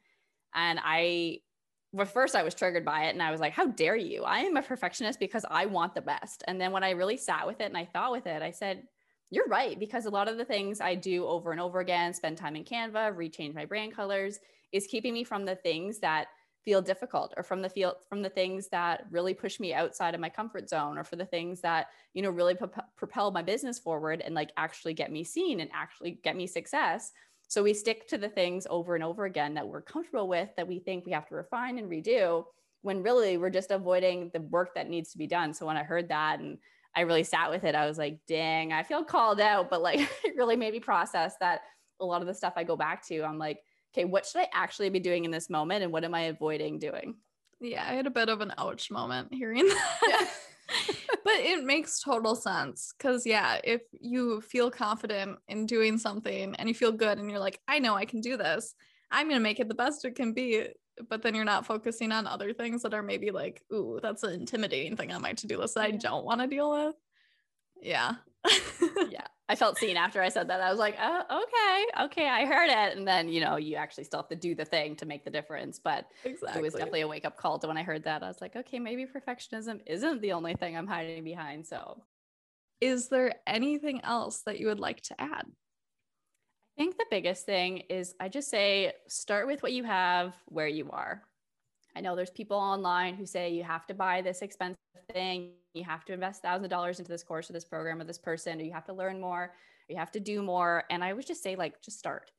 And 0.53 0.81
I, 0.83 1.43
well, 1.93 2.07
first 2.07 2.35
I 2.35 2.43
was 2.43 2.55
triggered 2.55 2.85
by 2.85 3.05
it 3.05 3.11
and 3.11 3.23
I 3.23 3.31
was 3.31 3.39
like, 3.41 3.53
how 3.53 3.67
dare 3.67 3.95
you? 3.95 4.25
I 4.25 4.41
am 4.41 4.57
a 4.57 4.63
perfectionist 4.63 5.21
because 5.21 5.45
I 5.49 5.67
want 5.67 5.95
the 5.95 6.03
best. 6.03 6.43
And 6.49 6.61
then 6.61 6.73
when 6.73 6.83
I 6.83 6.91
really 6.91 7.17
sat 7.17 7.47
with 7.47 7.61
it 7.61 7.67
and 7.67 7.77
I 7.77 7.85
thought 7.85 8.11
with 8.11 8.27
it, 8.27 8.43
I 8.43 8.51
said, 8.51 8.83
you're 9.31 9.47
right. 9.47 9.79
Because 9.79 10.07
a 10.07 10.11
lot 10.11 10.27
of 10.27 10.39
the 10.39 10.45
things 10.45 10.81
I 10.81 10.97
do 10.97 11.25
over 11.25 11.53
and 11.53 11.61
over 11.61 11.79
again, 11.79 12.13
spend 12.15 12.37
time 12.37 12.57
in 12.57 12.65
Canva, 12.65 13.15
rechange 13.15 13.55
my 13.55 13.65
brand 13.65 13.95
colors, 13.95 14.41
is 14.73 14.89
keeping 14.89 15.15
me 15.15 15.23
from 15.23 15.45
the 15.45 15.55
things 15.55 16.01
that 16.01 16.27
feel 16.67 16.83
difficult 16.83 17.33
or 17.37 17.45
from 17.45 17.63
the 17.63 17.69
feel 17.69 17.95
from 18.09 18.23
the 18.23 18.29
things 18.29 18.67
that 18.69 19.07
really 19.13 19.33
push 19.33 19.61
me 19.61 19.73
outside 19.73 20.17
of 20.17 20.21
my 20.21 20.29
comfort 20.29 20.69
zone 20.69 20.99
or 20.99 21.05
for 21.05 21.15
the 21.15 21.25
things 21.25 21.61
that 21.61 21.87
you 22.13 22.21
know 22.21 22.29
really 22.29 22.57
prop- 22.57 22.91
propel 22.97 23.31
my 23.31 23.41
business 23.41 23.79
forward 23.79 24.21
and 24.21 24.35
like 24.35 24.51
actually 24.57 24.93
get 24.93 25.13
me 25.13 25.23
seen 25.23 25.61
and 25.61 25.71
actually 25.73 26.19
get 26.25 26.37
me 26.37 26.45
success. 26.45 27.13
So 27.47 27.63
we 27.63 27.73
stick 27.73 28.09
to 28.09 28.19
the 28.19 28.29
things 28.29 28.67
over 28.69 28.97
and 28.97 29.05
over 29.05 29.27
again 29.27 29.55
that 29.55 29.69
we're 29.69 29.81
comfortable 29.81 30.27
with 30.27 30.49
that 30.57 30.67
we 30.67 30.81
think 30.81 31.07
we 31.07 31.13
have 31.13 31.29
to 31.29 31.37
refine 31.37 31.79
and 31.79 31.89
redo 31.89 32.45
when 32.83 33.01
really 33.01 33.37
we're 33.37 33.49
just 33.49 33.71
avoiding 33.71 34.33
the 34.35 34.41
work 34.41 34.75
that 34.75 34.91
needs 34.91 35.13
to 35.13 35.19
be 35.19 35.29
done. 35.29 35.55
So 35.55 35.67
when 35.67 35.77
i 35.77 35.85
heard 35.85 36.09
that 36.09 36.41
and 36.41 36.59
i 36.97 37.03
really 37.03 37.25
sat 37.25 37.49
with 37.49 37.63
it 37.63 37.77
i 37.77 37.87
was 37.87 37.97
like 37.97 38.19
dang 38.27 38.73
i 38.73 38.83
feel 38.83 39.05
called 39.05 39.39
out. 39.39 39.71
But 39.71 39.83
like 39.83 40.01
it 40.25 40.35
really 40.35 40.57
made 40.57 40.73
me 40.73 40.81
process 40.81 41.35
that 41.39 41.61
a 42.01 42.05
lot 42.05 42.23
of 42.23 42.27
the 42.27 42.35
stuff 42.35 42.55
i 42.57 42.65
go 42.65 42.77
back 42.77 43.07
to 43.07 43.23
i'm 43.23 43.39
like 43.39 43.61
okay, 43.97 44.05
what 44.05 44.27
should 44.27 44.43
I 44.43 44.49
actually 44.53 44.91
be 44.91 45.01
doing 45.01 45.25
in 45.25 45.31
this 45.31 45.49
moment 45.49 45.83
and 45.83 45.93
what 45.93 46.05
am 46.05 46.15
I 46.15 46.23
avoiding 46.23 46.79
doing? 46.79 47.15
Yeah, 47.61 47.83
I 47.83 47.95
had 47.95 48.07
a 48.07 48.11
bit 48.11 48.29
of 48.29 48.43
an 48.43 48.53
ouch 48.59 48.91
moment 48.91 49.33
hearing 49.33 49.67
that. 49.69 50.31
but 51.25 51.35
it 51.35 51.65
makes 51.65 52.01
total 52.01 52.35
sense 52.35 52.93
because, 52.97 53.25
yeah, 53.25 53.59
if 53.65 53.81
you 53.99 54.43
feel 54.43 54.71
confident 54.71 55.39
in 55.49 55.65
doing 55.65 55.97
something 55.97 56.55
and 56.59 56.69
you 56.69 56.75
feel 56.75 56.93
good 56.93 57.19
and 57.19 57.31
you're 57.31 57.41
like, 57.41 57.61
I 57.67 57.79
know 57.79 57.95
I 57.95 58.05
can 58.05 58.21
do 58.21 58.37
this, 58.37 58.75
I'm 59.11 59.29
going 59.29 59.41
to 59.41 59.43
make 59.43 59.61
it 59.61 59.69
the 59.69 59.75
best 59.75 60.05
it 60.05 60.17
can 60.17 60.35
be. 60.35 60.67
But 61.09 61.23
then 61.23 61.35
you're 61.35 61.45
not 61.45 61.67
focusing 61.67 62.11
on 62.11 62.27
other 62.27 62.55
things 62.55 62.83
that 62.83 62.95
are 62.95 63.03
maybe 63.03 63.31
like, 63.31 63.63
ooh, 63.73 64.01
that's 64.03 64.23
an 64.23 64.33
intimidating 64.33 64.97
thing 64.97 65.13
on 65.13 65.23
my 65.23 65.35
to 65.35 65.47
do 65.47 65.59
list 65.59 65.75
that 65.75 65.85
I 65.85 65.91
don't 65.91 66.25
want 66.25 66.41
to 66.41 66.47
deal 66.47 66.71
with. 66.71 66.95
Yeah. 67.83 68.15
yeah. 69.11 69.27
I 69.49 69.55
felt 69.55 69.79
seen 69.79 69.97
after 69.97 70.21
I 70.21 70.29
said 70.29 70.49
that. 70.49 70.61
I 70.61 70.71
was 70.71 70.79
like, 70.79 70.97
oh, 71.01 71.45
okay, 71.45 72.05
okay, 72.07 72.29
I 72.29 72.45
heard 72.47 72.69
it. 72.69 72.97
And 72.97 73.07
then, 73.07 73.29
you 73.29 73.41
know, 73.41 73.57
you 73.57 73.77
actually 73.77 74.03
still 74.05 74.21
have 74.21 74.29
to 74.31 74.37
do 74.37 74.57
the 74.57 74.65
thing 74.65 74.97
to 74.97 75.07
make 75.07 75.25
the 75.25 75.31
difference. 75.31 75.79
But 75.79 76.07
exactly. 76.25 76.59
it 76.59 76.63
was 76.63 76.75
definitely 76.75 77.03
a 77.03 77.09
wake 77.09 77.25
up 77.25 77.37
call 77.37 77.59
to 77.61 77.69
when 77.69 77.79
I 77.79 77.85
heard 77.85 78.05
that. 78.05 78.25
I 78.25 78.29
was 78.29 78.41
like, 78.41 78.57
okay, 78.57 78.81
maybe 78.81 79.07
perfectionism 79.07 79.81
isn't 79.87 80.21
the 80.21 80.33
only 80.33 80.55
thing 80.55 80.77
I'm 80.77 80.89
hiding 80.89 81.23
behind. 81.23 81.65
So 81.65 82.03
Is 82.81 83.09
there 83.09 83.35
anything 83.47 84.01
else 84.03 84.43
that 84.47 84.59
you 84.59 84.67
would 84.67 84.81
like 84.81 85.01
to 85.03 85.21
add? 85.21 85.47
I 85.47 86.83
think 86.83 86.97
the 86.99 87.07
biggest 87.11 87.47
thing 87.47 87.85
is 87.89 88.15
I 88.21 88.29
just 88.29 88.51
say 88.51 88.93
start 89.09 89.47
with 89.47 89.63
what 89.63 89.73
you 89.73 89.85
have 89.85 90.35
where 90.47 90.69
you 90.69 90.91
are. 90.91 91.23
I 91.97 92.01
know 92.01 92.15
there's 92.15 92.31
people 92.31 92.59
online 92.59 93.15
who 93.15 93.25
say 93.25 93.51
you 93.51 93.65
have 93.65 93.87
to 93.87 93.95
buy 93.95 94.21
this 94.21 94.43
expensive 94.43 94.77
thing, 95.13 95.53
you 95.73 95.85
have 95.85 96.05
to 96.05 96.13
invest 96.13 96.43
thousands 96.43 96.67
of 96.67 96.71
dollars 96.71 96.99
into 96.99 97.11
this 97.11 97.23
course 97.23 97.49
or 97.49 97.55
this 97.55 97.65
program 97.65 98.01
or 98.01 98.05
this 98.05 98.19
person, 98.19 98.61
or 98.61 98.65
you 98.65 98.73
have 98.73 98.85
to 98.87 98.93
learn 98.93 99.21
more, 99.21 99.45
or 99.45 99.53
you 99.89 99.97
have 99.97 100.13
to 100.13 100.21
do 100.21 100.43
more. 100.43 100.85
And 100.91 101.03
I 101.03 101.15
would 101.15 101.27
just 101.27 101.43
say, 101.43 101.57
like, 101.57 101.83
just 101.83 101.99
start. 101.99 102.31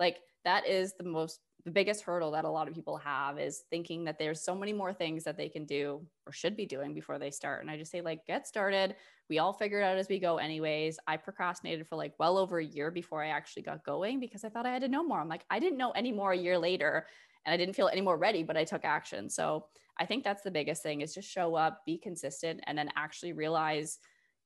Like 0.00 0.18
that 0.44 0.66
is 0.66 0.94
the 0.94 1.04
most 1.04 1.40
the 1.64 1.70
biggest 1.70 2.02
hurdle 2.02 2.32
that 2.32 2.44
a 2.44 2.50
lot 2.50 2.68
of 2.68 2.74
people 2.74 2.98
have 2.98 3.38
is 3.38 3.64
thinking 3.70 4.04
that 4.04 4.18
there's 4.18 4.44
so 4.44 4.54
many 4.54 4.74
more 4.74 4.92
things 4.92 5.24
that 5.24 5.38
they 5.38 5.48
can 5.48 5.64
do 5.64 6.06
or 6.26 6.32
should 6.32 6.56
be 6.56 6.66
doing 6.66 6.92
before 6.92 7.18
they 7.18 7.30
start. 7.30 7.62
And 7.62 7.70
I 7.70 7.78
just 7.78 7.90
say, 7.90 8.02
like, 8.02 8.26
get 8.26 8.46
started. 8.46 8.96
We 9.30 9.38
all 9.38 9.54
figure 9.54 9.80
it 9.80 9.84
out 9.84 9.96
as 9.96 10.08
we 10.08 10.18
go, 10.18 10.36
anyways. 10.36 10.98
I 11.06 11.16
procrastinated 11.16 11.86
for 11.86 11.96
like 11.96 12.12
well 12.18 12.36
over 12.36 12.58
a 12.58 12.64
year 12.64 12.90
before 12.90 13.24
I 13.24 13.28
actually 13.28 13.62
got 13.62 13.82
going 13.82 14.20
because 14.20 14.44
I 14.44 14.50
thought 14.50 14.66
I 14.66 14.72
had 14.72 14.82
to 14.82 14.88
know 14.88 15.02
more. 15.02 15.20
I'm 15.20 15.28
like, 15.28 15.46
I 15.48 15.58
didn't 15.58 15.78
know 15.78 15.92
any 15.92 16.12
more 16.12 16.32
a 16.32 16.36
year 16.36 16.58
later 16.58 17.06
and 17.44 17.52
I 17.52 17.56
didn't 17.56 17.76
feel 17.76 17.88
any 17.88 18.00
more 18.00 18.16
ready, 18.16 18.42
but 18.42 18.56
I 18.56 18.64
took 18.64 18.84
action. 18.84 19.28
So 19.30 19.66
I 19.98 20.06
think 20.06 20.24
that's 20.24 20.42
the 20.42 20.50
biggest 20.50 20.82
thing 20.82 21.00
is 21.00 21.14
just 21.14 21.28
show 21.28 21.54
up, 21.54 21.82
be 21.86 21.98
consistent, 21.98 22.60
and 22.66 22.76
then 22.76 22.90
actually 22.96 23.32
realize, 23.32 23.98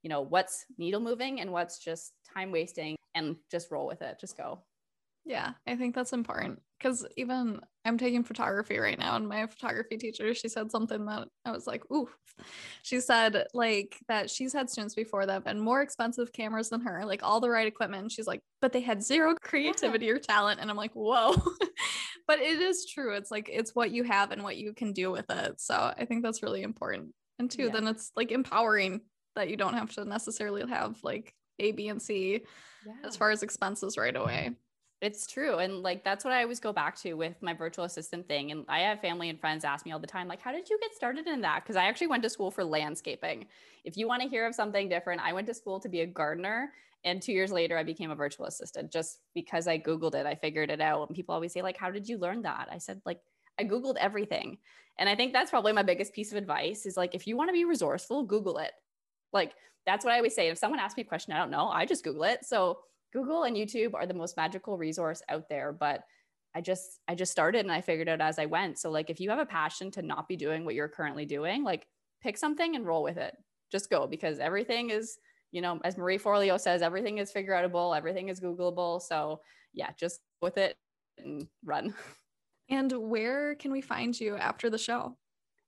you 0.03 0.11
know, 0.11 0.21
what's 0.21 0.65
needle 0.77 1.01
moving 1.01 1.41
and 1.41 1.53
what's 1.53 1.79
just 1.79 2.13
time 2.35 2.53
wasting 2.53 2.97
and 3.15 3.37
just 3.51 3.71
roll 3.71 3.87
with 3.87 4.03
it. 4.03 4.19
Just 4.21 4.37
go. 4.37 4.61
Yeah, 5.25 5.53
I 5.67 5.77
think 5.77 5.95
that's 5.95 6.15
important 6.15 6.63
because 6.79 7.07
even 7.19 7.61
I'm 7.85 7.99
taking 7.99 8.25
photography 8.25 8.79
right 8.79 8.99
now, 8.99 9.17
and 9.17 9.29
my 9.29 9.47
photography 9.47 9.99
teacher, 9.99 10.33
she 10.33 10.49
said 10.49 10.71
something 10.71 11.05
that 11.05 11.29
I 11.45 11.51
was 11.51 11.67
like, 11.67 11.83
ooh. 11.93 12.09
She 12.83 13.01
said, 13.01 13.47
like, 13.53 13.99
that 14.09 14.31
she's 14.31 14.53
had 14.53 14.71
students 14.71 14.95
before 14.95 15.27
that 15.27 15.33
have 15.33 15.45
been 15.45 15.61
more 15.61 15.83
expensive 15.83 16.33
cameras 16.33 16.71
than 16.71 16.81
her, 16.83 17.05
like 17.05 17.23
all 17.23 17.41
the 17.41 17.51
right 17.51 17.67
equipment. 17.67 18.03
And 18.03 18.13
she's 18.13 18.27
like, 18.27 18.41
but 18.63 18.73
they 18.73 18.81
had 18.81 19.03
zero 19.03 19.35
creativity 19.43 20.09
or 20.11 20.19
talent. 20.19 20.61
And 20.61 20.71
I'm 20.71 20.77
like, 20.77 20.93
whoa. 20.93 21.35
but 22.29 22.39
it 22.39 22.61
is 22.61 22.87
true. 22.87 23.15
It's 23.15 23.33
like 23.33 23.49
it's 23.51 23.75
what 23.75 23.91
you 23.91 24.05
have 24.05 24.31
and 24.31 24.45
what 24.45 24.59
you 24.59 24.75
can 24.75 24.93
do 24.93 25.11
with 25.11 25.29
it. 25.31 25.61
So 25.61 25.75
I 25.75 26.05
think 26.05 26.23
that's 26.23 26.43
really 26.43 26.63
important. 26.63 27.15
And 27.41 27.51
two, 27.51 27.65
yeah. 27.65 27.73
then 27.73 27.89
it's 27.89 28.13
like 28.15 28.31
empowering 28.31 29.01
that 29.35 29.49
you 29.49 29.57
don't 29.57 29.75
have 29.75 29.91
to 29.95 30.05
necessarily 30.05 30.69
have 30.69 30.99
like 31.03 31.35
A, 31.59 31.73
B, 31.73 31.89
and 31.89 32.01
C 32.01 32.43
yeah. 32.87 32.93
as 33.05 33.17
far 33.17 33.31
as 33.31 33.43
expenses 33.43 33.97
right 33.97 34.15
away. 34.15 34.51
It's 35.01 35.27
true. 35.27 35.59
And 35.59 35.83
like 35.83 36.05
that's 36.05 36.25
what 36.25 36.35
I 36.35 36.43
always 36.43 36.61
go 36.61 36.73
back 36.73 36.97
to 37.03 37.15
with 37.15 37.41
my 37.41 37.55
virtual 37.55 37.85
assistant 37.85 38.29
thing. 38.29 38.51
And 38.51 38.65
I 38.69 38.81
have 38.81 39.01
family 39.01 39.31
and 39.31 39.41
friends 39.41 39.65
ask 39.65 39.87
me 39.87 39.93
all 39.93 40.01
the 40.01 40.09
time, 40.09 40.29
like, 40.29 40.43
how 40.43 40.53
did 40.53 40.69
you 40.69 40.79
get 40.83 40.95
started 40.95 41.27
in 41.29 41.41
that? 41.43 41.63
Because 41.63 41.77
I 41.77 41.85
actually 41.85 42.09
went 42.09 42.25
to 42.25 42.31
school 42.31 42.51
for 42.51 42.65
landscaping. 42.65 43.47
If 43.85 43.97
you 43.97 44.07
want 44.07 44.23
to 44.23 44.29
hear 44.29 44.47
of 44.47 44.55
something 44.55 44.89
different, 44.89 45.23
I 45.23 45.33
went 45.33 45.47
to 45.47 45.55
school 45.55 45.81
to 45.81 45.89
be 45.89 46.01
a 46.01 46.07
gardener. 46.07 46.73
And 47.05 47.23
two 47.23 47.33
years 47.33 47.53
later, 47.53 47.79
I 47.79 47.85
became 47.85 48.11
a 48.11 48.17
virtual 48.17 48.47
assistant 48.47 48.93
just 48.93 49.21
because 49.35 49.69
I 49.69 49.79
Googled 49.79 50.15
it. 50.15 50.27
I 50.27 50.35
figured 50.35 50.71
it 50.71 50.81
out. 50.81 51.09
And 51.09 51.17
people 51.17 51.35
always 51.35 51.53
say, 51.53 51.63
like, 51.63 51.77
how 51.77 51.91
did 51.91 52.09
you 52.09 52.19
learn 52.19 52.43
that? 52.43 52.69
I 52.71 52.79
said, 52.79 53.01
like, 53.07 53.21
I 53.59 53.65
Googled 53.65 53.97
everything. 53.99 54.59
And 54.99 55.09
I 55.09 55.15
think 55.15 55.33
that's 55.33 55.51
probably 55.51 55.73
my 55.73 55.83
biggest 55.83 56.13
piece 56.13 56.33
of 56.33 56.39
advice 56.39 56.87
is 56.87 56.97
like, 56.97 57.15
if 57.15 57.27
you 57.27 57.37
want 57.37 57.49
to 57.49 57.53
be 57.53 57.65
resourceful, 57.65 58.25
Google 58.25 58.59
it. 58.59 58.73
Like, 59.33 59.53
that's 59.87 60.05
what 60.05 60.13
I 60.13 60.17
always 60.17 60.35
say. 60.35 60.49
If 60.49 60.59
someone 60.59 60.81
asks 60.81 60.97
me 60.97 61.03
a 61.03 61.07
question 61.07 61.33
I 61.33 61.39
don't 61.39 61.51
know, 61.51 61.69
I 61.69 61.87
just 61.87 62.05
Google 62.05 62.25
it. 62.25 62.45
So 62.45 62.79
Google 63.13 63.45
and 63.45 63.57
YouTube 63.57 63.95
are 63.95 64.07
the 64.07 64.15
most 64.15 64.37
magical 64.37 64.77
resource 64.77 65.23
out 65.29 65.49
there, 65.49 65.73
but 65.73 66.05
I 66.55 66.61
just 66.61 67.01
I 67.09 67.15
just 67.15 67.33
started 67.33 67.61
and 67.61 67.73
I 67.73 67.81
figured 67.81 68.09
out 68.09 68.21
as 68.21 68.39
I 68.39 68.47
went. 68.47 68.79
So 68.79 68.91
like 68.91 69.11
if 69.11 69.21
you 69.21 69.31
have 69.31 69.39
a 69.39 69.47
passion 69.47 69.91
to 69.93 70.03
not 70.03 70.29
be 70.29 70.37
doing 70.37 70.65
what 70.65 70.75
you're 70.75 70.89
currently 70.89 71.25
doing, 71.25 71.63
like 71.63 71.87
pick 72.23 72.37
something 72.37 72.75
and 72.75 72.87
roll 72.87 73.03
with 73.03 73.17
it. 73.17 73.35
Just 73.71 73.91
go 73.91 74.07
because 74.07 74.39
everything 74.39 74.91
is, 74.91 75.19
you 75.53 75.61
know, 75.61 75.81
as 75.85 75.97
Marie 75.97 76.19
Forleo 76.19 76.61
says, 76.61 76.83
everything 76.83 77.19
is 77.19 77.31
figure 77.31 77.55
outable, 77.55 77.97
everything 77.97 78.29
is 78.29 78.41
Googleable. 78.41 79.01
So 79.03 79.41
yeah, 79.73 79.91
just 79.99 80.21
with 80.41 80.59
it 80.59 80.77
and 81.19 81.49
run. 81.65 81.95
And 82.71 82.93
where 82.93 83.55
can 83.55 83.73
we 83.73 83.81
find 83.81 84.21
you 84.21 84.37
after 84.37 84.69
the 84.69 84.77
show? 84.77 85.17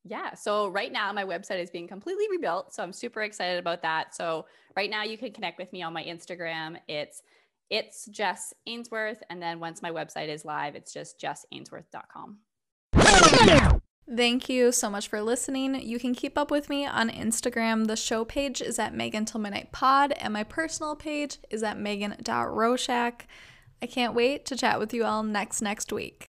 Yeah. 0.04 0.34
So 0.34 0.68
right 0.68 0.92
now 0.92 1.12
my 1.12 1.24
website 1.24 1.62
is 1.62 1.70
being 1.70 1.88
completely 1.88 2.26
rebuilt. 2.30 2.74
So 2.74 2.82
I'm 2.82 2.92
super 2.92 3.22
excited 3.22 3.58
about 3.58 3.82
that. 3.82 4.14
So 4.14 4.46
right 4.76 4.90
now 4.90 5.02
you 5.04 5.18
can 5.18 5.32
connect 5.32 5.58
with 5.58 5.72
me 5.72 5.82
on 5.82 5.92
my 5.92 6.04
Instagram. 6.04 6.76
It's 6.88 7.22
it's 7.70 8.06
Jess 8.06 8.52
Ainsworth. 8.66 9.22
And 9.30 9.40
then 9.40 9.60
once 9.60 9.80
my 9.80 9.90
website 9.90 10.28
is 10.28 10.44
live, 10.44 10.74
it's 10.74 10.92
just 10.92 11.20
jessainsworth.com. 11.20 12.38
Thank 14.14 14.49
you 14.49 14.73
so 14.73 14.90
much 14.90 15.07
for 15.07 15.23
listening. 15.23 15.77
You 15.77 16.01
can 16.01 16.16
keep 16.16 16.37
up 16.37 16.51
with 16.51 16.68
me 16.68 16.85
on 16.85 17.11
Instagram. 17.11 17.87
The 17.87 17.94
show 17.94 18.25
page 18.25 18.61
is 18.61 18.79
at 18.79 18.92
Megan 18.92 19.25
Till 19.25 19.40
Midnight 19.40 19.70
Pod, 19.70 20.12
and 20.12 20.33
my 20.33 20.42
personal 20.42 20.96
page 20.96 21.38
is 21.49 21.62
at 21.62 21.79
Megan.Roshak. 21.79 23.20
I 23.81 23.87
can't 23.87 24.14
wait 24.14 24.44
to 24.46 24.57
chat 24.57 24.81
with 24.81 24.92
you 24.92 25.05
all 25.05 25.23
next 25.23 25.62
next 25.62 25.92
week. 25.92 26.27